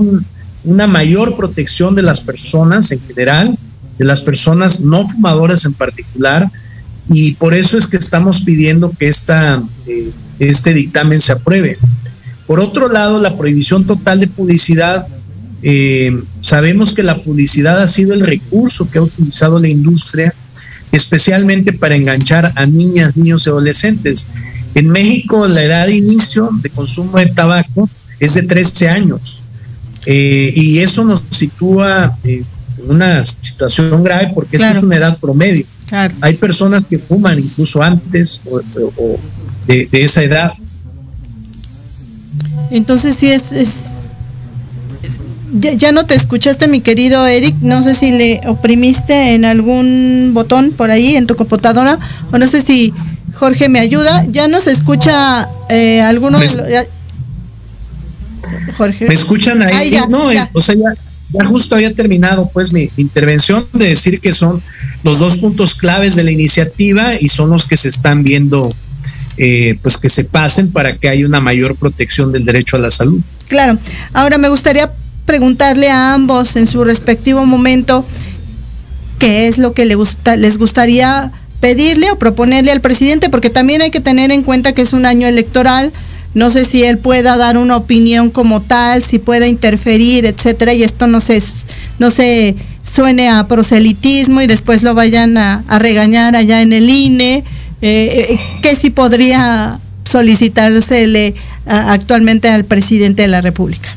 una 0.63 0.87
mayor 0.87 1.37
protección 1.37 1.93
de 1.93 2.01
las 2.01 2.21
personas 2.21 2.91
en 2.91 3.01
general, 3.01 3.55
de 3.99 4.05
las 4.05 4.23
personas 4.23 4.81
no 4.81 5.07
fumadoras 5.07 5.63
en 5.65 5.73
particular, 5.73 6.49
y 7.07 7.35
por 7.35 7.53
eso 7.53 7.77
es 7.77 7.85
que 7.85 7.97
estamos 7.97 8.41
pidiendo 8.41 8.89
que 8.89 9.07
esta, 9.07 9.61
eh, 9.85 10.09
este 10.39 10.73
dictamen 10.73 11.19
se 11.19 11.33
apruebe. 11.33 11.77
Por 12.47 12.59
otro 12.59 12.89
lado, 12.89 13.21
la 13.21 13.37
prohibición 13.37 13.85
total 13.85 14.21
de 14.21 14.27
publicidad, 14.27 15.05
eh, 15.61 16.19
sabemos 16.41 16.93
que 16.93 17.03
la 17.03 17.17
publicidad 17.17 17.79
ha 17.79 17.87
sido 17.87 18.15
el 18.15 18.21
recurso 18.21 18.89
que 18.89 18.97
ha 18.97 19.03
utilizado 19.03 19.59
la 19.59 19.67
industria 19.67 20.33
especialmente 20.95 21.73
para 21.73 21.95
enganchar 21.95 22.51
a 22.55 22.65
niñas, 22.65 23.17
niños 23.17 23.45
y 23.45 23.49
adolescentes. 23.49 24.27
En 24.73 24.89
México 24.89 25.47
la 25.47 25.63
edad 25.63 25.87
de 25.87 25.95
inicio 25.95 26.49
de 26.61 26.69
consumo 26.69 27.17
de 27.17 27.27
tabaco 27.27 27.89
es 28.19 28.33
de 28.33 28.43
13 28.43 28.89
años 28.89 29.43
eh, 30.05 30.53
y 30.55 30.79
eso 30.79 31.03
nos 31.03 31.23
sitúa 31.29 32.17
en 32.23 32.45
una 32.87 33.25
situación 33.25 34.03
grave 34.03 34.31
porque 34.33 34.57
esta 34.57 34.71
es 34.71 34.83
una 34.83 34.97
edad 34.97 35.17
promedio. 35.17 35.65
Hay 36.21 36.35
personas 36.35 36.85
que 36.85 36.97
fuman 36.97 37.39
incluso 37.39 37.81
antes 37.81 38.41
o, 38.49 38.61
de, 39.67 39.87
esa 39.91 40.23
edad. 40.23 40.53
Entonces 42.71 43.15
sí 43.15 43.27
es, 43.27 43.51
es 43.51 43.94
ya, 45.59 45.91
no 45.91 46.05
te 46.05 46.15
escuchaste, 46.15 46.67
mi 46.67 46.81
querido 46.81 47.25
Eric. 47.25 47.55
No 47.61 47.81
sé 47.81 47.95
si 47.95 48.11
le 48.11 48.41
oprimiste 48.47 49.33
en 49.33 49.45
algún 49.45 50.31
botón 50.33 50.71
por 50.71 50.91
ahí 50.91 51.15
en 51.15 51.27
tu 51.27 51.35
computadora. 51.35 51.99
O 52.31 52.37
no 52.37 52.47
sé 52.47 52.61
si 52.61 52.93
Jorge 53.33 53.69
me 53.69 53.79
ayuda. 53.79 54.25
Ya 54.29 54.47
no 54.47 54.61
se 54.61 54.71
escucha 54.71 55.47
eh, 55.69 56.01
alguno 56.01 56.39
de 56.39 56.45
los, 56.45 56.59
Jorge. 58.77 59.07
¿Me 59.07 59.13
escuchan 59.13 59.61
ahí? 59.61 59.97
no, 60.09 60.31
eh, 60.31 60.49
o 60.53 60.61
sea, 60.61 60.75
ya, 60.75 61.45
justo 61.45 61.75
había 61.75 61.93
terminado 61.93 62.49
pues 62.53 62.71
mi 62.71 62.89
intervención 62.97 63.65
de 63.73 63.89
decir 63.89 64.19
que 64.19 64.31
son 64.31 64.61
los 65.03 65.19
dos 65.19 65.37
puntos 65.37 65.75
claves 65.75 66.15
de 66.15 66.23
la 66.23 66.31
iniciativa 66.31 67.15
y 67.19 67.27
son 67.27 67.49
los 67.49 67.65
que 67.65 67.77
se 67.77 67.89
están 67.89 68.23
viendo 68.23 68.73
eh, 69.37 69.77
pues 69.81 69.97
que 69.97 70.07
se 70.07 70.25
pasen 70.25 70.71
para 70.71 70.95
que 70.97 71.09
haya 71.09 71.25
una 71.25 71.41
mayor 71.41 71.75
protección 71.75 72.31
del 72.31 72.45
derecho 72.45 72.77
a 72.77 72.79
la 72.79 72.89
salud. 72.89 73.19
Claro. 73.47 73.77
Ahora 74.13 74.37
me 74.37 74.49
gustaría 74.49 74.89
preguntarle 75.25 75.89
a 75.89 76.13
ambos 76.13 76.55
en 76.55 76.67
su 76.67 76.83
respectivo 76.83 77.45
momento 77.45 78.05
qué 79.19 79.47
es 79.47 79.57
lo 79.57 79.73
que 79.73 79.85
le 79.85 79.95
gusta, 79.95 80.35
les 80.35 80.57
gustaría 80.57 81.31
pedirle 81.59 82.11
o 82.11 82.19
proponerle 82.19 82.71
al 82.71 82.81
presidente, 82.81 83.29
porque 83.29 83.49
también 83.49 83.81
hay 83.81 83.91
que 83.91 83.99
tener 83.99 84.31
en 84.31 84.43
cuenta 84.43 84.73
que 84.73 84.83
es 84.83 84.93
un 84.93 85.05
año 85.05 85.27
electoral. 85.27 85.91
No 86.33 86.49
sé 86.49 86.65
si 86.65 86.83
él 86.83 86.97
pueda 86.97 87.37
dar 87.37 87.57
una 87.57 87.77
opinión 87.77 88.29
como 88.29 88.61
tal, 88.61 89.01
si 89.01 89.19
pueda 89.19 89.47
interferir, 89.47 90.25
etcétera, 90.25 90.73
y 90.73 90.83
esto 90.83 91.07
no 91.07 91.21
se, 91.21 91.41
no 91.97 92.11
se 92.11 92.55
suene 92.83 93.29
a 93.29 93.47
proselitismo 93.47 94.41
y 94.41 94.47
después 94.47 94.83
lo 94.83 94.93
vayan 94.93 95.37
a, 95.37 95.63
regañar 95.79 96.35
allá 96.35 96.61
en 96.61 96.73
el 96.73 96.89
INE. 96.89 97.43
Eh, 97.81 98.27
eh, 98.31 98.39
¿Qué 98.61 98.75
si 98.75 98.89
podría 98.89 99.79
solicitársele 100.03 101.35
actualmente 101.65 102.47
al 102.49 102.65
presidente 102.65 103.23
de 103.23 103.27
la 103.27 103.41
República? 103.41 103.95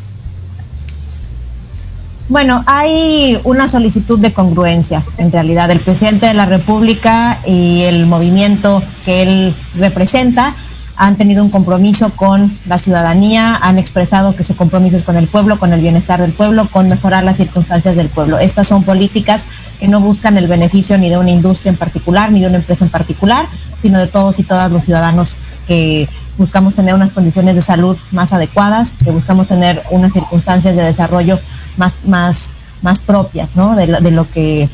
Bueno, 2.28 2.62
hay 2.66 3.40
una 3.44 3.68
solicitud 3.68 4.18
de 4.18 4.34
congruencia, 4.34 5.02
en 5.16 5.32
realidad, 5.32 5.68
del 5.68 5.80
presidente 5.80 6.26
de 6.26 6.34
la 6.34 6.44
República 6.44 7.38
y 7.46 7.84
el 7.84 8.04
movimiento 8.04 8.82
que 9.06 9.22
él 9.22 9.54
representa 9.78 10.54
han 10.96 11.16
tenido 11.16 11.42
un 11.42 11.48
compromiso 11.48 12.10
con 12.10 12.52
la 12.66 12.76
ciudadanía, 12.76 13.56
han 13.62 13.78
expresado 13.78 14.36
que 14.36 14.42
su 14.42 14.56
compromiso 14.56 14.96
es 14.96 15.04
con 15.04 15.16
el 15.16 15.26
pueblo, 15.26 15.58
con 15.58 15.72
el 15.72 15.80
bienestar 15.80 16.20
del 16.20 16.32
pueblo, 16.32 16.68
con 16.70 16.88
mejorar 16.88 17.24
las 17.24 17.36
circunstancias 17.36 17.96
del 17.96 18.08
pueblo. 18.08 18.38
Estas 18.38 18.66
son 18.66 18.82
políticas 18.82 19.46
que 19.78 19.88
no 19.88 20.00
buscan 20.00 20.36
el 20.36 20.48
beneficio 20.48 20.98
ni 20.98 21.08
de 21.08 21.16
una 21.16 21.30
industria 21.30 21.70
en 21.70 21.78
particular, 21.78 22.30
ni 22.32 22.40
de 22.40 22.48
una 22.48 22.56
empresa 22.56 22.84
en 22.84 22.90
particular, 22.90 23.46
sino 23.74 23.98
de 23.98 24.08
todos 24.08 24.38
y 24.40 24.42
todas 24.42 24.70
los 24.70 24.82
ciudadanos 24.82 25.38
que 25.66 26.08
buscamos 26.36 26.74
tener 26.74 26.94
unas 26.94 27.12
condiciones 27.12 27.54
de 27.54 27.62
salud 27.62 27.96
más 28.10 28.32
adecuadas, 28.32 28.96
que 29.04 29.10
buscamos 29.10 29.46
tener 29.46 29.82
unas 29.90 30.12
circunstancias 30.12 30.76
de 30.76 30.82
desarrollo 30.82 31.38
más, 31.78 31.96
más, 32.06 32.52
más 32.82 32.98
propias, 33.00 33.56
¿no? 33.56 33.76
De, 33.76 33.86
de 33.86 34.10
lo 34.10 34.28
que 34.28 34.68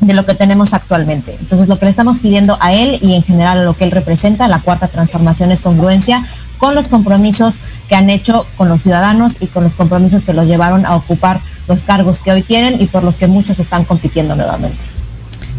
de 0.00 0.14
lo 0.14 0.26
que 0.26 0.34
tenemos 0.34 0.74
actualmente. 0.74 1.34
Entonces, 1.40 1.68
lo 1.68 1.78
que 1.78 1.86
le 1.86 1.90
estamos 1.90 2.18
pidiendo 2.18 2.58
a 2.60 2.72
él 2.72 2.98
y 3.00 3.14
en 3.14 3.22
general 3.22 3.58
a 3.58 3.64
lo 3.64 3.74
que 3.74 3.84
él 3.84 3.90
representa, 3.90 4.48
la 4.48 4.60
cuarta 4.60 4.88
transformación 4.88 5.50
es 5.50 5.60
congruencia 5.60 6.22
con 6.58 6.74
los 6.74 6.88
compromisos 6.88 7.58
que 7.88 7.94
han 7.94 8.10
hecho 8.10 8.46
con 8.56 8.68
los 8.68 8.82
ciudadanos 8.82 9.36
y 9.40 9.46
con 9.46 9.64
los 9.64 9.76
compromisos 9.76 10.24
que 10.24 10.32
los 10.32 10.46
llevaron 10.46 10.86
a 10.86 10.96
ocupar 10.96 11.40
los 11.68 11.82
cargos 11.82 12.20
que 12.20 12.32
hoy 12.32 12.42
tienen 12.42 12.80
y 12.80 12.86
por 12.86 13.02
los 13.02 13.16
que 13.16 13.26
muchos 13.26 13.58
están 13.58 13.84
compitiendo 13.84 14.36
nuevamente. 14.36 14.76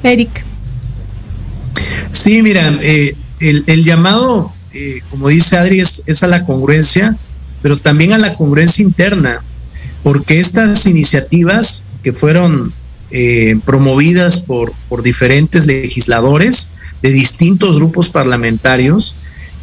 Eric. 0.03 0.45
Sí, 2.11 2.41
mira, 2.41 2.77
eh, 2.81 3.15
el, 3.39 3.83
llamado, 3.83 4.51
eh, 4.73 5.01
como 5.09 5.29
dice 5.29 5.57
Adri, 5.57 5.79
es, 5.79 6.03
es 6.07 6.23
a 6.23 6.27
la 6.27 6.45
congruencia, 6.45 7.15
pero 7.61 7.77
también 7.77 8.13
a 8.13 8.17
la 8.17 8.35
congruencia 8.35 8.83
interna, 8.83 9.41
porque 10.05 10.39
estas 10.39 10.85
iniciativas 10.85 11.89
que 12.03 12.13
fueron 12.13 12.71
eh, 13.09 13.57
promovidas 13.65 14.37
por, 14.37 14.71
por, 14.87 15.01
diferentes 15.01 15.65
legisladores 15.65 16.75
de 17.01 17.11
distintos 17.11 17.75
grupos 17.77 18.09
parlamentarios. 18.09 19.15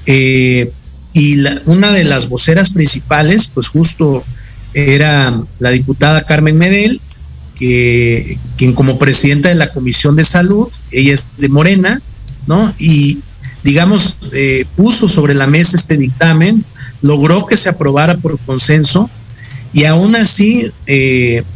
Eh, 0.07 0.72
y 1.12 1.37
una 1.66 1.92
de 1.92 2.02
las 2.02 2.28
voceras 2.28 2.70
principales, 2.70 3.46
pues 3.55 3.68
justo 3.68 4.24
era 4.74 5.40
la 5.61 5.70
diputada 5.70 6.24
Carmen 6.24 6.59
Medel, 6.59 7.00
que, 7.57 8.37
quien 8.57 8.72
como 8.72 8.98
presidenta 8.98 9.48
de 9.48 9.55
la 9.55 9.72
Comisión 9.72 10.16
de 10.16 10.24
Salud, 10.24 10.66
ella 10.90 11.14
es 11.14 11.28
de 11.37 11.50
Morena, 11.50 12.02
¿no? 12.48 12.74
Y 12.81 13.20
digamos, 13.62 14.18
eh, 14.33 14.64
puso 14.74 15.07
sobre 15.09 15.35
la 15.35 15.46
mesa 15.46 15.76
este 15.76 15.96
dictamen, 15.96 16.64
logró 17.00 17.46
que 17.46 17.57
se 17.57 17.68
aprobara 17.68 18.16
por 18.16 18.40
consenso, 18.40 19.09
y 19.72 19.85
aún 19.85 20.16
así, 20.16 20.70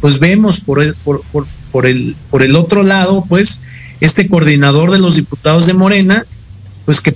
pues 0.01 0.19
vemos 0.19 0.59
por, 0.59 0.95
por, 0.97 1.21
por, 1.31 1.45
por 1.71 1.85
el, 1.85 2.15
por 2.29 2.43
el 2.43 2.55
otro 2.55 2.83
lado, 2.83 3.25
pues, 3.27 3.65
este 3.99 4.27
coordinador 4.27 4.91
de 4.91 4.99
los 4.99 5.15
diputados 5.15 5.65
de 5.65 5.73
Morena, 5.73 6.25
pues 6.85 7.01
que 7.01 7.15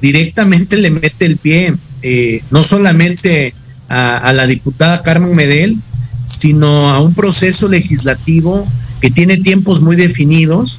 directamente 0.00 0.76
le 0.76 0.90
mete 0.90 1.24
el 1.26 1.36
pie, 1.36 1.74
eh, 2.02 2.42
no 2.50 2.62
solamente 2.62 3.54
a, 3.88 4.32
la 4.32 4.46
diputada 4.46 5.02
Carmen 5.02 5.34
Medel, 5.34 5.76
sino 6.26 6.90
a 6.90 7.00
un 7.00 7.14
proceso 7.14 7.68
legislativo 7.68 8.66
que 9.00 9.10
tiene 9.10 9.36
tiempos 9.38 9.80
muy 9.80 9.96
definidos 9.96 10.78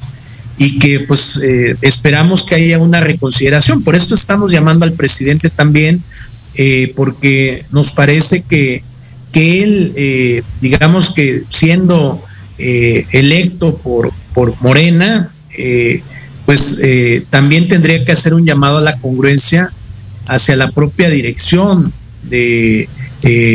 y 0.58 0.78
que 0.78 1.00
pues 1.00 1.40
eh, 1.42 1.76
esperamos 1.82 2.44
que 2.44 2.56
haya 2.56 2.78
una 2.78 3.00
reconsideración. 3.00 3.82
Por 3.82 3.94
esto 3.94 4.14
estamos 4.14 4.52
llamando 4.52 4.84
al 4.84 4.92
presidente 4.92 5.50
también, 5.50 6.02
eh, 6.54 6.92
porque 6.96 7.64
nos 7.72 7.92
parece 7.92 8.42
que, 8.42 8.82
que 9.32 9.62
él, 9.62 10.44
digamos 10.60 11.12
que 11.12 11.44
siendo 11.48 12.22
eh, 12.58 13.06
electo 13.12 13.76
por, 13.76 14.10
por 14.32 14.54
Morena, 14.62 15.30
eh, 15.58 16.02
pues 16.46 16.80
eh, 16.82 17.26
también 17.28 17.68
tendría 17.68 18.02
que 18.02 18.12
hacer 18.12 18.32
un 18.32 18.46
llamado 18.46 18.78
a 18.78 18.80
la 18.80 18.96
congruencia 18.96 19.70
hacia 20.26 20.56
la 20.56 20.70
propia 20.70 21.10
dirección 21.10 21.92
de 22.22 22.88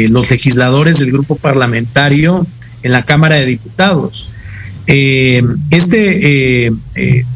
los 0.10 0.30
legisladores 0.30 1.00
del 1.00 1.12
grupo 1.12 1.36
parlamentario 1.36 2.46
en 2.84 2.92
la 2.92 3.04
Cámara 3.04 3.38
de 3.38 3.46
Diputados. 3.46 4.30
este, 4.86 6.72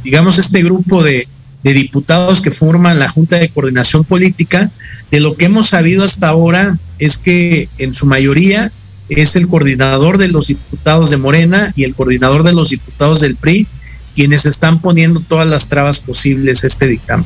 digamos, 0.04 0.38
este 0.38 0.62
grupo 0.62 1.02
de, 1.02 1.28
de 1.66 1.74
diputados 1.74 2.42
que 2.42 2.52
forman 2.52 3.00
la 3.00 3.10
Junta 3.10 3.38
de 3.38 3.50
Coordinación 3.50 4.04
Política, 4.04 4.70
de 5.10 5.20
lo 5.20 5.36
que 5.36 5.46
hemos 5.46 5.68
sabido 5.68 6.06
hasta 6.06 6.30
ahora 6.30 6.78
es 7.00 7.18
que 7.18 7.68
en 7.80 7.96
su 7.96 8.06
mayoría 8.06 8.72
es 9.10 9.36
el 9.36 9.48
coordinador 9.48 10.20
de 10.20 10.28
los 10.28 10.48
diputados 10.48 11.10
de 11.10 11.18
Morena 11.18 11.74
y 11.76 11.84
el 11.84 11.96
coordinador 11.96 12.44
de 12.44 12.54
los 12.54 12.70
diputados 12.70 13.20
del 13.20 13.36
PRI 13.36 13.68
quienes 14.14 14.46
están 14.46 14.80
poniendo 14.80 15.20
todas 15.20 15.48
las 15.48 15.68
trabas 15.68 16.00
posibles 16.00 16.64
a 16.64 16.68
este 16.68 16.88
dictamen. 16.88 17.26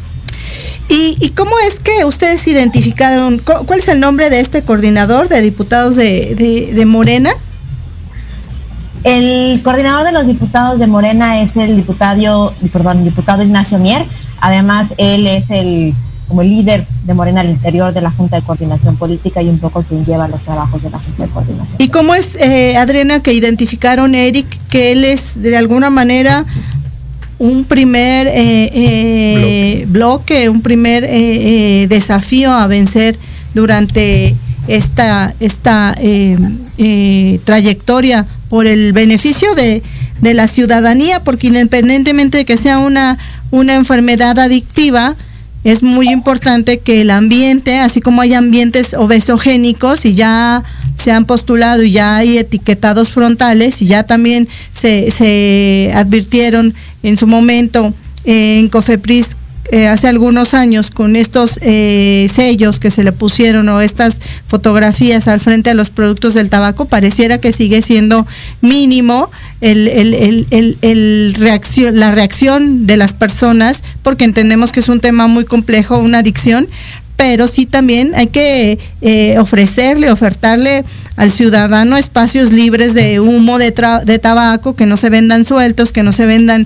¿Y, 0.87 1.29
cómo 1.35 1.51
es 1.59 1.75
que 1.75 2.03
ustedes 2.05 2.47
identificaron, 2.47 3.39
cuál 3.39 3.79
es 3.79 3.87
el 3.89 3.99
nombre 3.99 4.29
de 4.31 4.39
este 4.39 4.63
coordinador 4.63 5.27
de 5.27 5.41
diputados 5.41 5.95
de, 5.95 6.83
Morena? 6.87 7.31
El 9.03 9.61
coordinador 9.61 10.05
de 10.05 10.11
los 10.13 10.25
diputados 10.25 10.79
de 10.79 10.87
Morena 10.87 11.41
es 11.41 11.57
el 11.57 11.75
diputado, 11.75 12.53
perdón, 12.73 13.03
diputado 13.03 13.43
Ignacio 13.43 13.77
Mier. 13.77 14.03
Además, 14.41 14.93
él 14.97 15.27
es 15.27 15.49
el 15.49 15.93
como 16.29 16.43
el 16.43 16.49
líder 16.49 16.85
de 17.05 17.13
Morena 17.15 17.41
al 17.41 17.49
interior 17.49 17.91
de 17.91 18.01
la 18.01 18.11
Junta 18.11 18.37
de 18.37 18.43
Coordinación 18.43 18.95
Política 18.95 19.41
y 19.41 19.49
un 19.49 19.57
poco 19.57 19.83
quien 19.83 20.05
lleva 20.05 20.27
los 20.27 20.43
trabajos 20.43 20.81
de 20.83 20.91
la 20.91 20.99
Junta 20.99 21.23
de 21.23 21.29
Coordinación. 21.29 21.75
¿Y 21.79 21.89
cómo 21.89 22.13
es, 22.13 22.35
eh, 22.35 22.77
Adriana, 22.77 23.21
que 23.21 23.33
identificaron, 23.33 24.13
Eric, 24.13 24.45
que 24.69 24.91
él 24.91 25.03
es 25.03 25.41
de 25.41 25.57
alguna 25.57 25.89
manera 25.89 26.45
un 27.39 27.63
primer 27.63 28.27
eh, 28.27 28.69
eh, 28.73 29.85
bloque. 29.87 30.49
un 30.49 30.61
primer 30.61 31.09
desafío 31.89 32.51
a 32.53 32.67
vencer 32.67 33.17
durante 33.55 34.35
esta, 34.67 35.33
esta 35.39 35.95
trayectoria 37.45 38.27
por 38.49 38.67
el 38.67 38.93
beneficio 38.93 39.55
de, 39.55 39.81
de, 40.21 40.33
la 40.33 40.47
ciudadanía, 40.47 41.23
porque 41.23 41.47
independientemente 41.47 42.39
de 42.39 42.45
que 42.45 42.57
sea 42.57 42.79
una, 42.79 43.17
una 43.51 43.75
enfermedad 43.75 44.37
adictiva, 44.39 45.15
es 45.63 45.83
muy 45.83 46.09
importante 46.09 46.79
que 46.79 47.01
el 47.01 47.09
ambiente, 47.09 47.79
así 47.79 47.99
como 47.99 48.21
hay 48.21 48.33
ambientes 48.33 48.93
obesogénicos 48.93 50.05
y 50.05 50.13
ya 50.13 50.63
se 50.95 51.11
han 51.11 51.25
postulado 51.25 51.83
y 51.83 51.91
ya 51.91 52.17
hay 52.17 52.37
etiquetados 52.37 53.09
frontales 53.09 53.81
y 53.81 53.85
ya 53.85 54.03
también 54.03 54.47
se, 54.71 55.11
se 55.11 55.91
advirtieron 55.95 56.73
en 57.03 57.17
su 57.17 57.27
momento 57.27 57.93
en 58.23 58.69
Cofepris 58.69 59.35
eh, 59.71 59.87
hace 59.87 60.07
algunos 60.07 60.53
años 60.53 60.89
con 60.89 61.15
estos 61.15 61.59
eh, 61.61 62.27
sellos 62.33 62.79
que 62.79 62.89
se 62.89 63.03
le 63.03 63.11
pusieron 63.11 63.69
o 63.69 63.81
estas 63.81 64.19
fotografías 64.47 65.27
al 65.27 65.39
frente 65.39 65.69
a 65.69 65.73
los 65.75 65.89
productos 65.89 66.33
del 66.33 66.49
tabaco, 66.49 66.85
pareciera 66.85 67.39
que 67.39 67.53
sigue 67.53 67.81
siendo 67.81 68.25
mínimo 68.61 69.29
el, 69.61 71.35
la 71.93 72.11
reacción 72.11 72.87
de 72.87 72.97
las 72.97 73.13
personas, 73.13 73.83
porque 74.01 74.23
entendemos 74.23 74.71
que 74.71 74.79
es 74.79 74.89
un 74.89 74.99
tema 75.01 75.27
muy 75.27 75.45
complejo, 75.45 75.97
una 75.97 76.19
adicción, 76.19 76.67
pero 77.19 77.47
sí 77.47 77.65
también 77.65 78.13
hay 78.15 78.27
que 78.27 78.79
eh, 79.01 79.37
ofrecerle, 79.39 80.09
ofertarle 80.09 80.85
al 81.17 81.31
ciudadano 81.31 81.97
espacios 81.97 82.53
libres 82.53 82.93
de 82.93 83.19
humo 83.19 83.59
de, 83.59 83.73
de 84.05 84.19
tabaco, 84.19 84.73
que 84.75 84.85
no 84.85 84.95
se 84.95 85.09
vendan 85.09 85.43
sueltos, 85.43 85.91
que 85.91 86.01
no 86.01 86.13
se 86.13 86.25
vendan 86.25 86.65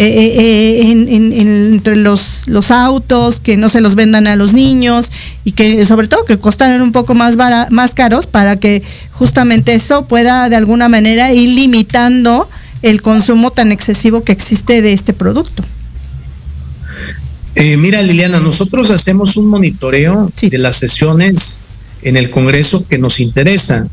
eh, 0.00 0.06
eh, 0.06 0.80
eh, 0.80 0.92
en, 0.92 1.32
entre 1.32 1.96
los, 1.96 2.42
los 2.46 2.70
autos, 2.70 3.40
que 3.40 3.56
no 3.56 3.68
se 3.68 3.80
los 3.80 3.96
vendan 3.96 4.28
a 4.28 4.36
los 4.36 4.52
niños 4.52 5.10
y 5.42 5.50
que 5.52 5.84
sobre 5.86 6.06
todo 6.06 6.24
que 6.24 6.38
costaran 6.38 6.82
un 6.82 6.92
poco 6.92 7.14
más, 7.14 7.36
más 7.70 7.94
caros 7.94 8.28
para 8.28 8.54
que 8.54 8.84
justamente 9.10 9.74
eso 9.74 10.06
pueda 10.06 10.48
de 10.48 10.54
alguna 10.54 10.88
manera 10.88 11.32
ir 11.32 11.48
limitando 11.48 12.48
el 12.82 13.02
consumo 13.02 13.50
tan 13.50 13.72
excesivo 13.72 14.22
que 14.22 14.30
existe 14.30 14.82
de 14.82 14.92
este 14.92 15.14
producto. 15.14 15.64
mira, 17.56 18.00
Liliana, 18.00 18.38
nosotros 18.38 18.92
hacemos 18.92 19.36
un 19.36 19.48
monitoreo 19.48 20.30
de 20.40 20.58
las 20.58 20.76
sesiones 20.76 21.62
en 22.02 22.16
el 22.16 22.30
Congreso 22.30 22.86
que 22.86 22.98
nos 22.98 23.18
interesan 23.18 23.90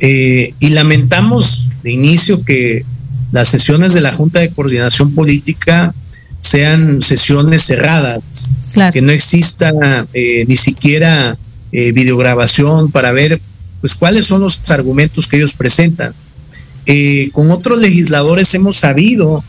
y 0.00 0.68
lamentamos 0.70 1.66
de 1.82 1.92
inicio 1.92 2.42
que 2.42 2.86
las 3.32 3.48
sesiones 3.48 3.94
de 3.94 4.00
la 4.00 4.12
Junta 4.12 4.40
de 4.40 4.50
Coordinación 4.50 5.14
Política 5.14 5.94
sean 6.40 7.02
sesiones 7.02 7.62
cerradas, 7.62 8.22
que 8.92 9.02
no 9.02 9.10
exista 9.10 9.72
eh, 10.12 10.44
ni 10.46 10.56
siquiera 10.56 11.36
eh, 11.72 11.92
videograbación 11.92 12.90
para 12.90 13.12
ver 13.12 13.40
pues 13.80 13.94
cuáles 13.94 14.26
son 14.26 14.40
los 14.40 14.60
argumentos 14.70 15.26
que 15.26 15.36
ellos 15.36 15.54
presentan. 15.54 16.12
Eh, 16.86 17.28
con 17.32 17.50
otros 17.50 17.78
legisladores 17.78 18.54
hemos 18.54 18.76
sabido 18.76 19.44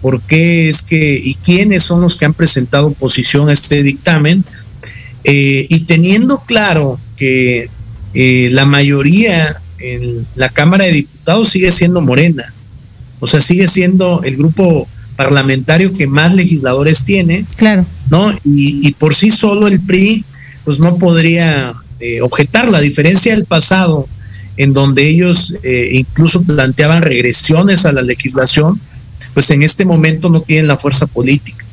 por 0.00 0.20
qué 0.22 0.68
es 0.68 0.82
que 0.82 1.20
y 1.22 1.34
quiénes 1.36 1.84
son 1.84 2.00
los 2.00 2.16
que 2.16 2.24
han 2.24 2.34
presentado 2.34 2.88
oposición 2.88 3.48
a 3.48 3.52
este 3.52 3.84
dictamen 3.84 4.44
y 5.22 5.80
teniendo 5.80 6.40
claro 6.40 6.98
que 7.16 7.70
la 8.14 8.64
mayoría 8.64 9.60
en 9.78 10.26
la 10.34 10.48
Cámara 10.48 10.86
de 10.86 10.92
Diputados 10.92 11.50
sigue 11.50 11.70
siendo 11.70 12.00
morena, 12.00 12.52
o 13.20 13.26
sea, 13.26 13.40
sigue 13.40 13.66
siendo 13.66 14.22
el 14.22 14.36
grupo 14.36 14.88
parlamentario 15.16 15.92
que 15.92 16.06
más 16.06 16.34
legisladores 16.34 17.04
tiene. 17.04 17.44
Claro. 17.56 17.84
¿No? 18.10 18.32
Y, 18.44 18.92
por 18.92 19.14
sí 19.14 19.30
solo 19.30 19.66
el 19.66 19.80
PRI, 19.80 20.24
pues 20.64 20.78
no 20.78 20.96
podría 20.96 21.74
eh, 22.00 22.20
objetar 22.20 22.68
la 22.68 22.80
diferencia 22.80 23.34
del 23.34 23.44
pasado, 23.44 24.08
en 24.56 24.72
donde 24.72 25.08
ellos 25.08 25.58
eh, 25.62 25.90
incluso 25.92 26.44
planteaban 26.44 27.02
regresiones 27.02 27.84
a 27.84 27.92
la 27.92 28.02
legislación, 28.02 28.80
pues 29.34 29.50
en 29.50 29.62
este 29.62 29.84
momento 29.84 30.30
no 30.30 30.40
tienen 30.40 30.68
la 30.68 30.78
fuerza 30.78 31.06
política. 31.06 31.64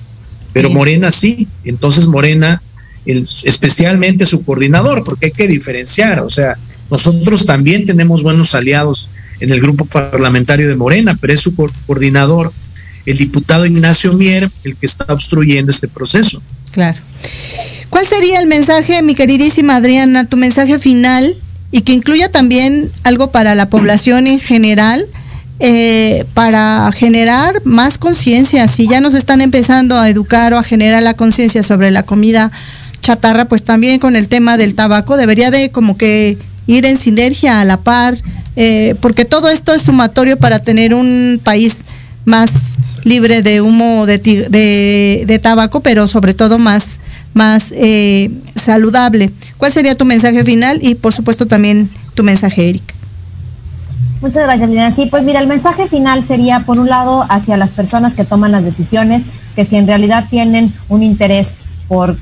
Pero 0.53 0.69
Morena 0.69 1.12
sí. 1.12 1.47
Entonces 1.65 2.08
Morena, 2.08 2.62
especialmente 3.05 4.25
su 4.25 4.43
coordinador, 4.43 5.03
porque 5.03 5.27
hay 5.27 5.31
que 5.31 5.47
diferenciar, 5.47 6.21
o 6.21 6.29
sea, 6.29 6.55
nosotros 6.89 7.45
también 7.45 7.86
tenemos 7.86 8.23
buenos 8.23 8.55
aliados 8.55 9.10
en 9.39 9.51
el 9.51 9.61
grupo 9.61 9.85
parlamentario 9.85 10.67
de 10.67 10.75
Morena, 10.75 11.17
pero 11.19 11.33
es 11.33 11.41
su 11.41 11.55
coordinador, 11.55 12.51
el 13.05 13.17
diputado 13.17 13.65
Ignacio 13.65 14.13
Mier, 14.13 14.49
el 14.63 14.75
que 14.75 14.85
está 14.85 15.05
obstruyendo 15.13 15.71
este 15.71 15.87
proceso. 15.87 16.41
Claro. 16.71 16.97
¿Cuál 17.89 18.07
sería 18.07 18.39
el 18.39 18.47
mensaje, 18.47 19.01
mi 19.01 19.15
queridísima 19.15 19.77
Adriana, 19.77 20.25
tu 20.25 20.37
mensaje 20.37 20.79
final 20.79 21.35
y 21.71 21.81
que 21.81 21.93
incluya 21.93 22.29
también 22.29 22.91
algo 23.03 23.31
para 23.31 23.55
la 23.55 23.69
población 23.69 24.27
en 24.27 24.39
general? 24.39 25.05
Eh, 25.61 26.25
para 26.33 26.91
generar 26.91 27.61
más 27.63 27.97
conciencia, 27.97 28.67
si 28.67 28.89
ya 28.89 28.99
nos 28.99 29.13
están 29.13 29.39
empezando 29.39 29.97
a 29.97 30.09
educar 30.09 30.53
o 30.53 30.57
a 30.57 30.63
generar 30.63 31.01
la 31.01 31.13
conciencia 31.13 31.63
sobre 31.63 31.91
la 31.91 32.03
comida 32.03 32.51
chatarra, 33.01 33.45
pues 33.45 33.63
también 33.63 33.99
con 33.99 34.17
el 34.17 34.27
tema 34.27 34.57
del 34.57 34.75
tabaco 34.75 35.15
debería 35.15 35.51
de 35.51 35.69
como 35.69 35.95
que 35.95 36.37
ir 36.67 36.85
en 36.85 36.97
sinergia 36.97 37.61
a 37.61 37.65
la 37.65 37.77
par, 37.77 38.17
eh, 38.55 38.95
porque 39.01 39.25
todo 39.25 39.49
esto 39.49 39.73
es 39.73 39.83
sumatorio 39.83 40.37
para 40.37 40.59
tener 40.59 40.93
un 40.93 41.39
país 41.43 41.85
más 42.25 42.51
libre 43.03 43.41
de 43.41 43.61
humo 43.61 44.05
de, 44.05 44.17
de, 44.19 45.39
tabaco, 45.39 45.79
pero 45.81 46.07
sobre 46.07 46.33
todo 46.33 46.57
más, 46.57 46.99
más 47.33 47.71
eh, 47.71 48.31
saludable. 48.55 49.31
¿Cuál 49.57 49.71
sería 49.71 49.95
tu 49.95 50.05
mensaje 50.05 50.43
final 50.43 50.79
y 50.81 50.95
por 50.95 51.13
supuesto 51.13 51.45
también 51.45 51.89
tu 52.15 52.23
mensaje, 52.23 52.69
Eric? 52.69 52.95
Muchas 54.21 54.43
gracias, 54.43 54.69
Lina. 54.69 54.91
Sí, 54.91 55.05
pues 55.05 55.23
mira, 55.23 55.39
el 55.39 55.47
mensaje 55.47 55.88
final 55.88 56.23
sería, 56.25 56.61
por 56.61 56.80
un 56.80 56.89
lado, 56.89 57.25
hacia 57.30 57.57
las 57.57 57.73
personas 57.73 58.15
que 58.15 58.23
toman 58.23 58.51
las 58.51 58.65
decisiones, 58.65 59.25
que 59.55 59.65
si 59.65 59.77
en 59.77 59.86
realidad 59.86 60.25
tienen 60.30 60.73
un 60.89 61.03
interés 61.03 61.57
por 61.88 62.17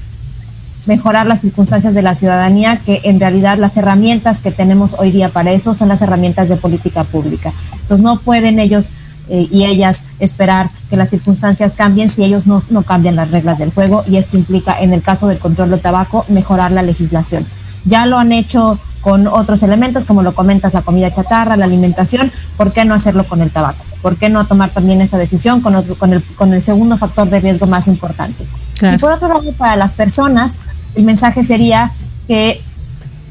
mejorar 0.85 1.25
las 1.25 1.41
circunstancias 1.41 1.93
de 1.93 2.01
la 2.01 2.15
ciudadanía, 2.15 2.77
que 2.77 3.01
en 3.05 3.19
realidad 3.19 3.57
las 3.57 3.77
herramientas 3.77 4.41
que 4.41 4.51
tenemos 4.51 4.95
hoy 4.99 5.11
día 5.11 5.29
para 5.29 5.51
eso 5.51 5.73
son 5.73 5.89
las 5.89 6.01
herramientas 6.01 6.49
de 6.49 6.57
política 6.57 7.03
pública. 7.03 7.53
Entonces 7.81 8.03
no 8.03 8.19
pueden 8.19 8.59
ellos 8.59 8.93
eh, 9.29 9.47
y 9.49 9.63
ellas 9.65 10.05
esperar 10.19 10.69
que 10.89 10.97
las 10.97 11.09
circunstancias 11.09 11.75
cambien 11.75 12.09
si 12.09 12.23
ellos 12.23 12.45
no, 12.45 12.61
no 12.69 12.83
cambian 12.83 13.15
las 13.15 13.31
reglas 13.31 13.57
del 13.57 13.71
juego 13.71 14.03
y 14.05 14.17
esto 14.17 14.35
implica, 14.37 14.77
en 14.79 14.93
el 14.93 15.01
caso 15.01 15.27
del 15.27 15.39
control 15.39 15.69
del 15.69 15.79
tabaco, 15.79 16.25
mejorar 16.27 16.71
la 16.71 16.81
legislación. 16.81 17.45
Ya 17.85 18.05
lo 18.05 18.17
han 18.17 18.31
hecho 18.33 18.77
con 19.01 19.27
otros 19.27 19.63
elementos, 19.63 20.05
como 20.05 20.23
lo 20.23 20.33
comentas, 20.33 20.73
la 20.73 20.81
comida 20.81 21.11
chatarra, 21.11 21.57
la 21.57 21.65
alimentación, 21.65 22.31
¿por 22.57 22.71
qué 22.71 22.85
no 22.85 22.95
hacerlo 22.95 23.25
con 23.25 23.41
el 23.41 23.51
tabaco? 23.51 23.83
¿Por 24.01 24.17
qué 24.17 24.29
no 24.29 24.45
tomar 24.45 24.69
también 24.69 25.01
esta 25.01 25.17
decisión 25.17 25.61
con, 25.61 25.75
otro, 25.75 25.95
con, 25.95 26.13
el, 26.13 26.23
con 26.23 26.53
el 26.53 26.61
segundo 26.61 26.97
factor 26.97 27.29
de 27.29 27.39
riesgo 27.41 27.67
más 27.67 27.87
importante? 27.87 28.45
Y 28.81 28.97
por 28.97 29.11
otro 29.11 29.27
lado, 29.27 29.51
para 29.53 29.75
las 29.75 29.93
personas, 29.93 30.55
el 30.95 31.03
mensaje 31.03 31.43
sería 31.43 31.91
que 32.27 32.61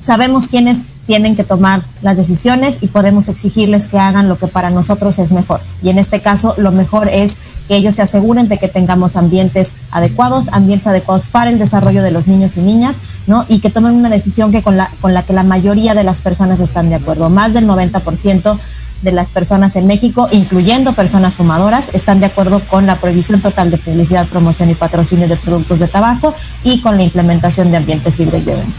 sabemos 0.01 0.49
quiénes 0.49 0.85
tienen 1.07 1.37
que 1.37 1.45
tomar 1.45 1.83
las 2.01 2.17
decisiones 2.17 2.79
y 2.81 2.89
podemos 2.89 3.29
exigirles 3.29 3.87
que 3.87 3.99
hagan 3.99 4.29
lo 4.29 4.39
que 4.39 4.47
para 4.47 4.71
nosotros 4.71 5.19
es 5.19 5.33
mejor. 5.33 5.61
Y 5.83 5.91
en 5.91 5.99
este 5.99 6.21
caso, 6.21 6.55
lo 6.59 6.73
mejor 6.73 7.09
es 7.09 7.39
que 7.69 7.77
ellos 7.77 7.97
se 7.97 8.03
aseguren 8.03 8.49
de 8.49 8.59
que 8.59 8.69
tengamos 8.69 9.17
ambientes 9.17 9.75
adecuados, 9.91 10.49
ambientes 10.53 10.87
adecuados 10.87 11.27
para 11.27 11.51
el 11.51 11.59
desarrollo 11.59 12.03
de 12.03 12.13
los 12.13 12.29
niños 12.29 12.57
y 12.57 12.61
niñas, 12.61 13.01
¿no? 13.27 13.45
Y 13.49 13.61
que 13.61 13.71
tomen 13.71 13.95
una 13.95 14.11
decisión 14.11 14.53
que 14.53 14.63
con 14.63 14.77
la, 14.77 14.91
con 15.01 15.15
la 15.15 15.23
que 15.23 15.33
la 15.33 15.43
mayoría 15.43 15.95
de 15.95 16.05
las 16.05 16.21
personas 16.21 16.61
están 16.61 16.89
de 16.89 16.97
acuerdo. 16.97 17.29
Más 17.29 17.53
del 17.53 17.67
90% 17.67 18.59
de 19.03 19.13
las 19.13 19.29
personas 19.29 19.77
en 19.77 19.87
México, 19.87 20.29
incluyendo 20.33 20.93
personas 20.95 21.35
fumadoras, 21.35 21.91
están 21.93 22.21
de 22.21 22.27
acuerdo 22.27 22.61
con 22.61 22.87
la 22.87 22.97
prohibición 22.97 23.41
total 23.41 23.71
de 23.71 23.79
publicidad, 23.79 24.27
promoción 24.29 24.71
y 24.71 24.75
patrocinio 24.75 25.29
de 25.29 25.37
productos 25.37 25.81
de 25.81 25.89
tabaco 25.89 26.35
y 26.65 26.81
con 26.81 26.97
la 26.97 27.03
implementación 27.03 27.71
de 27.71 27.79
ambientes 27.79 28.19
libres 28.19 28.45
de 28.47 28.55
humo. 28.55 28.73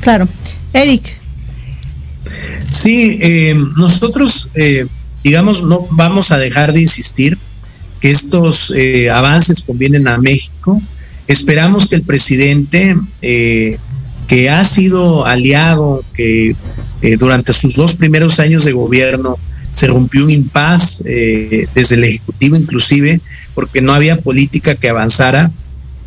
Claro. 0.00 0.26
Eric. 0.72 1.16
Sí, 2.70 3.18
eh, 3.20 3.54
nosotros, 3.76 4.50
eh, 4.54 4.86
digamos, 5.22 5.62
no 5.64 5.86
vamos 5.90 6.32
a 6.32 6.38
dejar 6.38 6.72
de 6.72 6.82
insistir 6.82 7.38
que 8.00 8.10
estos 8.10 8.72
eh, 8.76 9.10
avances 9.10 9.62
convienen 9.62 10.08
a 10.08 10.18
México. 10.18 10.80
Esperamos 11.28 11.88
que 11.88 11.96
el 11.96 12.02
presidente, 12.02 12.96
que 13.20 14.50
ha 14.50 14.64
sido 14.64 15.24
aliado, 15.24 16.02
que 16.12 16.56
durante 17.18 17.52
sus 17.52 17.76
dos 17.76 17.94
primeros 17.94 18.40
años 18.40 18.64
de 18.64 18.72
gobierno 18.72 19.38
se 19.72 19.86
rompió 19.86 20.24
un 20.24 20.30
impas 20.30 21.02
eh, 21.06 21.66
desde 21.74 21.96
el 21.96 22.04
Ejecutivo 22.04 22.56
inclusive, 22.56 23.20
porque 23.54 23.80
no 23.80 23.94
había 23.94 24.18
política 24.18 24.74
que 24.74 24.88
avanzara, 24.88 25.50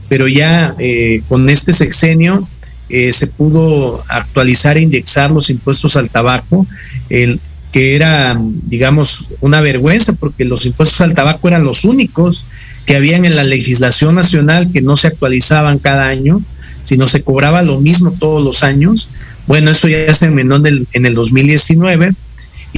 pero 0.08 0.28
ya 0.28 0.76
eh, 0.80 1.22
con 1.28 1.50
este 1.50 1.74
sexenio 1.74 2.48
eh, 2.90 3.12
se 3.12 3.28
pudo 3.28 4.04
actualizar 4.08 4.78
e 4.78 4.82
indexar 4.82 5.32
los 5.32 5.50
impuestos 5.50 5.98
al 5.98 6.12
tabaco, 6.12 6.68
el, 7.10 7.40
que 7.72 7.96
era, 7.96 8.40
digamos, 8.40 9.30
una 9.42 9.60
vergüenza, 9.60 10.16
porque 10.20 10.46
los 10.46 10.66
impuestos 10.66 11.02
al 11.02 11.16
tabaco 11.16 11.48
eran 11.48 11.64
los 11.64 11.84
únicos 11.84 12.46
que 12.86 12.96
habían 12.96 13.26
en 13.26 13.36
la 13.36 13.44
legislación 13.44 14.16
nacional 14.16 14.72
que 14.72 14.82
no 14.82 14.96
se 14.96 15.08
actualizaban 15.08 15.80
cada 15.80 16.08
año, 16.08 16.42
sino 16.84 17.08
se 17.08 17.24
cobraba 17.24 17.64
lo 17.64 17.82
mismo 17.82 18.12
todos 18.12 18.44
los 18.44 18.64
años. 18.64 19.10
Bueno, 19.48 19.72
eso 19.72 19.88
ya 19.88 20.14
se 20.14 20.28
enmendó 20.28 20.56
en 20.58 20.68
el, 20.68 20.88
en 20.94 21.06
el 21.08 21.16
2019 21.16 22.12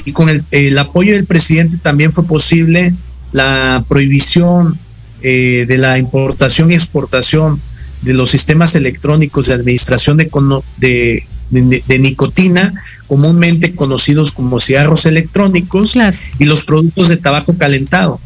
y 0.04 0.12
con 0.12 0.28
el, 0.28 0.78
apoyo 0.78 1.14
del 1.14 1.26
presidente 1.26 1.76
también 1.76 2.12
fue 2.12 2.24
posible 2.24 2.94
la 3.32 3.84
prohibición 3.88 4.78
eh, 5.22 5.64
de 5.66 5.78
la 5.78 5.98
importación 5.98 6.70
y 6.70 6.74
exportación 6.74 7.60
de 8.02 8.14
los 8.14 8.30
sistemas 8.30 8.74
electrónicos 8.74 9.46
de 9.46 9.54
administración 9.54 10.16
de, 10.16 11.24
de, 11.50 11.98
nicotina, 11.98 12.72
comúnmente 13.06 13.74
conocidos 13.74 14.30
como 14.32 14.60
cigarros 14.60 15.06
electrónicos, 15.06 15.96
y 16.38 16.44
los 16.44 16.64
productos 16.64 17.08
de 17.08 17.16
tabaco 17.16 17.56
calentado. 17.56 18.20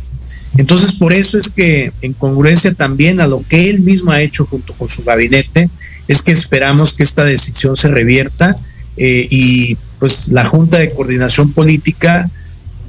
Entonces, 0.58 0.96
por 0.96 1.14
eso 1.14 1.38
es 1.38 1.48
que, 1.48 1.92
en 2.02 2.12
congruencia 2.12 2.74
también 2.74 3.20
a 3.20 3.26
lo 3.26 3.42
que 3.48 3.70
él 3.70 3.80
mismo 3.80 4.12
ha 4.12 4.20
hecho 4.20 4.44
junto 4.44 4.74
con 4.74 4.88
su 4.88 5.02
gabinete, 5.02 5.70
es 6.08 6.20
que 6.20 6.32
esperamos 6.32 6.94
que 6.94 7.04
esta 7.04 7.24
decisión 7.24 7.76
se 7.76 7.88
revierta 7.88 8.56
eh, 8.98 9.26
y 9.30 9.78
pues 10.02 10.32
la 10.32 10.44
Junta 10.44 10.78
de 10.78 10.90
Coordinación 10.90 11.52
Política 11.52 12.28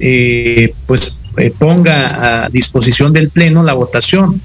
eh, 0.00 0.74
pues 0.86 1.20
eh, 1.36 1.52
ponga 1.56 2.46
a 2.46 2.48
disposición 2.48 3.12
del 3.12 3.30
Pleno 3.30 3.62
la 3.62 3.72
votación. 3.72 4.40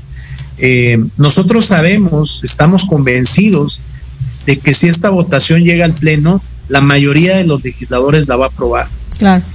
Eh, 0.59 1.03
nosotros 1.17 1.65
sabemos, 1.65 2.43
estamos 2.43 2.83
convencidos 2.85 3.81
de 4.45 4.59
que 4.59 4.75
si 4.75 4.87
esta 4.87 5.09
votación 5.09 5.63
llega 5.63 5.83
al 5.83 5.95
Pleno, 5.95 6.43
la 6.67 6.79
mayoría 6.79 7.37
de 7.37 7.45
los 7.45 7.63
legisladores 7.63 8.27
la 8.27 8.35
va 8.35 8.45
a 8.45 8.49
aprobar. 8.49 8.87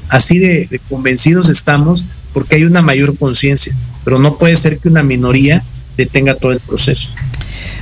Así 0.09 0.41
de 0.41 0.81
convencidos 0.89 1.49
estamos 1.49 2.05
porque 2.33 2.57
hay 2.57 2.65
una 2.65 2.83
mayor 2.83 3.17
conciencia, 3.17 3.77
pero 4.05 4.19
no 4.19 4.39
puede 4.39 4.57
ser 4.57 4.81
que 4.81 4.89
una 4.89 5.05
minoría 5.05 5.63
detenga 5.97 6.35
todo 6.35 6.51
el 6.51 6.59
proceso. 6.59 7.11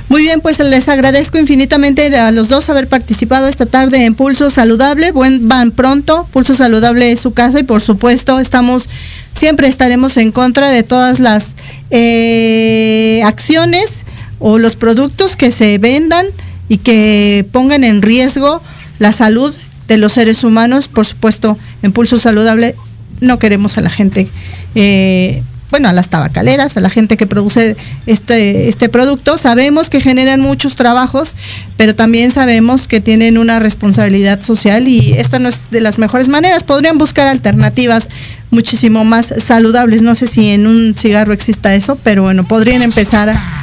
Muy 0.09 0.21
bien, 0.21 0.41
pues 0.41 0.59
les 0.59 0.89
agradezco 0.89 1.37
infinitamente 1.37 2.15
a 2.15 2.31
los 2.31 2.49
dos 2.49 2.69
haber 2.69 2.87
participado 2.87 3.47
esta 3.47 3.65
tarde 3.65 4.05
en 4.05 4.15
Pulso 4.15 4.49
Saludable. 4.49 5.11
Buen 5.11 5.47
van 5.47 5.71
pronto. 5.71 6.27
Pulso 6.31 6.53
Saludable 6.53 7.11
es 7.11 7.19
su 7.19 7.33
casa 7.33 7.59
y 7.59 7.63
por 7.63 7.81
supuesto 7.81 8.39
estamos 8.39 8.89
siempre 9.33 9.67
estaremos 9.67 10.17
en 10.17 10.31
contra 10.31 10.69
de 10.69 10.83
todas 10.83 11.19
las 11.19 11.55
eh, 11.89 13.21
acciones 13.25 14.05
o 14.39 14.59
los 14.59 14.75
productos 14.75 15.35
que 15.35 15.51
se 15.51 15.77
vendan 15.77 16.27
y 16.69 16.77
que 16.77 17.45
pongan 17.51 17.83
en 17.83 18.01
riesgo 18.01 18.61
la 18.99 19.11
salud 19.11 19.55
de 19.87 19.97
los 19.97 20.13
seres 20.13 20.43
humanos. 20.43 20.87
Por 20.87 21.05
supuesto, 21.05 21.57
en 21.81 21.91
Pulso 21.91 22.17
Saludable 22.19 22.75
no 23.21 23.39
queremos 23.39 23.77
a 23.77 23.81
la 23.81 23.89
gente 23.89 24.27
eh, 24.75 25.43
bueno, 25.73 25.89
a 25.89 25.93
las 25.93 26.09
tabacaleras, 26.09 26.77
a 26.77 26.81
la 26.81 26.91
gente 26.91 27.17
que 27.17 27.25
produce 27.25 27.75
este, 28.05 28.69
este 28.69 28.89
producto. 28.89 29.39
Sabemos 29.39 29.89
que 29.89 30.01
generan 30.01 30.39
muchos 30.39 30.75
trabajos, 30.75 31.35
pero 31.77 31.95
también 31.95 32.29
sabemos 32.29 32.87
que 32.87 33.01
tienen 33.01 33.39
una 33.39 33.57
responsabilidad 33.57 34.39
social 34.39 34.87
y 34.87 35.13
esta 35.13 35.39
no 35.39 35.49
es 35.49 35.71
de 35.71 35.81
las 35.81 35.97
mejores 35.97 36.29
maneras. 36.29 36.63
Podrían 36.63 36.99
buscar 36.99 37.25
alternativas 37.25 38.09
muchísimo 38.51 39.03
más 39.03 39.33
saludables. 39.43 40.03
No 40.03 40.13
sé 40.13 40.27
si 40.27 40.51
en 40.51 40.67
un 40.67 40.93
cigarro 40.93 41.33
exista 41.33 41.73
eso, 41.73 41.97
pero 42.03 42.21
bueno, 42.21 42.43
podrían 42.43 42.83
empezar 42.83 43.29
a, 43.29 43.62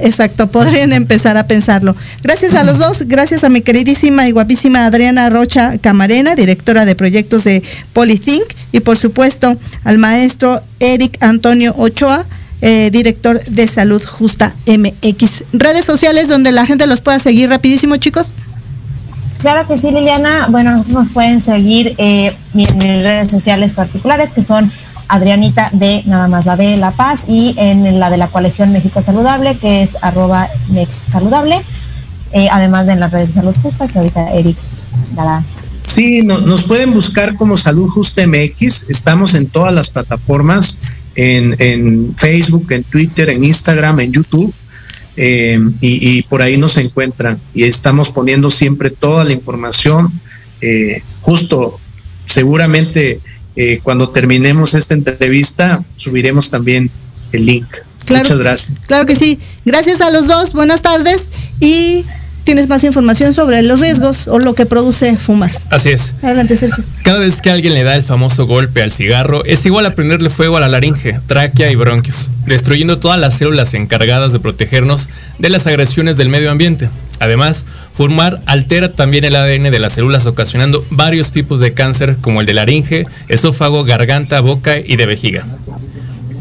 exacto, 0.00 0.46
podrían 0.48 0.92
empezar 0.92 1.36
a 1.36 1.46
pensarlo. 1.46 1.96
Gracias 2.22 2.54
a 2.54 2.64
los 2.64 2.78
dos, 2.78 3.02
gracias 3.06 3.44
a 3.44 3.48
mi 3.48 3.60
queridísima 3.60 4.28
y 4.28 4.32
guapísima 4.32 4.86
Adriana 4.86 5.30
Rocha 5.30 5.78
Camarena, 5.78 6.34
directora 6.34 6.84
de 6.84 6.94
proyectos 6.94 7.44
de 7.44 7.62
Polythink, 7.92 8.44
y 8.72 8.80
por 8.80 8.96
supuesto 8.96 9.56
al 9.84 9.98
maestro 9.98 10.60
Eric 10.80 11.16
Antonio 11.20 11.74
Ochoa. 11.76 12.24
Eh, 12.66 12.90
director 12.90 13.44
de 13.44 13.66
Salud 13.66 14.02
Justa 14.02 14.54
MX. 14.66 15.44
Redes 15.52 15.84
sociales 15.84 16.28
donde 16.28 16.50
la 16.50 16.64
gente 16.64 16.86
los 16.86 17.02
pueda 17.02 17.18
seguir 17.18 17.50
rapidísimo, 17.50 17.98
chicos. 17.98 18.32
Claro 19.44 19.68
que 19.68 19.76
sí, 19.76 19.90
Liliana. 19.90 20.46
Bueno, 20.48 20.82
nos 20.88 21.10
pueden 21.10 21.42
seguir 21.42 21.94
eh, 21.98 22.28
en 22.28 22.34
mis 22.54 22.72
redes 22.72 23.28
sociales 23.28 23.74
particulares, 23.74 24.30
que 24.30 24.42
son 24.42 24.72
Adrianita 25.08 25.68
de 25.72 26.02
Nada 26.06 26.28
más 26.28 26.46
la 26.46 26.56
de 26.56 26.76
La 26.76 26.90
Paz 26.92 27.24
y 27.28 27.54
en 27.56 27.98
la 28.00 28.10
de 28.10 28.16
la 28.16 28.28
coalición 28.28 28.72
México 28.72 29.02
Saludable, 29.02 29.56
que 29.56 29.82
es 29.82 29.96
arroba 30.02 30.48
Saludable, 30.90 31.60
eh, 32.32 32.48
además 32.50 32.86
de 32.86 32.94
en 32.94 33.00
la 33.00 33.08
red 33.08 33.26
de 33.26 33.32
Salud 33.32 33.54
Justa, 33.62 33.86
que 33.88 33.98
ahorita 33.98 34.32
Eric 34.32 34.56
dará. 35.14 35.42
Sí, 35.86 36.22
nos 36.22 36.64
pueden 36.64 36.92
buscar 36.92 37.36
como 37.36 37.56
Salud 37.56 37.88
Justa 37.88 38.26
MX, 38.26 38.88
estamos 38.88 39.34
en 39.34 39.46
todas 39.46 39.74
las 39.74 39.90
plataformas, 39.90 40.80
en, 41.14 42.14
Facebook, 42.16 42.72
en 42.72 42.82
Twitter, 42.84 43.28
en 43.30 43.44
Instagram, 43.44 44.00
en 44.00 44.12
YouTube 44.12 44.52
eh, 45.16 45.58
y, 45.80 46.22
por 46.22 46.42
ahí 46.42 46.56
nos 46.56 46.76
encuentran 46.76 47.38
y 47.52 47.64
estamos 47.64 48.10
poniendo 48.10 48.50
siempre 48.50 48.90
toda 48.90 49.24
la 49.24 49.32
información. 49.32 50.10
Eh, 50.60 51.02
justo, 51.20 51.78
seguramente 52.26 53.20
eh, 53.56 53.80
cuando 53.82 54.08
terminemos 54.08 54.74
esta 54.74 54.94
entrevista 54.94 55.82
subiremos 55.96 56.50
también 56.50 56.90
el 57.32 57.46
link. 57.46 57.66
Muchas 58.08 58.38
gracias. 58.38 58.84
Claro 58.86 59.06
que 59.06 59.16
sí. 59.16 59.38
Gracias 59.64 60.00
a 60.00 60.10
los 60.10 60.26
dos. 60.26 60.52
Buenas 60.52 60.82
tardes 60.82 61.28
y 61.60 62.04
tienes 62.44 62.68
más 62.68 62.84
información 62.84 63.32
sobre 63.32 63.62
los 63.62 63.80
riesgos 63.80 64.28
o 64.28 64.38
lo 64.38 64.54
que 64.54 64.66
produce 64.66 65.16
fumar. 65.16 65.50
Así 65.70 65.90
es. 65.90 66.14
Adelante, 66.22 66.56
Sergio. 66.56 66.84
Cada 67.02 67.18
vez 67.18 67.40
que 67.40 67.50
alguien 67.50 67.74
le 67.74 67.82
da 67.82 67.96
el 67.96 68.02
famoso 68.02 68.46
golpe 68.46 68.82
al 68.82 68.92
cigarro, 68.92 69.44
es 69.44 69.64
igual 69.64 69.86
a 69.86 69.94
prenderle 69.94 70.30
fuego 70.30 70.58
a 70.58 70.60
la 70.60 70.68
laringe, 70.68 71.18
tráquea 71.26 71.70
y 71.70 71.74
bronquios, 71.74 72.28
destruyendo 72.46 72.98
todas 72.98 73.18
las 73.18 73.38
células 73.38 73.72
encargadas 73.74 74.32
de 74.32 74.40
protegernos 74.40 75.08
de 75.38 75.48
las 75.48 75.66
agresiones 75.66 76.16
del 76.18 76.28
medio 76.28 76.50
ambiente. 76.50 76.88
Además, 77.20 77.64
fumar 77.92 78.40
altera 78.46 78.92
también 78.92 79.24
el 79.24 79.36
ADN 79.36 79.70
de 79.70 79.78
las 79.78 79.94
células, 79.94 80.26
ocasionando 80.26 80.84
varios 80.90 81.32
tipos 81.32 81.60
de 81.60 81.72
cáncer 81.72 82.16
como 82.20 82.40
el 82.40 82.46
de 82.46 82.54
laringe, 82.54 83.06
esófago, 83.28 83.84
garganta, 83.84 84.40
boca 84.40 84.78
y 84.78 84.96
de 84.96 85.06
vejiga. 85.06 85.44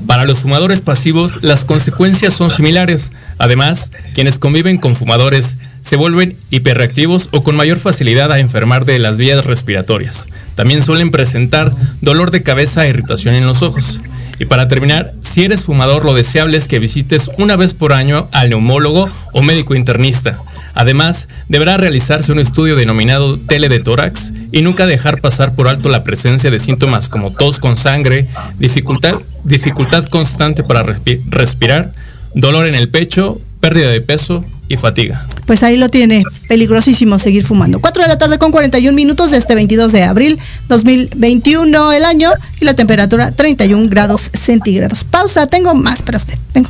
Para 0.07 0.25
los 0.25 0.39
fumadores 0.39 0.81
pasivos, 0.81 1.43
las 1.43 1.63
consecuencias 1.63 2.33
son 2.33 2.49
similares. 2.49 3.13
Además, 3.37 3.91
quienes 4.13 4.37
conviven 4.37 4.77
con 4.77 4.95
fumadores 4.95 5.57
se 5.81 5.95
vuelven 5.95 6.35
hiperreactivos 6.49 7.29
o 7.31 7.43
con 7.43 7.55
mayor 7.55 7.79
facilidad 7.79 8.31
a 8.31 8.39
enfermar 8.39 8.85
de 8.85 8.99
las 8.99 9.17
vías 9.17 9.45
respiratorias. 9.45 10.27
También 10.55 10.83
suelen 10.83 11.11
presentar 11.11 11.71
dolor 12.01 12.31
de 12.31 12.43
cabeza 12.43 12.85
e 12.85 12.89
irritación 12.89 13.35
en 13.35 13.45
los 13.45 13.61
ojos. 13.61 14.01
Y 14.39 14.45
para 14.45 14.67
terminar, 14.67 15.13
si 15.21 15.45
eres 15.45 15.61
fumador, 15.61 16.05
lo 16.05 16.13
deseable 16.13 16.57
es 16.57 16.67
que 16.67 16.79
visites 16.79 17.29
una 17.37 17.55
vez 17.55 17.73
por 17.73 17.93
año 17.93 18.27
al 18.31 18.49
neumólogo 18.49 19.09
o 19.31 19.41
médico 19.41 19.75
internista. 19.75 20.39
Además, 20.75 21.27
deberá 21.49 21.77
realizarse 21.77 22.31
un 22.31 22.39
estudio 22.39 22.75
denominado 22.75 23.37
tele 23.37 23.69
de 23.69 23.79
tórax 23.79 24.33
y 24.51 24.61
nunca 24.61 24.85
dejar 24.85 25.21
pasar 25.21 25.53
por 25.53 25.67
alto 25.67 25.89
la 25.89 26.03
presencia 26.03 26.49
de 26.51 26.59
síntomas 26.59 27.09
como 27.09 27.31
tos 27.31 27.59
con 27.59 27.77
sangre, 27.77 28.27
dificultad, 28.59 29.15
dificultad 29.43 30.05
constante 30.05 30.63
para 30.63 30.83
respirar, 30.83 31.91
dolor 32.33 32.67
en 32.67 32.75
el 32.75 32.89
pecho, 32.89 33.39
pérdida 33.59 33.89
de 33.89 34.01
peso 34.01 34.43
y 34.67 34.77
fatiga. 34.77 35.25
Pues 35.45 35.61
ahí 35.63 35.77
lo 35.77 35.89
tiene, 35.89 36.23
peligrosísimo 36.47 37.19
seguir 37.19 37.43
fumando. 37.43 37.79
4 37.79 38.03
de 38.03 38.07
la 38.07 38.17
tarde 38.17 38.37
con 38.37 38.51
41 38.51 38.95
minutos 38.95 39.31
de 39.31 39.37
este 39.37 39.55
22 39.55 39.91
de 39.91 40.03
abril 40.03 40.39
2021 40.69 41.91
el 41.91 42.05
año 42.05 42.31
y 42.59 42.65
la 42.65 42.73
temperatura 42.73 43.31
31 43.31 43.89
grados 43.89 44.29
centígrados. 44.33 45.03
Pausa, 45.03 45.47
tengo 45.47 45.75
más 45.75 46.01
para 46.01 46.17
usted. 46.17 46.37
Vengo. 46.53 46.69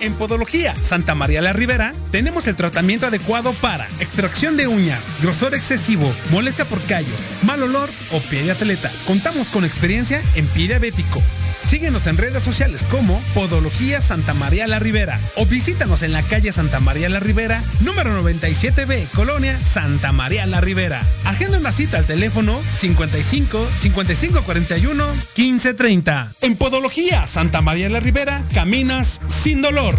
En 0.00 0.14
Podología 0.14 0.74
Santa 0.82 1.14
María 1.14 1.42
la 1.42 1.52
Ribera 1.52 1.92
tenemos 2.10 2.46
el 2.46 2.56
tratamiento 2.56 3.06
adecuado 3.06 3.52
para 3.54 3.86
extracción 4.00 4.56
de 4.56 4.66
uñas, 4.66 5.06
grosor 5.22 5.54
excesivo, 5.54 6.12
molestia 6.30 6.64
por 6.64 6.80
callos, 6.82 7.20
mal 7.44 7.62
olor 7.62 7.88
o 8.12 8.20
pie 8.20 8.44
de 8.44 8.52
atleta. 8.52 8.90
Contamos 9.06 9.48
con 9.48 9.64
experiencia 9.64 10.20
en 10.36 10.46
pie 10.48 10.68
diabético. 10.68 11.20
Síguenos 11.62 12.06
en 12.06 12.16
redes 12.16 12.42
sociales 12.42 12.84
como 12.90 13.20
Podología 13.34 14.00
Santa 14.00 14.34
María 14.34 14.66
la 14.66 14.78
Ribera 14.78 15.18
o 15.36 15.46
visítanos 15.46 16.02
en 16.02 16.12
la 16.12 16.22
calle 16.22 16.52
Santa 16.52 16.80
María 16.80 17.08
la 17.08 17.20
Ribera, 17.20 17.62
número 17.80 18.22
97B, 18.22 19.08
Colonia 19.10 19.58
Santa 19.58 20.12
María 20.12 20.46
la 20.46 20.60
Ribera. 20.60 21.00
Agenda 21.24 21.58
una 21.58 21.72
cita 21.72 21.98
al 21.98 22.04
teléfono 22.04 22.58
55 22.78 23.68
55 23.80 24.42
41 24.42 25.04
15 25.34 25.74
30. 25.74 26.32
En 26.40 26.56
Podología 26.56 27.26
Santa 27.26 27.60
María 27.60 27.88
la 27.88 28.00
Ribera, 28.00 28.42
caminas 28.54 29.20
sin 29.28 29.62
dolor. 29.62 29.98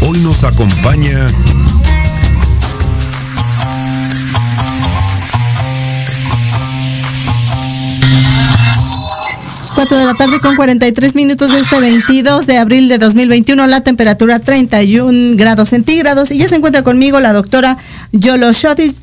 Hoy 0.00 0.18
nos 0.22 0.42
acompaña 0.42 1.28
Cuatro 9.76 9.98
de 9.98 10.04
la 10.04 10.14
tarde 10.14 10.40
con 10.40 10.56
43 10.56 11.14
minutos 11.14 11.52
de 11.52 11.60
este 11.60 11.78
22 11.78 12.46
de 12.46 12.56
abril 12.56 12.88
de 12.88 12.98
2021, 12.98 13.68
la 13.68 13.82
temperatura 13.82 14.40
31 14.40 15.36
grados 15.36 15.68
centígrados 15.68 16.32
y 16.32 16.38
ya 16.38 16.48
se 16.48 16.56
encuentra 16.56 16.82
conmigo 16.82 17.20
la 17.20 17.32
doctora 17.32 17.78
Yolosochitl 18.10 18.98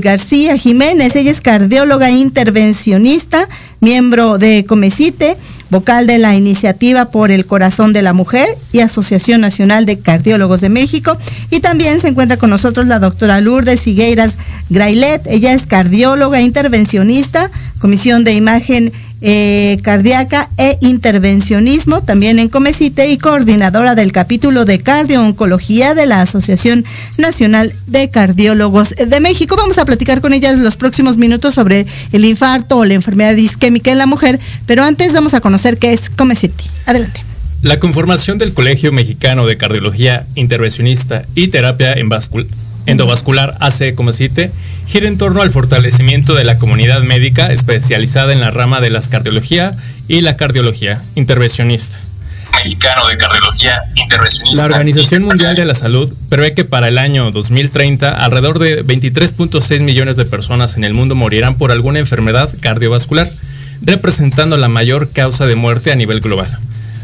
García 0.00 0.56
Jiménez. 0.56 1.14
Ella 1.14 1.30
es 1.30 1.40
cardióloga 1.40 2.10
intervencionista, 2.10 3.48
miembro 3.80 4.38
de 4.38 4.64
Comecite, 4.66 5.36
vocal 5.70 6.06
de 6.06 6.18
la 6.18 6.34
Iniciativa 6.34 7.10
por 7.10 7.30
el 7.30 7.46
Corazón 7.46 7.92
de 7.92 8.02
la 8.02 8.12
Mujer 8.12 8.48
y 8.72 8.80
Asociación 8.80 9.40
Nacional 9.40 9.86
de 9.86 9.98
Cardiólogos 9.98 10.60
de 10.60 10.68
México. 10.68 11.16
Y 11.50 11.60
también 11.60 12.00
se 12.00 12.08
encuentra 12.08 12.36
con 12.36 12.50
nosotros 12.50 12.86
la 12.86 12.98
doctora 12.98 13.40
Lourdes 13.40 13.82
Figueiras 13.82 14.36
Grailet. 14.70 15.26
Ella 15.26 15.52
es 15.52 15.66
cardióloga 15.66 16.40
intervencionista, 16.40 17.50
Comisión 17.78 18.24
de 18.24 18.34
Imagen 18.34 18.92
eh, 19.20 19.78
cardíaca 19.82 20.48
e 20.56 20.78
intervencionismo, 20.80 22.02
también 22.02 22.38
en 22.38 22.48
Comecite 22.48 23.10
y 23.10 23.18
coordinadora 23.18 23.94
del 23.94 24.12
capítulo 24.12 24.64
de 24.64 24.80
cardiooncología 24.80 25.94
de 25.94 26.06
la 26.06 26.22
Asociación 26.22 26.84
Nacional 27.16 27.72
de 27.86 28.10
Cardiólogos 28.10 28.90
de 28.90 29.20
México. 29.20 29.56
Vamos 29.56 29.78
a 29.78 29.84
platicar 29.84 30.20
con 30.20 30.32
ella 30.32 30.50
en 30.50 30.62
los 30.62 30.76
próximos 30.76 31.16
minutos 31.16 31.54
sobre 31.54 31.86
el 32.12 32.24
infarto 32.24 32.78
o 32.78 32.84
la 32.84 32.94
enfermedad 32.94 33.36
isquémica 33.36 33.90
en 33.90 33.98
la 33.98 34.06
mujer, 34.06 34.38
pero 34.66 34.84
antes 34.84 35.12
vamos 35.12 35.34
a 35.34 35.40
conocer 35.40 35.78
qué 35.78 35.92
es 35.92 36.10
Comecite. 36.10 36.64
Adelante. 36.86 37.22
La 37.62 37.80
conformación 37.80 38.38
del 38.38 38.54
Colegio 38.54 38.92
Mexicano 38.92 39.44
de 39.46 39.56
Cardiología 39.56 40.26
Intervencionista 40.36 41.24
y 41.34 41.48
Terapia 41.48 41.92
en 41.94 42.08
endovascular 42.88 43.56
AC 43.60 43.94
Comecite 43.94 44.50
gira 44.86 45.06
en 45.06 45.18
torno 45.18 45.42
al 45.42 45.50
fortalecimiento 45.50 46.34
de 46.34 46.44
la 46.44 46.58
comunidad 46.58 47.02
médica 47.02 47.52
especializada 47.52 48.32
en 48.32 48.40
la 48.40 48.50
rama 48.50 48.80
de 48.80 48.90
la 48.90 49.02
cardiología 49.02 49.76
y 50.08 50.22
la 50.22 50.36
cardiología 50.36 51.02
intervencionista. 51.14 51.98
Mexicano 52.52 53.06
de 53.06 53.16
Cardiología 53.18 53.82
Intervencionista. 53.94 54.56
La 54.56 54.64
Organización 54.64 55.22
Mundial 55.22 55.54
de 55.54 55.64
la 55.64 55.74
Salud 55.74 56.12
prevé 56.28 56.54
que 56.54 56.64
para 56.64 56.88
el 56.88 56.98
año 56.98 57.30
2030 57.30 58.16
alrededor 58.16 58.58
de 58.58 58.84
23.6 58.84 59.80
millones 59.80 60.16
de 60.16 60.24
personas 60.24 60.76
en 60.76 60.84
el 60.84 60.94
mundo 60.94 61.14
morirán 61.14 61.56
por 61.56 61.70
alguna 61.70 61.98
enfermedad 61.98 62.50
cardiovascular, 62.60 63.28
representando 63.82 64.56
la 64.56 64.68
mayor 64.68 65.12
causa 65.12 65.46
de 65.46 65.54
muerte 65.54 65.92
a 65.92 65.94
nivel 65.94 66.20
global, 66.20 66.58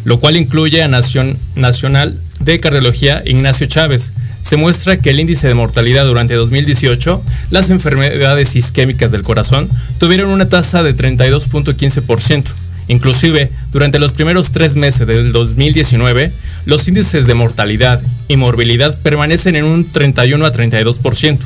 lo 0.05 0.19
cual 0.19 0.37
incluye 0.37 0.83
a 0.83 0.89
Nación 0.89 1.37
Nacional 1.55 2.19
de 2.41 2.59
Cardiología 2.59 3.23
Ignacio 3.25 3.67
Chávez, 3.67 4.13
se 4.45 4.57
muestra 4.57 4.99
que 4.99 5.11
el 5.11 5.21
índice 5.21 5.49
de 5.49 5.55
mortalidad 5.55 6.05
durante 6.05 6.35
2018, 6.35 7.23
las 7.51 7.71
enfermedades 7.71 8.55
isquémicas 8.57 9.11
del 9.11 9.23
corazón 9.23 9.71
tuvieron 9.99 10.29
una 10.29 10.51
tasa 10.51 10.83
de 10.83 10.95
32.15%. 10.95 12.45
Inclusive, 12.89 13.51
durante 13.73 13.99
los 13.99 14.13
primeros 14.13 14.51
tres 14.51 14.77
meses 14.77 15.07
del 15.07 15.33
2019, 15.33 16.31
los 16.67 16.87
índices 16.87 17.27
de 17.27 17.33
mortalidad 17.33 18.03
y 18.29 18.37
morbilidad 18.37 18.99
permanecen 19.01 19.57
en 19.57 19.65
un 19.65 19.89
31 19.89 20.45
a 20.45 20.53
32%, 20.53 21.39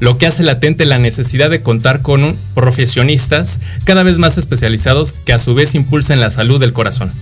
lo 0.00 0.16
que 0.16 0.26
hace 0.26 0.42
latente 0.42 0.86
la 0.86 0.98
necesidad 0.98 1.50
de 1.50 1.60
contar 1.60 2.00
con 2.00 2.34
profesionistas 2.54 3.58
cada 3.84 4.04
vez 4.04 4.16
más 4.16 4.38
especializados 4.38 5.12
que 5.12 5.34
a 5.34 5.38
su 5.38 5.54
vez 5.54 5.74
impulsen 5.74 6.20
la 6.20 6.30
salud 6.30 6.58
del 6.58 6.72
corazón. 6.72 7.12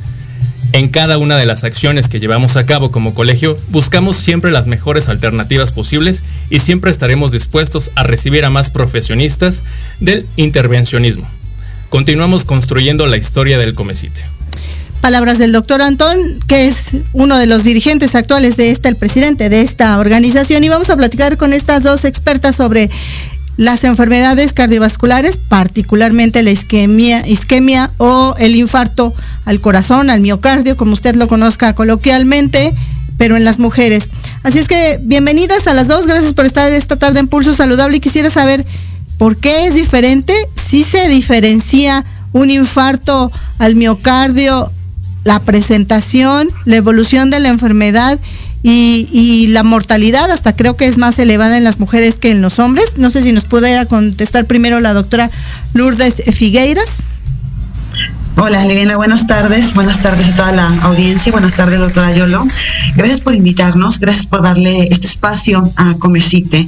En 0.73 0.89
cada 0.89 1.19
una 1.19 1.37
de 1.37 1.47
las 1.47 1.65
acciones 1.65 2.09
que 2.09 2.21
llevamos 2.21 2.57
a 2.57 2.65
cabo 2.65 2.93
como 2.93 3.15
colegio, 3.15 3.59
buscamos 3.69 4.17
siempre 4.17 4.51
las 4.51 4.67
mejores 4.67 5.09
alternativas 5.09 5.73
posibles 5.73 6.23
y 6.49 6.61
siempre 6.61 6.91
estaremos 6.91 7.33
dispuestos 7.33 7.91
a 7.97 8.05
recibir 8.05 8.45
a 8.45 8.51
más 8.51 8.71
profesionistas 8.71 9.63
del 9.99 10.27
intervencionismo. 10.37 11.29
Continuamos 11.89 12.45
construyendo 12.45 13.07
la 13.07 13.17
historia 13.17 13.59
del 13.59 13.75
Comecite. 13.75 14.21
Palabras 15.01 15.39
del 15.39 15.51
doctor 15.51 15.83
Antón, 15.83 16.19
que 16.47 16.69
es 16.69 16.77
uno 17.15 17.39
de 17.39 17.47
los 17.47 17.65
dirigentes 17.65 18.15
actuales 18.15 18.57
de 18.57 18.71
esta, 18.71 18.89
el 18.89 18.97
presidente 18.97 19.49
de 19.49 19.63
esta 19.63 19.99
organización, 19.99 20.63
y 20.63 20.69
vamos 20.69 20.91
a 20.91 20.97
platicar 20.97 21.37
con 21.37 21.53
estas 21.53 21.83
dos 21.83 22.05
expertas 22.05 22.55
sobre 22.55 22.91
las 23.57 23.85
enfermedades 23.85 24.53
cardiovasculares, 24.53 25.37
particularmente 25.37 26.43
la 26.43 26.51
isquemia, 26.51 27.27
isquemia 27.27 27.91
o 27.99 28.35
el 28.39 28.57
infarto 28.57 29.15
al 29.45 29.61
corazón, 29.61 30.11
al 30.11 30.21
miocardio, 30.21 30.77
como 30.77 30.93
usted 30.93 31.15
lo 31.15 31.29
conozca 31.29 31.75
coloquialmente, 31.75 32.73
pero 33.19 33.37
en 33.37 33.45
las 33.45 33.59
mujeres. 33.59 34.11
Así 34.43 34.59
es 34.59 34.67
que 34.67 34.99
bienvenidas 35.03 35.67
a 35.67 35.75
las 35.75 35.89
dos, 35.89 36.07
gracias 36.07 36.33
por 36.33 36.47
estar 36.47 36.73
esta 36.73 36.97
tarde 36.97 37.21
en 37.21 37.29
Pulso 37.29 37.53
Saludable. 37.53 37.99
Y 37.99 38.01
quisiera 38.01 38.31
saber 38.31 38.65
por 39.19 39.37
qué 39.37 39.67
es 39.67 39.75
diferente, 39.75 40.35
si 40.55 40.85
se 40.85 41.09
diferencia 41.09 42.05
un 42.33 42.51
infarto 42.51 43.31
al 43.59 43.75
miocardio, 43.75 44.71
la 45.25 45.41
presentación, 45.41 46.49
la 46.65 46.77
evolución 46.77 47.29
de 47.29 47.41
la 47.41 47.49
enfermedad 47.51 48.19
y, 48.63 49.47
la 49.49 49.63
mortalidad 49.63 50.31
hasta 50.31 50.55
creo 50.55 50.77
que 50.77 50.87
es 50.87 50.99
más 50.99 51.19
elevada 51.19 51.57
en 51.57 51.65
las 51.65 51.81
mujeres 51.81 52.17
que 52.17 52.31
en 52.31 52.43
los 52.43 52.59
hombres. 52.59 52.97
No 52.97 53.11
sé 53.11 53.23
si 53.23 53.33
nos 53.33 53.45
pudiera 53.45 53.87
contestar 53.87 54.47
primero 54.47 54.81
la 54.81 54.93
doctora 54.93 55.31
Lourdes 55.75 56.23
Figueiras. 56.33 57.05
Hola, 58.37 58.65
Elena, 58.65 58.97
buenas 58.97 59.27
tardes. 59.27 59.75
Buenas 59.75 60.01
tardes 60.03 60.29
a 60.29 60.37
toda 60.37 60.53
la 60.53 60.67
audiencia. 60.85 61.33
Buenas 61.33 61.55
tardes, 61.55 61.79
doctora 61.79 62.15
Yolo. 62.15 62.47
Gracias 62.95 63.21
por 63.21 63.35
invitarnos, 63.35 63.99
gracias 63.99 64.27
por 64.27 64.43
darle 64.43 64.89
este 64.91 65.09
espacio 65.09 65.69
a 65.77 65.95
Comecite. 65.95 66.67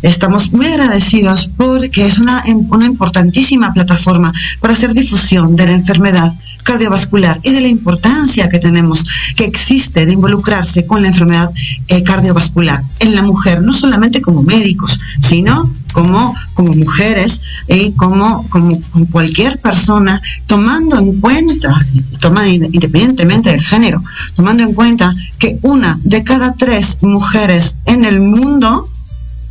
Estamos 0.00 0.52
muy 0.52 0.66
agradecidos 0.66 1.50
porque 1.56 2.06
es 2.06 2.18
una, 2.18 2.42
una 2.70 2.86
importantísima 2.86 3.72
plataforma 3.72 4.32
para 4.60 4.72
hacer 4.72 4.94
difusión 4.94 5.54
de 5.54 5.66
la 5.66 5.72
enfermedad 5.72 6.32
cardiovascular 6.62 7.40
y 7.42 7.52
de 7.52 7.60
la 7.60 7.68
importancia 7.68 8.48
que 8.48 8.58
tenemos, 8.58 9.04
que 9.36 9.44
existe 9.44 10.06
de 10.06 10.12
involucrarse 10.12 10.86
con 10.86 11.02
la 11.02 11.08
enfermedad 11.08 11.50
eh, 11.88 12.02
cardiovascular 12.02 12.82
en 12.98 13.14
la 13.14 13.22
mujer, 13.22 13.62
no 13.62 13.72
solamente 13.72 14.22
como 14.22 14.42
médicos, 14.42 14.98
sino 15.20 15.70
como, 15.92 16.34
como 16.54 16.74
mujeres 16.74 17.40
y 17.68 17.92
como, 17.92 18.46
como, 18.48 18.78
cualquier 19.10 19.60
persona, 19.60 20.20
tomando 20.46 20.98
en 20.98 21.20
cuenta, 21.20 21.86
tomando, 22.20 22.66
independientemente 22.72 23.50
del 23.50 23.62
género, 23.62 24.02
tomando 24.34 24.62
en 24.62 24.72
cuenta 24.72 25.14
que 25.38 25.58
una 25.62 25.98
de 26.02 26.24
cada 26.24 26.54
tres 26.54 26.98
mujeres 27.02 27.76
en 27.86 28.04
el 28.04 28.20
mundo 28.20 28.88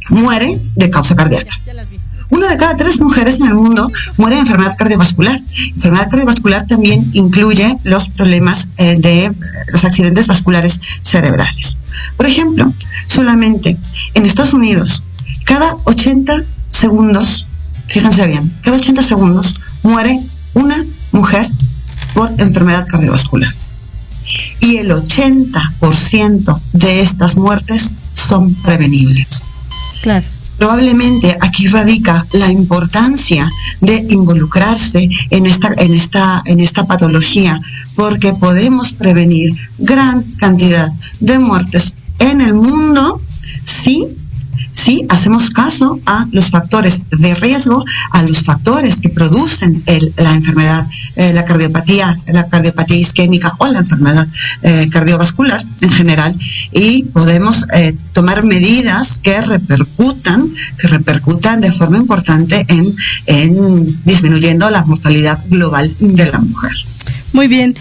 muere 0.09 0.59
de 0.75 0.89
causa 0.89 1.15
cardíaca. 1.15 1.55
Una 2.31 2.49
de 2.49 2.57
cada 2.57 2.75
tres 2.77 2.99
mujeres 2.99 3.39
en 3.39 3.47
el 3.47 3.53
mundo 3.53 3.91
muere 4.17 4.37
de 4.37 4.41
enfermedad 4.41 4.75
cardiovascular. 4.77 5.39
Enfermedad 5.75 6.09
cardiovascular 6.09 6.65
también 6.65 7.09
incluye 7.13 7.77
los 7.83 8.09
problemas 8.09 8.67
eh, 8.77 8.95
de 8.97 9.31
los 9.71 9.83
accidentes 9.83 10.27
vasculares 10.27 10.79
cerebrales. 11.01 11.77
Por 12.15 12.25
ejemplo, 12.25 12.73
solamente 13.05 13.77
en 14.13 14.25
Estados 14.25 14.53
Unidos, 14.53 15.03
cada 15.43 15.77
80 15.83 16.43
segundos, 16.69 17.47
fíjense 17.87 18.25
bien, 18.27 18.51
cada 18.61 18.77
80 18.77 19.03
segundos 19.03 19.55
muere 19.83 20.17
una 20.53 20.85
mujer 21.11 21.45
por 22.13 22.31
enfermedad 22.37 22.87
cardiovascular. 22.87 23.53
Y 24.61 24.77
el 24.77 24.91
80% 24.91 26.61
de 26.71 27.01
estas 27.01 27.35
muertes 27.35 27.93
son 28.13 28.53
prevenibles. 28.55 29.43
Claro. 30.01 30.25
Probablemente 30.61 31.35
aquí 31.41 31.65
radica 31.69 32.23
la 32.33 32.51
importancia 32.51 33.49
de 33.79 34.05
involucrarse 34.09 35.09
en 35.31 35.47
esta, 35.47 35.73
en 35.75 35.91
esta, 35.91 36.43
en 36.45 36.59
esta 36.59 36.85
patología, 36.85 37.59
porque 37.95 38.33
podemos 38.33 38.93
prevenir 38.93 39.55
gran 39.79 40.21
cantidad 40.37 40.87
de 41.19 41.39
muertes 41.39 41.95
en 42.19 42.41
el 42.41 42.53
mundo 42.53 43.19
si 43.63 44.05
si 44.71 45.05
hacemos 45.09 45.49
caso 45.49 45.99
a 46.05 46.27
los 46.31 46.49
factores 46.49 47.01
de 47.11 47.35
riesgo, 47.35 47.83
a 48.11 48.23
los 48.23 48.39
factores 48.39 49.01
que 49.01 49.09
producen 49.09 49.83
la 50.17 50.33
enfermedad, 50.33 50.87
eh, 51.15 51.33
la 51.33 51.45
cardiopatía, 51.45 52.17
la 52.27 52.47
cardiopatía 52.47 52.97
isquémica 52.97 53.53
o 53.57 53.67
la 53.67 53.79
enfermedad 53.79 54.27
eh, 54.63 54.87
cardiovascular 54.91 55.63
en 55.81 55.89
general, 55.91 56.35
y 56.71 57.03
podemos 57.03 57.65
eh, 57.73 57.95
tomar 58.13 58.43
medidas 58.43 59.19
que 59.19 59.41
repercutan, 59.41 60.53
que 60.77 60.87
repercutan 60.87 61.61
de 61.61 61.71
forma 61.71 61.97
importante 61.97 62.65
en, 62.67 62.95
en 63.25 64.03
disminuyendo 64.05 64.69
la 64.69 64.83
mortalidad 64.83 65.39
global 65.49 65.93
de 65.99 66.25
la 66.25 66.39
mujer. 66.39 66.71
Muy 67.33 67.47
bien. 67.47 67.75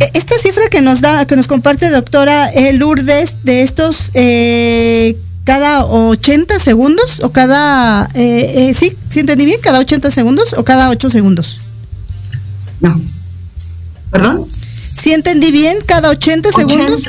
E, 0.00 0.10
esta 0.14 0.38
cifra 0.38 0.68
que 0.70 0.80
nos 0.80 1.00
da, 1.00 1.26
que 1.26 1.36
nos 1.36 1.48
comparte 1.48 1.90
doctora 1.90 2.50
Lourdes 2.72 3.38
de 3.42 3.62
estos 3.62 4.10
eh, 4.14 5.16
cada 5.44 5.84
80 5.84 6.58
segundos 6.58 7.20
o 7.20 7.30
cada, 7.30 8.08
eh, 8.14 8.70
eh, 8.70 8.74
sí, 8.74 8.96
¿sí 9.10 9.20
entendí 9.20 9.44
bien? 9.44 9.60
¿Cada 9.62 9.78
80 9.78 10.10
segundos 10.10 10.54
o 10.54 10.64
cada 10.64 10.88
8 10.88 11.10
segundos? 11.10 11.60
No. 12.80 12.98
¿Perdón? 14.10 14.46
¿Sí 15.00 15.12
entendí 15.12 15.52
bien? 15.52 15.78
¿Cada 15.84 16.08
80, 16.08 16.50
segundos? 16.50 17.02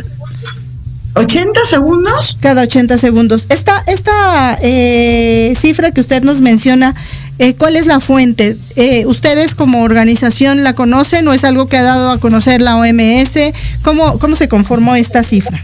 ¿80 1.13 1.65
segundos? 1.69 2.37
Cada 2.41 2.63
80 2.63 2.97
segundos. 2.97 3.45
Esta, 3.47 3.81
esta 3.87 4.57
eh, 4.61 5.53
cifra 5.57 5.91
que 5.91 6.01
usted 6.01 6.21
nos 6.23 6.41
menciona, 6.41 6.93
eh, 7.39 7.55
¿cuál 7.55 7.77
es 7.77 7.85
la 7.85 8.01
fuente? 8.01 8.57
¿Ustedes 9.05 9.55
como 9.55 9.83
organización 9.83 10.65
la 10.65 10.73
conocen 10.73 11.25
o 11.29 11.33
es 11.33 11.45
algo 11.45 11.69
que 11.69 11.77
ha 11.77 11.83
dado 11.83 12.11
a 12.11 12.19
conocer 12.19 12.61
la 12.61 12.75
OMS? 12.75 13.53
¿Cómo, 13.81 14.19
cómo 14.19 14.35
se 14.35 14.49
conformó 14.49 14.97
esta 14.97 15.23
cifra? 15.23 15.63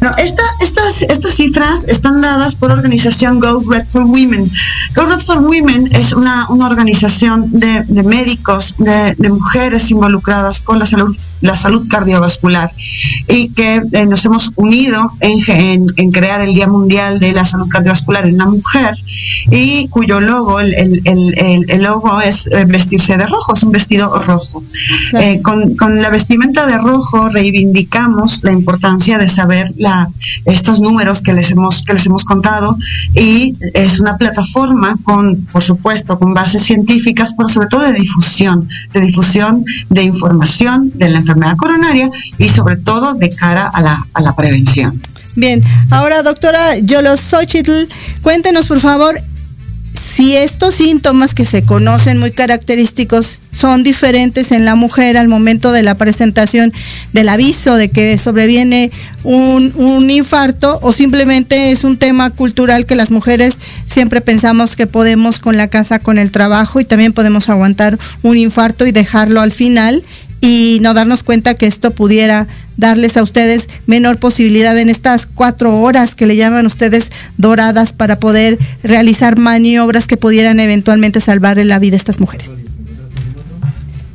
No, 0.00 0.14
esta, 0.18 0.42
estas, 0.60 1.02
estas 1.02 1.34
cifras 1.34 1.84
están 1.84 2.20
dadas 2.20 2.54
por 2.54 2.68
la 2.68 2.76
organización 2.76 3.40
Go 3.40 3.62
Red 3.66 3.86
for 3.86 4.02
Women. 4.02 4.50
Go 4.94 5.06
Red 5.06 5.20
for 5.20 5.38
Women 5.38 5.88
es 5.92 6.12
una, 6.12 6.46
una 6.50 6.66
organización 6.66 7.50
de, 7.50 7.82
de 7.88 8.02
médicos, 8.02 8.74
de, 8.78 9.14
de, 9.16 9.30
mujeres 9.30 9.90
involucradas 9.90 10.60
con 10.60 10.78
la 10.78 10.86
salud, 10.86 11.16
la 11.40 11.56
salud 11.56 11.86
cardiovascular 11.88 12.70
y 13.28 13.48
que 13.50 13.82
eh, 13.92 14.06
nos 14.06 14.24
hemos 14.24 14.52
unido 14.56 15.10
en, 15.20 15.38
en, 15.48 15.86
en, 15.96 16.12
crear 16.12 16.40
el 16.40 16.54
Día 16.54 16.66
Mundial 16.66 17.20
de 17.20 17.32
la 17.32 17.44
Salud 17.44 17.68
Cardiovascular 17.68 18.26
en 18.26 18.38
la 18.38 18.46
Mujer 18.46 18.94
y 19.50 19.88
cuyo 19.88 20.20
logo, 20.20 20.60
el, 20.60 20.74
el, 20.74 21.02
el, 21.04 21.64
el 21.68 21.82
logo 21.82 22.20
es 22.20 22.46
eh, 22.48 22.64
vestirse 22.66 23.16
de 23.16 23.26
rojo, 23.26 23.54
es 23.54 23.62
un 23.62 23.72
vestido 23.72 24.12
rojo. 24.20 24.62
Claro. 25.10 25.26
Eh, 25.26 25.42
con, 25.42 25.76
con 25.76 26.00
la 26.00 26.10
vestimenta 26.10 26.66
de 26.66 26.78
rojo 26.78 27.28
reivindicamos 27.28 28.40
la 28.42 28.52
importancia 28.52 29.18
de 29.18 29.28
saber 29.28 29.72
la, 29.76 30.08
estos 30.44 30.80
números 30.80 31.22
que 31.22 31.32
les 31.32 31.50
hemos 31.50 31.82
que 31.82 31.92
les 31.92 32.06
hemos 32.06 32.24
contado 32.24 32.76
y 33.14 33.56
es 33.74 34.00
una 34.00 34.16
plataforma 34.16 34.94
con 35.04 35.46
por 35.52 35.62
supuesto 35.62 36.18
con 36.18 36.34
bases 36.34 36.62
científicas 36.62 37.34
pero 37.36 37.48
sobre 37.48 37.68
todo 37.68 37.82
de 37.82 37.92
difusión 37.92 38.68
de 38.92 39.00
difusión 39.00 39.64
de 39.90 40.02
información 40.02 40.90
de 40.94 41.08
la 41.10 41.18
enfermedad 41.26 41.56
coronaria 41.56 42.08
y 42.38 42.48
sobre 42.48 42.76
todo 42.76 43.14
de 43.14 43.30
cara 43.30 43.66
a 43.66 43.80
la, 43.80 44.06
a 44.14 44.20
la 44.20 44.34
prevención. 44.34 45.00
Bien 45.34 45.62
ahora 45.90 46.22
doctora 46.22 46.78
Yolo 46.78 47.16
Xochitl 47.16 47.88
cuéntenos 48.22 48.66
por 48.66 48.80
favor 48.80 49.16
si 50.16 50.34
estos 50.34 50.76
síntomas 50.76 51.34
que 51.34 51.44
se 51.44 51.62
conocen 51.62 52.18
muy 52.18 52.30
característicos 52.30 53.38
son 53.52 53.82
diferentes 53.82 54.52
en 54.52 54.64
la 54.64 54.74
mujer 54.74 55.16
al 55.16 55.28
momento 55.28 55.72
de 55.72 55.82
la 55.82 55.94
presentación 55.94 56.72
del 57.12 57.28
aviso 57.28 57.74
de 57.74 57.90
que 57.90 58.16
sobreviene 58.16 58.90
un, 59.24 59.72
un, 59.76 60.10
infarto 60.10 60.78
o 60.82 60.92
simplemente 60.92 61.70
es 61.70 61.84
un 61.84 61.98
tema 61.98 62.30
cultural 62.30 62.86
que 62.86 62.94
las 62.94 63.10
mujeres 63.10 63.58
siempre 63.86 64.20
pensamos 64.20 64.76
que 64.76 64.86
podemos 64.86 65.38
con 65.38 65.56
la 65.56 65.68
casa, 65.68 65.98
con 65.98 66.18
el 66.18 66.30
trabajo 66.30 66.80
y 66.80 66.84
también 66.84 67.12
podemos 67.12 67.48
aguantar 67.48 67.98
un 68.22 68.36
infarto 68.36 68.86
y 68.86 68.92
dejarlo 68.92 69.40
al 69.40 69.52
final 69.52 70.02
y 70.40 70.78
no 70.80 70.94
darnos 70.94 71.22
cuenta 71.22 71.54
que 71.54 71.66
esto 71.66 71.90
pudiera 71.90 72.46
darles 72.76 73.16
a 73.16 73.22
ustedes 73.22 73.68
menor 73.86 74.18
posibilidad 74.18 74.76
en 74.78 74.90
estas 74.90 75.26
cuatro 75.26 75.80
horas 75.80 76.14
que 76.14 76.26
le 76.26 76.36
llaman 76.36 76.66
ustedes 76.66 77.10
doradas 77.38 77.92
para 77.92 78.20
poder 78.20 78.58
realizar 78.82 79.38
maniobras 79.38 80.06
que 80.06 80.16
pudieran 80.16 80.60
eventualmente 80.60 81.20
salvarle 81.20 81.64
la 81.64 81.78
vida 81.78 81.94
a 81.94 81.98
estas 81.98 82.20
mujeres. 82.20 82.50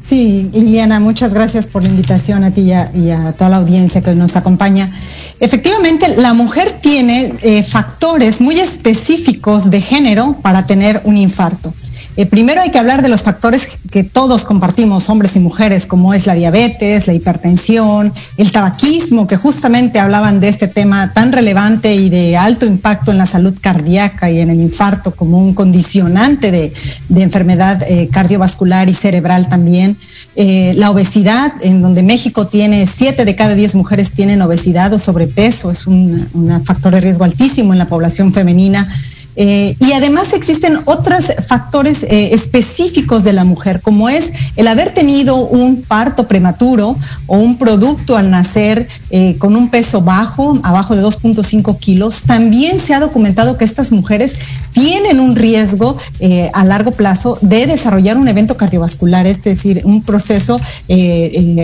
Sí, 0.02 0.50
Liliana, 0.52 1.00
muchas 1.00 1.34
gracias 1.34 1.68
por 1.68 1.84
la 1.84 1.90
invitación 1.90 2.44
a 2.44 2.52
ti 2.52 2.70
y 2.94 3.12
a, 3.12 3.32
toda 3.32 3.50
la 3.50 3.58
audiencia 3.58 4.02
que 4.02 4.14
nos 4.14 4.36
acompaña. 4.36 4.92
Efectivamente, 5.40 6.18
la 6.18 6.34
mujer 6.34 6.80
tiene 6.82 7.32
eh, 7.44 7.64
factores 7.64 8.42
muy 8.42 8.60
específicos 8.60 9.70
de 9.70 9.80
género 9.80 10.36
para 10.42 10.66
tener 10.66 11.02
un 11.06 11.16
infarto. 11.16 11.74
Eh, 12.18 12.26
primero 12.26 12.62
hay 12.62 12.72
que 12.72 12.80
hablar 12.80 13.02
de 13.02 13.08
los 13.08 13.22
factores 13.22 13.80
que 13.90 14.04
todos 14.04 14.44
compartimos, 14.44 15.10
hombres 15.10 15.36
y 15.38 15.40
mujeres, 15.40 15.86
como 15.86 16.14
es 16.14 16.26
la 16.28 16.34
diabetes, 16.34 17.08
la 17.08 17.14
hipertensión, 17.14 18.14
el 18.38 18.52
tabaquismo, 18.52 19.28
que 19.28 19.38
justamente 19.38 20.00
hablaban 20.00 20.42
de 20.42 20.50
este 20.50 20.68
tema 20.68 21.14
tan 21.14 21.32
relevante 21.32 21.96
y 21.96 22.10
de 22.10 22.36
alto 22.36 22.66
impacto 22.66 23.12
en 23.12 23.18
la 23.18 23.26
salud 23.26 23.54
cardíaca 23.60 24.30
y 24.30 24.40
en 24.40 24.50
el 24.50 24.60
infarto 24.60 25.12
como 25.12 25.38
un 25.38 25.54
condicionante 25.54 26.52
de, 26.52 26.74
enfermedad 27.22 27.82
eh, 27.88 28.10
cardiovascular 28.12 28.90
y 28.90 28.94
cerebral 28.94 29.48
también. 29.48 29.96
Eh, 30.36 30.74
la 30.76 30.92
obesidad, 30.92 31.54
en 31.62 31.82
donde 31.82 32.04
México 32.04 32.48
tiene 32.48 32.88
7 32.88 33.24
de 33.24 33.36
cada 33.36 33.56
10 33.56 33.76
mujeres 33.76 34.12
tienen 34.12 34.42
obesidad 34.42 34.92
o 34.94 35.00
sobrepeso, 35.00 35.72
es 35.72 35.88
un 35.88 36.28
factor 36.66 36.94
de 36.94 37.02
riesgo 37.02 37.24
altísimo 37.24 37.74
en 37.74 37.80
la 37.80 37.88
población 37.88 38.34
femenina. 38.34 38.88
Eh, 39.36 39.76
y 39.80 39.94
además 39.94 40.34
existen 40.34 40.80
otros 40.86 41.32
factores 41.48 42.04
eh, 42.04 42.34
específicos 42.34 43.24
de 43.24 43.34
la 43.34 43.44
mujer, 43.44 43.82
como 43.82 44.10
es 44.10 44.32
el 44.58 44.68
haber 44.68 44.92
tenido 44.92 45.38
un 45.38 45.84
parto 45.84 46.28
prematuro 46.28 46.98
o 47.28 47.38
un 47.38 47.58
producto 47.58 48.18
al 48.18 48.30
nacer 48.30 48.88
eh, 49.10 49.38
con 49.38 49.56
un 49.56 49.70
peso 49.70 50.02
bajo, 50.02 50.60
abajo 50.64 50.96
de 50.96 51.04
2.5 51.04 51.78
kilos. 51.80 52.24
También 52.24 52.80
se 52.80 52.94
ha 52.94 53.00
documentado 53.00 53.58
que 53.58 53.66
estas 53.66 53.92
mujeres 53.92 54.36
tienen 54.74 55.20
un 55.20 55.36
riesgo 55.36 55.98
eh, 56.20 56.50
a 56.54 56.66
largo 56.66 56.92
plazo 56.92 57.38
de 57.42 57.68
desarrollar 57.68 58.18
un 58.18 58.28
evento 58.28 58.58
cardiovascular, 58.58 59.28
es 59.28 59.44
decir, 59.44 59.82
un 59.86 60.04
proceso 60.04 60.60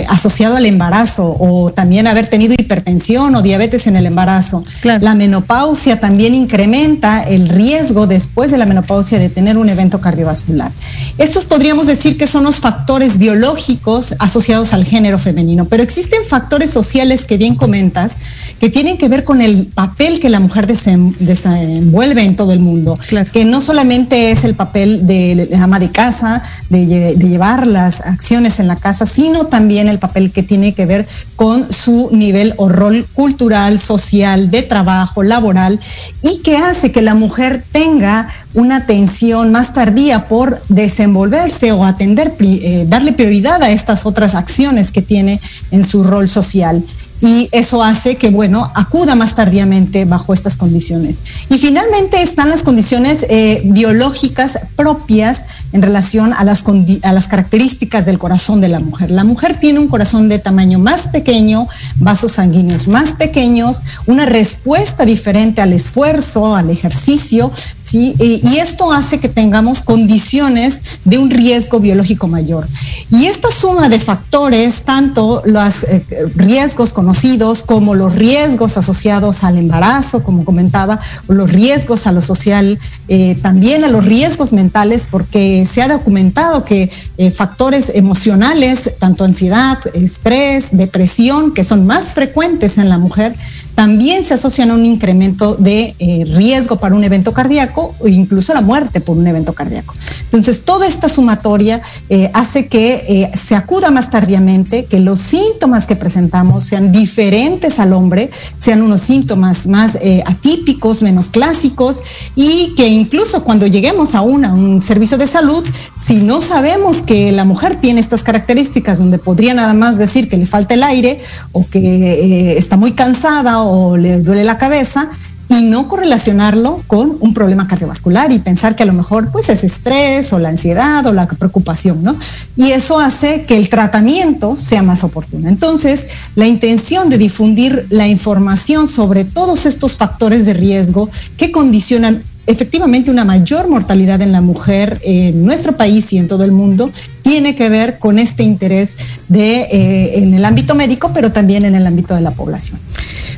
asociado 0.10 0.56
al 0.56 0.66
embarazo 0.66 1.36
o 1.40 1.70
también 1.72 2.08
haber 2.08 2.30
tenido 2.30 2.54
hipertensión 2.58 3.36
o 3.36 3.42
diabetes 3.42 3.88
en 3.88 3.96
el 3.96 4.06
embarazo. 4.06 4.64
Claro. 4.82 5.04
La 5.04 5.16
menopausia 5.16 6.00
también 6.00 6.34
incrementa 6.34 7.24
el 7.24 7.48
riesgo 7.48 7.57
después 7.58 8.52
de 8.52 8.58
la 8.58 8.66
menopausia 8.66 9.20
de 9.20 9.30
tener 9.30 9.58
un 9.58 9.70
evento 9.70 10.00
cardiovascular. 10.00 10.72
Estos 11.18 11.46
podríamos 11.46 11.88
decir 11.88 12.18
que 12.18 12.28
son 12.28 12.44
los 12.44 12.60
factores 12.60 13.18
biológicos 13.18 14.16
asociados 14.20 14.74
al 14.74 14.86
género 14.86 15.18
femenino, 15.18 15.66
pero 15.66 15.84
existen 15.84 16.24
factores 16.24 16.70
sociales 16.70 17.26
que 17.26 17.38
bien 17.38 17.56
comentas 17.56 18.18
que 18.60 18.70
tienen 18.70 18.98
que 18.98 19.08
ver 19.08 19.24
con 19.24 19.42
el 19.42 19.68
papel 19.68 20.20
que 20.20 20.30
la 20.30 20.40
mujer 20.40 20.68
desenvuelve 20.68 22.24
en 22.24 22.36
todo 22.36 22.54
el 22.54 22.60
mundo, 22.60 22.98
claro. 23.08 23.30
que 23.32 23.46
no 23.46 23.62
solamente 23.62 24.32
es 24.32 24.44
el 24.44 24.56
papel 24.56 25.08
de 25.08 25.50
ama 25.62 25.80
de 25.80 25.90
casa, 25.90 26.44
de, 26.70 26.86
de, 26.86 27.28
llevar 27.28 27.68
las 27.68 28.02
acciones 28.02 28.60
en 28.60 28.68
la 28.68 28.76
casa, 28.76 29.06
sino 29.06 29.48
también 29.48 29.88
el 29.88 30.00
papel 30.00 30.32
que 30.32 30.44
tiene 30.44 30.74
que 30.74 30.86
ver 30.86 31.08
con 31.36 31.72
su 31.72 32.10
nivel 32.12 32.54
o 32.58 32.70
rol 32.70 33.06
cultural, 33.14 33.80
social, 33.80 34.50
de 34.50 34.64
trabajo, 34.64 35.24
laboral, 35.24 35.80
y 36.22 36.42
que 36.42 36.58
hace 36.58 36.92
que 36.92 37.02
la 37.02 37.16
mujer 37.16 37.47
tenga 37.72 38.30
una 38.54 38.78
atención 38.78 39.52
más 39.52 39.74
tardía 39.74 40.28
por 40.28 40.62
desenvolverse 40.70 41.72
o 41.72 41.84
atender, 41.84 42.34
eh, 42.40 42.86
darle 42.88 43.14
prioridad 43.14 43.62
a 43.64 43.72
estas 43.72 44.06
otras 44.06 44.36
acciones 44.36 44.92
que 44.92 45.02
tiene 45.02 45.40
en 45.72 45.84
su 45.84 46.04
rol 46.04 46.30
social 46.30 46.84
y 47.22 47.50
eso 47.52 47.84
hace 47.84 48.18
que, 48.18 48.30
bueno, 48.30 48.72
acuda 48.76 49.16
más 49.16 49.36
tardíamente 49.36 50.06
bajo 50.06 50.34
estas 50.34 50.56
condiciones. 50.56 51.18
Y 51.50 51.58
finalmente 51.58 52.22
están 52.22 52.50
las 52.50 52.64
condiciones 52.64 53.26
eh, 53.30 53.62
biológicas 53.66 54.60
propias 54.76 55.46
en 55.74 55.82
relación 55.82 56.34
a 56.34 56.44
las, 56.44 56.64
a 57.04 57.14
las 57.14 57.28
características 57.28 58.06
del 58.06 58.20
corazón 58.20 58.62
de 58.62 58.70
la 58.70 58.80
mujer. 58.80 59.12
La 59.12 59.24
mujer 59.24 59.60
tiene 59.60 59.80
un 59.80 59.88
corazón 59.88 60.30
de 60.30 60.40
tamaño 60.40 60.80
más 60.80 61.08
pequeño, 61.08 61.68
vasos 61.96 62.34
sanguíneos 62.34 62.88
más 62.88 63.14
pequeños, 63.14 63.82
una 64.06 64.26
respuesta 64.26 65.06
diferente 65.06 65.62
al 65.62 65.74
esfuerzo, 65.74 66.56
al 66.56 66.70
ejercicio, 66.70 67.52
¿sí? 67.82 68.16
Y, 68.20 68.58
esto 68.58 68.92
hace 68.92 69.20
que 69.20 69.30
tengamos 69.30 69.82
condiciones 69.82 70.82
de 71.06 71.20
un 71.20 71.30
riesgo 71.30 71.80
biológico 71.80 72.28
mayor. 72.28 72.68
Y 73.12 73.26
esta 73.26 73.52
suma 73.52 73.88
de 73.88 74.00
factores, 74.00 74.84
tanto 74.84 75.44
los 75.46 75.84
eh, 75.84 76.04
riesgos 76.36 76.92
conocidos 77.08 77.64
como 77.64 77.96
los 77.96 78.16
riesgos 78.16 78.76
asociados 78.76 79.46
al 79.46 79.58
embarazo, 79.58 80.24
como 80.24 80.44
comentaba, 80.44 81.00
los 81.30 81.50
riesgos 81.50 82.06
a 82.06 82.12
lo 82.12 82.20
social, 82.20 82.80
eh, 83.08 83.38
también 83.42 83.86
a 83.86 83.88
los 83.88 84.04
riesgos 84.04 84.52
mentales, 84.52 85.08
porque 85.10 85.66
se 85.66 85.82
ha 85.82 85.88
documentado 85.88 86.66
que 86.66 86.92
eh, 87.18 87.32
factores 87.32 87.94
emocionales, 87.96 88.96
tanto 89.00 89.24
ansiedad, 89.24 89.78
estrés, 89.94 90.76
depresión, 90.76 91.54
que 91.54 91.64
son 91.64 91.88
más 91.88 92.14
frecuentes 92.14 92.78
en 92.78 92.90
la 92.90 92.98
mujer, 92.98 93.34
también 93.78 94.26
se 94.26 94.34
asocian 94.34 94.72
a 94.72 94.74
un 94.74 94.88
incremento 94.88 95.54
de 95.54 95.94
eh, 96.00 96.26
riesgo 96.26 96.78
para 96.78 96.96
un 96.96 97.04
evento 97.04 97.32
cardíaco 97.32 97.94
o 98.00 98.08
incluso 98.08 98.52
la 98.56 98.62
muerte 98.62 99.02
por 99.02 99.16
un 99.16 99.28
evento 99.28 99.54
cardíaco. 99.54 99.94
Entonces, 100.28 100.66
toda 100.66 100.88
esta 100.88 101.08
sumatoria 101.08 101.82
eh, 102.10 102.30
hace 102.34 102.68
que 102.68 103.06
eh, 103.08 103.32
se 103.38 103.56
acuda 103.56 103.92
más 103.92 104.10
tardíamente, 104.10 104.86
que 104.86 105.00
los 105.00 105.22
síntomas 105.22 105.86
que 105.86 105.96
presentamos 105.96 106.66
sean 106.66 106.92
diferentes 106.92 107.80
al 107.80 107.94
hombre, 107.94 108.30
sean 108.58 108.82
unos 108.82 109.02
síntomas 109.02 109.68
más 109.68 109.96
eh, 110.02 110.24
atípicos, 110.26 111.02
menos 111.02 111.30
clásicos 111.30 112.02
y 112.36 112.74
que 112.76 112.88
incluso 112.88 113.44
cuando 113.44 113.68
lleguemos 113.68 114.16
a, 114.16 114.22
una, 114.22 114.50
a 114.50 114.54
un 114.54 114.82
servicio 114.82 115.18
de 115.18 115.28
salud, 115.28 115.64
si 115.96 116.16
no 116.16 116.42
sabemos 116.42 117.04
que 117.04 117.32
la 117.32 117.46
mujer 117.46 117.76
tiene 117.76 118.02
estas 118.02 118.24
características 118.24 118.98
donde 118.98 119.20
podría 119.20 119.54
nada 119.54 119.74
más 119.74 119.98
decir 119.98 120.30
que 120.30 120.36
le 120.36 120.48
falta 120.48 120.74
el 120.74 120.84
aire 120.84 121.22
o 121.52 121.66
que 121.68 122.58
está 122.58 122.76
muy 122.76 122.92
cansada 122.92 123.62
o 123.70 123.98
le 123.98 124.20
duele 124.20 124.44
la 124.44 124.58
cabeza 124.58 125.10
y 125.50 125.62
no 125.62 125.88
correlacionarlo 125.88 126.82
con 126.88 127.18
un 127.20 127.34
problema 127.34 127.68
cardiovascular 127.68 128.32
y 128.32 128.40
pensar 128.40 128.76
que 128.76 128.84
a 128.84 128.86
lo 128.86 128.94
mejor 128.94 129.32
pues 129.32 129.50
es 129.50 129.64
estrés 129.64 130.34
o 130.34 130.40
la 130.40 130.50
ansiedad 130.50 131.06
o 131.06 131.14
la 131.14 131.28
preocupación, 131.28 132.04
¿no? 132.04 132.16
Y 132.56 132.72
eso 132.72 133.00
hace 133.00 133.44
que 133.44 133.58
el 133.58 133.70
tratamiento 133.70 134.56
sea 134.58 134.84
más 134.84 135.04
oportuno. 135.04 135.48
Entonces, 135.48 136.08
la 136.36 136.48
intención 136.48 137.10
de 137.10 137.18
difundir 137.18 137.88
la 137.90 138.08
información 138.08 138.88
sobre 138.88 139.24
todos 139.24 139.66
estos 139.66 139.96
factores 139.96 140.46
de 140.46 140.54
riesgo 140.54 141.10
que 141.38 141.52
condicionan 141.52 142.22
efectivamente 142.46 143.12
una 143.12 143.26
mayor 143.26 143.68
mortalidad 143.68 144.22
en 144.22 144.32
la 144.32 144.42
mujer 144.42 145.00
en 145.04 145.46
nuestro 145.46 145.76
país 145.76 146.12
y 146.14 146.18
en 146.18 146.28
todo 146.28 146.46
el 146.46 146.54
mundo 146.54 146.90
tiene 147.28 147.56
que 147.56 147.68
ver 147.70 148.00
con 148.00 148.20
este 148.20 148.44
interés 148.44 148.96
de, 149.28 149.62
eh, 149.62 150.18
en 150.20 150.34
el 150.34 150.46
ámbito 150.46 150.76
médico, 150.76 151.12
pero 151.14 151.32
también 151.32 151.66
en 151.66 151.76
el 151.76 151.86
ámbito 151.86 152.16
de 152.16 152.22
la 152.22 152.32
población. 152.32 152.80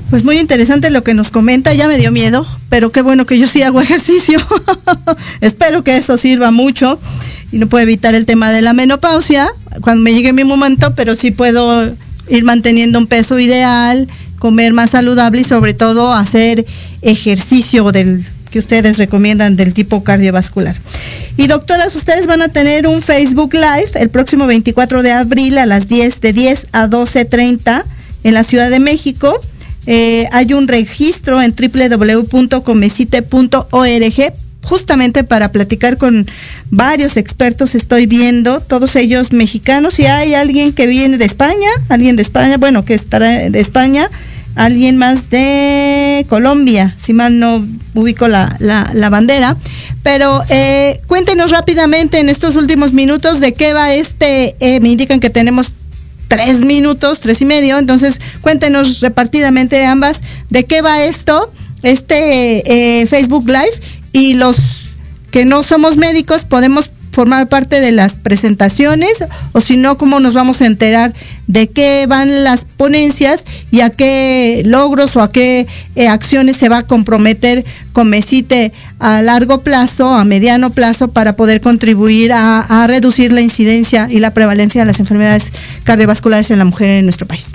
Pues 0.09 0.23
muy 0.23 0.39
interesante 0.39 0.89
lo 0.89 1.03
que 1.03 1.13
nos 1.13 1.31
comenta, 1.31 1.73
ya 1.73 1.87
me 1.87 1.97
dio 1.97 2.11
miedo, 2.11 2.45
pero 2.69 2.91
qué 2.91 3.01
bueno 3.01 3.25
que 3.25 3.37
yo 3.39 3.47
sí 3.47 3.61
hago 3.63 3.81
ejercicio. 3.81 4.39
Espero 5.41 5.83
que 5.83 5.97
eso 5.97 6.17
sirva 6.17 6.51
mucho 6.51 6.99
y 7.51 7.57
no 7.57 7.67
puedo 7.67 7.83
evitar 7.83 8.13
el 8.13 8.25
tema 8.25 8.51
de 8.51 8.61
la 8.61 8.73
menopausia 8.73 9.49
cuando 9.81 10.03
me 10.03 10.13
llegue 10.13 10.33
mi 10.33 10.43
momento, 10.43 10.93
pero 10.95 11.15
sí 11.15 11.31
puedo 11.31 11.91
ir 12.27 12.43
manteniendo 12.43 12.99
un 12.99 13.07
peso 13.07 13.39
ideal, 13.39 14.07
comer 14.37 14.73
más 14.73 14.91
saludable 14.91 15.41
y 15.41 15.43
sobre 15.43 15.73
todo 15.73 16.13
hacer 16.13 16.65
ejercicio 17.01 17.91
del 17.91 18.23
que 18.51 18.59
ustedes 18.59 18.97
recomiendan 18.97 19.55
del 19.55 19.73
tipo 19.73 20.03
cardiovascular. 20.03 20.75
Y 21.37 21.47
doctoras, 21.47 21.95
ustedes 21.95 22.25
van 22.25 22.41
a 22.41 22.49
tener 22.49 22.87
un 22.87 23.01
Facebook 23.01 23.53
Live 23.53 23.91
el 23.95 24.09
próximo 24.09 24.47
24 24.47 25.03
de 25.03 25.11
abril 25.11 25.57
a 25.57 25.65
las 25.65 25.87
10 25.87 26.21
de 26.21 26.33
10 26.33 26.67
a 26.71 26.87
12.30 26.87 27.83
en 28.23 28.33
la 28.33 28.43
Ciudad 28.43 28.69
de 28.69 28.79
México 28.79 29.39
eh, 29.91 30.27
hay 30.31 30.53
un 30.53 30.67
registro 30.67 31.41
en 31.41 31.55
www.comecite.org 31.55 34.33
justamente 34.61 35.23
para 35.23 35.51
platicar 35.51 35.97
con 35.97 36.27
varios 36.69 37.17
expertos 37.17 37.73
estoy 37.73 38.05
viendo, 38.05 38.59
todos 38.59 38.95
ellos 38.95 39.31
mexicanos, 39.31 39.99
y 39.99 40.05
hay 40.05 40.35
alguien 40.35 40.73
que 40.73 40.85
viene 40.85 41.17
de 41.17 41.25
España, 41.25 41.69
alguien 41.87 42.17
de 42.17 42.21
España, 42.21 42.57
bueno, 42.57 42.85
que 42.85 42.93
estará 42.93 43.49
de 43.49 43.59
España, 43.59 44.11
alguien 44.59 44.97
más 44.97 45.29
de 45.29 46.25
Colombia, 46.27 46.93
si 46.97 47.13
mal 47.13 47.39
no 47.39 47.65
ubico 47.95 48.27
la, 48.27 49.09
bandera. 49.09 49.55
Pero 50.03 50.41
eh, 50.49 51.01
cuéntenos 51.07 51.51
rápidamente 51.51 52.19
en 52.19 52.27
estos 52.27 52.55
últimos 52.57 52.91
minutos 52.91 53.39
de 53.39 53.53
qué 53.53 53.73
va 53.73 53.93
este, 53.93 54.55
eh, 54.59 54.79
me 54.81 54.89
indican 54.89 55.21
que 55.21 55.29
tenemos 55.29 55.71
tres 56.27 56.59
minutos, 56.59 57.21
tres 57.21 57.41
y 57.41 57.45
medio. 57.45 57.77
Entonces, 57.77 58.19
cuéntenos 58.41 58.99
repartidamente 58.99 59.85
ambas 59.85 60.21
de 60.49 60.65
qué 60.65 60.81
va 60.81 61.03
esto, 61.03 61.51
este 61.81 63.01
eh, 63.01 63.07
Facebook 63.07 63.47
Live 63.47 63.81
y 64.11 64.33
los 64.33 64.57
que 65.31 65.45
no 65.45 65.63
somos 65.63 65.95
médicos 65.95 66.43
podemos 66.43 66.89
formar 67.19 67.49
parte 67.49 67.81
de 67.81 67.91
las 67.91 68.15
presentaciones 68.15 69.25
o 69.51 69.59
si 69.59 69.75
no, 69.75 69.97
cómo 69.97 70.21
nos 70.21 70.33
vamos 70.33 70.61
a 70.61 70.65
enterar 70.65 71.13
de 71.47 71.67
qué 71.67 72.05
van 72.07 72.45
las 72.45 72.63
ponencias 72.63 73.43
y 73.71 73.81
a 73.81 73.89
qué 73.89 74.61
logros 74.65 75.17
o 75.17 75.21
a 75.21 75.29
qué 75.29 75.67
eh, 75.97 76.07
acciones 76.07 76.55
se 76.55 76.69
va 76.69 76.77
a 76.77 76.83
comprometer 76.87 77.65
Comecite 77.91 78.71
a 78.99 79.21
largo 79.21 79.59
plazo, 79.59 80.13
a 80.13 80.23
mediano 80.23 80.69
plazo, 80.69 81.09
para 81.09 81.35
poder 81.35 81.59
contribuir 81.59 82.31
a, 82.31 82.61
a 82.61 82.87
reducir 82.87 83.33
la 83.33 83.41
incidencia 83.41 84.07
y 84.09 84.19
la 84.19 84.33
prevalencia 84.33 84.79
de 84.79 84.85
las 84.85 85.01
enfermedades 85.01 85.51
cardiovasculares 85.83 86.51
en 86.51 86.59
la 86.59 86.65
mujer 86.65 86.89
en 86.89 87.05
nuestro 87.05 87.27
país. 87.27 87.51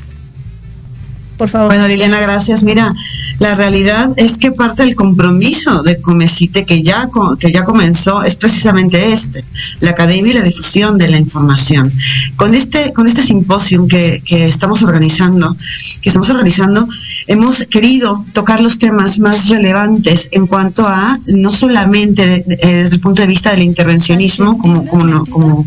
Por 1.37 1.49
favor. 1.49 1.69
Bueno, 1.69 1.89
Liliana, 1.89 2.21
gracias. 2.21 2.63
Mira, 2.63 2.95
la 3.41 3.55
realidad 3.55 4.11
es 4.17 4.39
que 4.39 4.53
parte 4.53 4.85
del 4.85 4.95
compromiso 4.95 5.83
de 5.83 6.01
Comecite 6.01 6.65
que 6.65 6.83
ya, 6.83 7.09
que 7.39 7.51
ya 7.51 7.65
comenzó 7.65 8.23
es 8.23 8.37
precisamente 8.37 9.13
este, 9.13 9.45
la 9.81 9.91
academia 9.91 10.33
y 10.33 10.35
la 10.35 10.43
difusión 10.43 10.97
de 10.97 11.09
la 11.09 11.19
información. 11.19 11.93
Con 12.37 12.55
este, 12.55 12.93
con 12.93 13.07
este 13.07 13.23
simposio 13.23 13.87
que, 13.89 14.23
que 14.25 14.47
estamos 14.47 14.83
organizando, 14.83 15.57
que 16.01 16.09
estamos 16.09 16.31
organizando, 16.31 16.87
hemos 17.27 17.65
querido 17.65 18.25
tocar 18.33 18.61
los 18.61 18.79
temas 18.79 19.19
más 19.19 19.49
relevantes 19.49 20.29
en 20.33 20.47
cuanto 20.47 20.87
a 20.87 21.19
no 21.27 21.53
solamente 21.53 22.45
eh, 22.49 22.77
desde 22.77 22.95
el 22.95 23.01
punto 23.01 23.23
de 23.23 23.29
vista 23.29 23.51
del 23.51 23.63
intervencionismo, 23.63 24.59
como, 24.59 24.87
como, 24.87 25.27
como, 25.27 25.67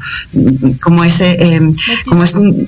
como 0.82 1.04
ese, 1.04 1.32
eh, 1.40 1.72
como 2.06 2.24
es 2.24 2.34
un, 2.34 2.68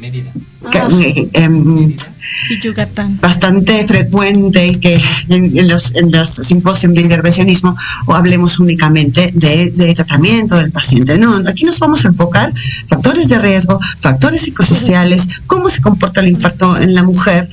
eh, 2.49 2.87
em, 2.97 3.17
bastante 3.19 3.85
frecuente 3.87 4.79
que 4.79 5.01
en, 5.29 5.67
los, 5.67 5.95
en 5.95 6.11
los 6.11 6.29
simposios 6.29 6.93
de 6.93 7.01
intervencionismo 7.01 7.75
o 8.05 8.13
hablemos 8.13 8.59
únicamente 8.59 9.31
de, 9.33 9.93
tratamiento 9.95 10.55
del 10.55 10.71
paciente. 10.71 11.17
No, 11.17 11.37
aquí 11.47 11.65
nos 11.65 11.79
vamos 11.79 12.05
a 12.05 12.09
enfocar 12.09 12.53
factores 12.87 13.27
de 13.29 13.39
riesgo, 13.39 13.79
factores 13.99 14.41
psicosociales, 14.41 15.27
cómo 15.47 15.69
se 15.69 15.81
comporta 15.81 16.21
el 16.21 16.29
infarto 16.29 16.77
en 16.77 16.93
la 16.93 17.03
mujer 17.03 17.49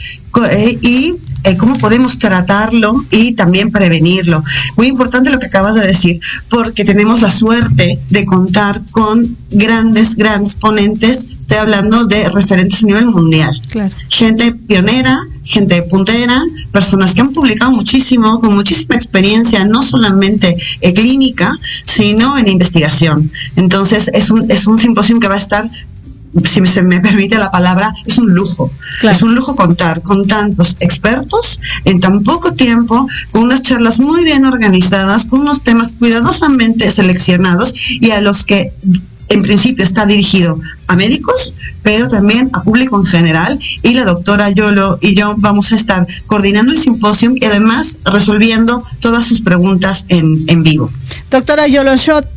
eh, 0.50 0.78
y 0.82 1.14
eh, 1.46 1.56
cómo 1.56 1.78
podemos 1.78 2.18
tratarlo 2.18 3.04
y 3.10 3.32
también 3.32 3.70
prevenirlo. 3.70 4.42
Muy 4.76 4.88
importante 4.88 5.30
lo 5.30 5.38
que 5.38 5.46
acabas 5.46 5.76
de 5.76 5.86
decir, 5.86 6.20
porque 6.48 6.84
tenemos 6.84 7.22
la 7.22 7.30
suerte 7.30 8.00
de 8.10 8.26
contar 8.26 8.82
con 8.90 9.36
grandes, 9.50 10.16
grandes 10.16 10.56
ponentes 10.56 11.26
Estoy 11.46 11.58
hablando 11.58 12.04
de 12.06 12.28
referentes 12.28 12.82
a 12.82 12.86
nivel 12.88 13.06
mundial. 13.06 13.56
Gente 14.08 14.50
pionera, 14.50 15.16
gente 15.44 15.80
puntera, 15.82 16.42
personas 16.72 17.14
que 17.14 17.20
han 17.20 17.32
publicado 17.32 17.70
muchísimo, 17.70 18.40
con 18.40 18.52
muchísima 18.56 18.96
experiencia, 18.96 19.64
no 19.64 19.80
solamente 19.80 20.56
en 20.80 20.92
clínica, 20.92 21.56
sino 21.84 22.36
en 22.36 22.48
investigación. 22.48 23.30
Entonces, 23.54 24.10
es 24.12 24.32
un, 24.32 24.50
es 24.50 24.66
un 24.66 24.76
simposio 24.76 25.20
que 25.20 25.28
va 25.28 25.36
a 25.36 25.38
estar 25.38 25.70
si 26.44 26.64
se 26.66 26.82
me 26.82 27.00
permite 27.00 27.38
la 27.38 27.50
palabra, 27.50 27.92
es 28.04 28.18
un 28.18 28.32
lujo. 28.32 28.70
Es 29.02 29.22
un 29.22 29.34
lujo 29.34 29.54
contar 29.54 30.02
con 30.02 30.26
tantos 30.26 30.76
expertos 30.80 31.60
en 31.84 32.00
tan 32.00 32.22
poco 32.22 32.54
tiempo, 32.54 33.08
con 33.30 33.44
unas 33.44 33.62
charlas 33.62 34.00
muy 34.00 34.24
bien 34.24 34.44
organizadas, 34.44 35.24
con 35.24 35.40
unos 35.40 35.62
temas 35.62 35.92
cuidadosamente 35.92 36.90
seleccionados 36.90 37.74
y 37.88 38.10
a 38.10 38.20
los 38.20 38.44
que 38.44 38.72
en 39.28 39.42
principio 39.42 39.82
está 39.82 40.06
dirigido 40.06 40.58
a 40.86 40.94
médicos, 40.94 41.54
pero 41.82 42.08
también 42.08 42.48
a 42.52 42.62
público 42.62 42.98
en 42.98 43.06
general. 43.06 43.58
Y 43.82 43.94
la 43.94 44.04
doctora 44.04 44.50
Yolo 44.50 44.98
y 45.00 45.14
yo 45.14 45.34
vamos 45.38 45.72
a 45.72 45.76
estar 45.76 46.06
coordinando 46.26 46.72
el 46.72 46.78
simposio 46.78 47.32
y 47.34 47.44
además 47.44 47.98
resolviendo 48.04 48.84
todas 49.00 49.26
sus 49.26 49.40
preguntas 49.40 50.04
en, 50.08 50.44
en 50.48 50.62
vivo. 50.62 50.90
Doctora 51.30 51.66
Yolo 51.66 51.96
Shot. 51.96 52.35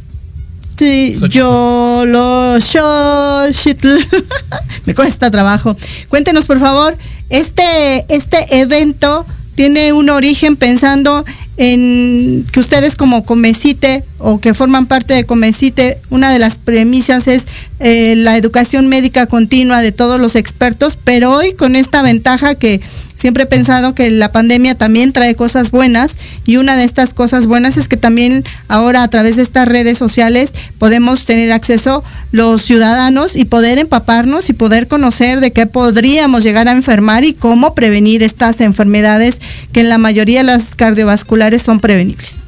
Yolo 1.29 2.57
Me 4.85 4.95
cuesta 4.95 5.31
trabajo. 5.31 5.75
Cuéntenos, 6.07 6.45
por 6.45 6.59
favor, 6.59 6.95
este, 7.29 8.05
este 8.09 8.59
evento 8.59 9.25
tiene 9.55 9.91
un 9.91 10.09
origen 10.09 10.55
pensando 10.55 11.25
en 11.57 12.45
que 12.53 12.61
ustedes 12.61 12.95
como 12.95 13.25
Comecite 13.25 14.05
o 14.17 14.39
que 14.39 14.53
forman 14.53 14.85
parte 14.85 15.13
de 15.13 15.25
Comecite, 15.25 15.99
una 16.09 16.31
de 16.31 16.39
las 16.39 16.55
premisas 16.55 17.27
es 17.27 17.45
eh, 17.81 18.15
la 18.15 18.37
educación 18.37 18.87
médica 18.87 19.25
continua 19.25 19.81
de 19.81 19.91
todos 19.91 20.21
los 20.21 20.37
expertos, 20.37 20.97
pero 21.03 21.33
hoy 21.33 21.53
con 21.53 21.75
esta 21.75 22.01
ventaja 22.01 22.55
que 22.55 22.79
siempre 23.19 23.43
he 23.43 23.47
pensado 23.47 23.93
que 23.93 24.09
la 24.09 24.31
pandemia 24.31 24.75
también 24.75 25.11
trae 25.11 25.35
cosas 25.35 25.71
buenas 25.71 26.17
y 26.45 26.55
una 26.55 26.77
de 26.77 26.85
estas 26.85 27.13
cosas 27.13 27.47
buenas 27.47 27.75
es 27.75 27.89
que 27.89 27.97
también 27.97 28.45
ahora 28.69 29.03
a 29.03 29.07
través 29.09 29.35
de 29.35 29.41
estas 29.41 29.67
redes 29.67 29.97
sociales 29.97 30.53
podemos 30.77 31.25
tener 31.25 31.51
acceso 31.51 32.01
los 32.31 32.61
ciudadanos 32.61 33.35
y 33.35 33.43
poder 33.43 33.77
empaparnos 33.77 34.49
y 34.49 34.53
poder 34.53 34.87
conocer 34.87 35.41
de 35.41 35.51
qué 35.51 35.67
podríamos 35.67 36.43
llegar 36.43 36.69
a 36.69 36.71
enfermar 36.71 37.25
y 37.25 37.33
cómo 37.33 37.75
prevenir 37.75 38.23
estas 38.23 38.61
enfermedades 38.61 39.41
que 39.73 39.81
en 39.81 39.89
la 39.89 39.97
mayoría 39.97 40.39
de 40.39 40.45
las 40.45 40.75
cardiovasculares 40.75 41.61
son 41.61 41.81
prevenibles. 41.81 42.39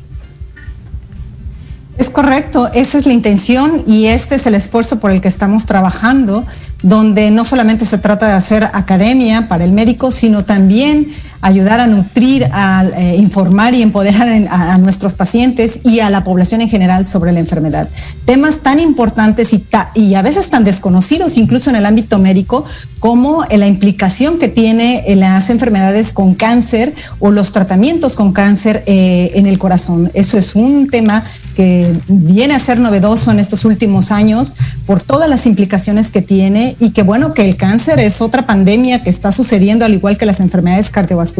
Es 1.98 2.10
correcto, 2.10 2.70
esa 2.74 2.98
es 2.98 3.06
la 3.06 3.14
intención 3.14 3.84
y 3.86 4.08
este 4.08 4.36
es 4.36 4.46
el 4.48 4.56
esfuerzo 4.56 5.00
por 5.00 5.12
el 5.12 5.22
que 5.22 5.28
estamos 5.28 5.66
trabajando, 5.66 6.46
donde 6.82 7.32
no 7.32 7.46
solamente 7.46 7.86
se 7.86 7.98
trata 7.98 8.28
de 8.28 8.34
hacer 8.34 8.64
academia 8.74 9.48
para 9.48 9.64
el 9.64 9.72
médico, 9.72 10.12
sino 10.12 10.46
también 10.46 11.12
ayudar 11.42 11.80
a 11.80 11.88
nutrir, 11.88 12.48
a 12.52 12.86
eh, 12.96 13.16
informar 13.18 13.74
y 13.74 13.82
empoderar 13.82 14.30
a, 14.50 14.78
nuestros 14.78 15.16
pacientes 15.16 15.80
y 15.84 16.00
a 16.00 16.10
la 16.10 16.24
población 16.24 16.62
en 16.62 16.70
general 16.70 17.08
sobre 17.08 17.32
la 17.32 17.40
enfermedad. 17.40 17.90
Temas 18.26 18.60
tan 18.60 18.80
importantes 18.80 19.52
y, 19.96 20.16
a 20.16 20.22
veces 20.22 20.50
tan 20.50 20.64
desconocidos 20.64 21.38
incluso 21.38 21.70
en 21.70 21.76
el 21.76 21.86
ámbito 21.86 22.20
médico 22.20 22.64
como 23.00 23.44
la 23.50 23.68
implicación 23.68 24.38
que 24.38 24.48
tiene 24.48 25.04
en 25.08 25.22
las 25.22 25.50
enfermedades 25.50 26.12
con 26.14 26.36
cáncer 26.36 26.94
o 27.20 27.32
los 27.32 27.52
tratamientos 27.52 28.16
con 28.16 28.34
cáncer 28.34 28.84
eh, 28.86 29.32
en 29.36 29.48
el 29.48 29.58
corazón. 29.58 30.12
Eso 30.14 30.38
es 30.38 30.56
un 30.56 30.88
tema 30.88 31.24
que 31.56 31.92
viene 32.08 32.54
a 32.54 32.60
ser 32.60 32.80
novedoso 32.80 33.32
en 33.32 33.40
estos 33.40 33.66
últimos 33.66 34.12
años 34.12 34.56
por 34.86 35.02
todas 35.02 35.28
las 35.28 35.46
implicaciones 35.46 36.12
que 36.12 36.22
tiene 36.22 36.76
y 36.80 36.92
que 36.92 37.04
bueno, 37.04 37.34
que 37.34 37.50
el 37.50 37.58
cáncer 37.58 38.00
es 38.00 38.22
otra 38.22 38.46
pandemia 38.46 39.04
que 39.04 39.10
está 39.10 39.32
sucediendo 39.32 39.86
al 39.86 39.94
igual 39.94 40.18
que 40.18 40.26
las 40.26 40.40
enfermedades 40.40 40.90
cardiovasculares 40.90 41.31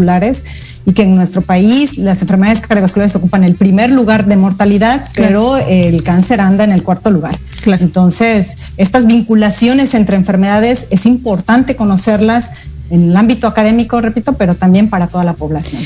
y 0.86 0.94
que 0.94 1.04
en 1.04 1.16
nuestro 1.16 1.42
país 1.42 1.98
las 1.98 2.22
enfermedades 2.22 2.62
cardiovasculares 2.62 3.16
ocupan 3.16 3.44
el 3.44 3.56
primer 3.56 3.92
lugar 3.92 4.26
de 4.26 4.36
mortalidad, 4.36 5.08
pero 5.16 5.58
el 5.58 6.04
cáncer 6.04 6.42
anda 6.42 6.64
en 6.64 6.72
el 6.72 6.84
cuarto 6.84 7.12
lugar. 7.12 7.38
Entonces, 7.66 8.58
estas 8.78 9.06
vinculaciones 9.06 9.94
entre 9.94 10.16
enfermedades 10.16 10.88
es 10.90 11.06
importante 11.06 11.76
conocerlas 11.76 12.50
en 12.90 13.12
el 13.12 13.16
ámbito 13.16 13.48
académico, 13.48 14.02
repito, 14.02 14.34
pero 14.34 14.56
también 14.56 14.90
para 14.90 15.08
toda 15.08 15.24
la 15.24 15.34
población. 15.34 15.82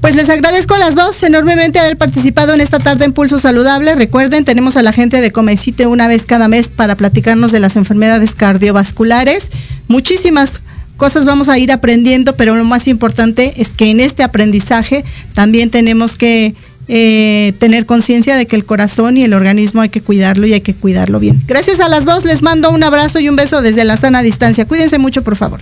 Pues 0.00 0.14
les 0.14 0.28
agradezco 0.28 0.74
a 0.74 0.78
las 0.78 0.94
dos 0.94 1.22
enormemente 1.22 1.80
haber 1.80 1.96
participado 1.96 2.54
en 2.54 2.60
esta 2.60 2.78
tarde 2.78 3.04
en 3.04 3.12
Pulso 3.12 3.38
Saludable. 3.38 3.94
Recuerden, 3.96 4.44
tenemos 4.44 4.76
a 4.76 4.82
la 4.82 4.92
gente 4.92 5.20
de 5.20 5.32
Comecite 5.32 5.86
una 5.86 6.06
vez 6.06 6.24
cada 6.24 6.48
mes 6.48 6.68
para 6.68 6.94
platicarnos 6.94 7.50
de 7.50 7.60
las 7.60 7.76
enfermedades 7.76 8.34
cardiovasculares. 8.34 9.50
Muchísimas 9.88 10.60
cosas 10.96 11.24
vamos 11.24 11.48
a 11.48 11.58
ir 11.58 11.72
aprendiendo, 11.72 12.36
pero 12.36 12.56
lo 12.56 12.64
más 12.64 12.88
importante 12.88 13.54
es 13.56 13.72
que 13.72 13.90
en 13.90 14.00
este 14.00 14.22
aprendizaje 14.22 15.04
también 15.34 15.70
tenemos 15.70 16.16
que 16.16 16.54
eh, 16.88 17.52
tener 17.58 17.84
conciencia 17.84 18.36
de 18.36 18.46
que 18.46 18.54
el 18.54 18.64
corazón 18.64 19.16
y 19.16 19.24
el 19.24 19.34
organismo 19.34 19.80
hay 19.80 19.88
que 19.88 20.00
cuidarlo 20.00 20.46
y 20.46 20.54
hay 20.54 20.60
que 20.60 20.74
cuidarlo 20.74 21.18
bien. 21.18 21.42
Gracias 21.46 21.80
a 21.80 21.88
las 21.88 22.04
dos, 22.04 22.24
les 22.24 22.42
mando 22.42 22.70
un 22.70 22.82
abrazo 22.82 23.18
y 23.18 23.28
un 23.28 23.36
beso 23.36 23.60
desde 23.60 23.84
la 23.84 23.96
sana 23.96 24.22
distancia. 24.22 24.66
Cuídense 24.66 24.98
mucho, 24.98 25.22
por 25.22 25.36
favor. 25.36 25.60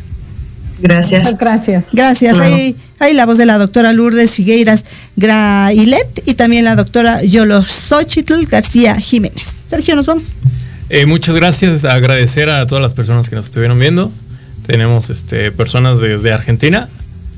Gracias. 0.80 1.38
Gracias. 1.38 1.84
Gracias. 1.92 2.38
Ahí, 2.38 2.76
ahí, 2.98 3.14
la 3.14 3.24
voz 3.24 3.38
de 3.38 3.46
la 3.46 3.56
doctora 3.56 3.92
Lourdes 3.92 4.32
Figueiras 4.32 4.84
Grailet 5.16 6.22
y 6.26 6.34
también 6.34 6.64
la 6.66 6.76
doctora 6.76 7.22
Yolo 7.22 7.64
Xochitl 7.64 8.44
García 8.46 8.96
Jiménez. 8.96 9.50
Sergio, 9.70 9.96
nos 9.96 10.06
vamos. 10.06 10.34
Eh, 10.90 11.06
muchas 11.06 11.34
gracias. 11.34 11.84
Agradecer 11.84 12.50
a 12.50 12.66
todas 12.66 12.82
las 12.82 12.92
personas 12.92 13.30
que 13.30 13.36
nos 13.36 13.46
estuvieron 13.46 13.78
viendo. 13.78 14.12
Tenemos 14.66 15.10
este, 15.10 15.52
personas 15.52 16.00
desde 16.00 16.32
Argentina. 16.32 16.88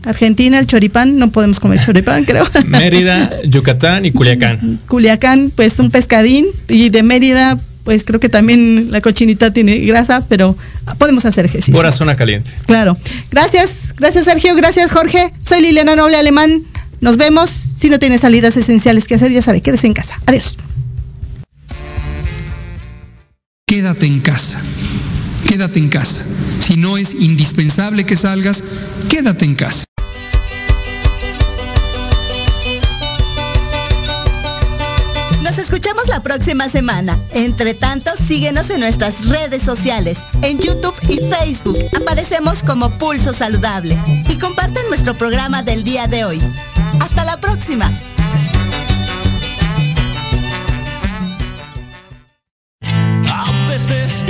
Argentina, 0.05 0.59
el 0.61 0.66
choripán, 0.66 1.18
no 1.18 1.31
podemos 1.31 1.59
comer 1.59 1.81
choripán, 1.85 2.24
creo. 2.27 2.45
Mérida, 2.66 3.31
Yucatán 3.45 4.07
y 4.07 4.12
Culiacán. 4.12 4.79
Culiacán, 4.87 5.51
pues 5.55 5.79
un 5.79 5.91
pescadín. 5.91 6.47
Y 6.68 6.91
de 6.91 7.03
Mérida, 7.03 7.59
pues 7.83 8.05
creo 8.05 8.20
que 8.20 8.29
también 8.29 8.91
la 8.91 9.01
cochinita 9.01 9.53
tiene 9.53 9.79
grasa, 9.79 10.24
pero 10.29 10.57
podemos 10.99 11.24
hacer 11.24 11.45
ejercicio. 11.45 11.74
Pura 11.74 11.93
zona 11.93 12.14
caliente. 12.14 12.53
Claro. 12.66 12.97
Gracias, 13.31 13.95
gracias 13.97 14.24
Sergio, 14.24 14.55
gracias 14.55 14.93
Jorge. 14.93 15.33
Soy 15.45 15.61
Liliana 15.61 15.97
Noble 15.97 16.16
Alemán. 16.16 16.62
Nos 17.01 17.16
vemos. 17.16 17.51
Si 17.77 17.91
no 17.91 17.99
tienes 17.99 18.22
salidas 18.22 18.57
esenciales 18.57 19.07
que 19.07 19.16
hacer, 19.16 19.31
ya 19.31 19.43
sabe, 19.43 19.61
quédese 19.61 19.87
en 19.87 19.93
casa. 19.93 20.16
Adiós. 20.27 20.57
Quédate 23.66 24.07
en 24.07 24.20
casa. 24.20 24.61
Quédate 25.49 25.78
en 25.78 25.89
casa. 25.89 26.24
Si 26.61 26.76
no 26.76 26.97
es 26.97 27.14
indispensable 27.14 28.05
que 28.05 28.16
salgas, 28.16 28.62
quédate 29.09 29.45
en 29.45 29.55
casa. 29.55 29.84
Nos 35.43 35.59
escuchamos 35.59 36.09
la 36.09 36.20
próxima 36.20 36.68
semana. 36.68 37.16
Entre 37.32 37.72
tanto, 37.72 38.11
síguenos 38.26 38.68
en 38.70 38.80
nuestras 38.80 39.26
redes 39.28 39.62
sociales. 39.62 40.18
En 40.43 40.59
YouTube 40.59 40.95
y 41.09 41.18
Facebook 41.32 41.78
aparecemos 41.97 42.62
como 42.62 42.91
Pulso 42.99 43.32
Saludable. 43.32 43.97
Y 44.28 44.37
comparten 44.39 44.82
nuestro 44.89 45.14
programa 45.14 45.62
del 45.62 45.84
día 45.84 46.09
de 46.09 46.24
hoy. 46.24 46.41
Hasta 47.01 47.24
la 47.24 47.41
próxima. 47.41 47.91
A 52.82 53.66
veces 53.68 54.26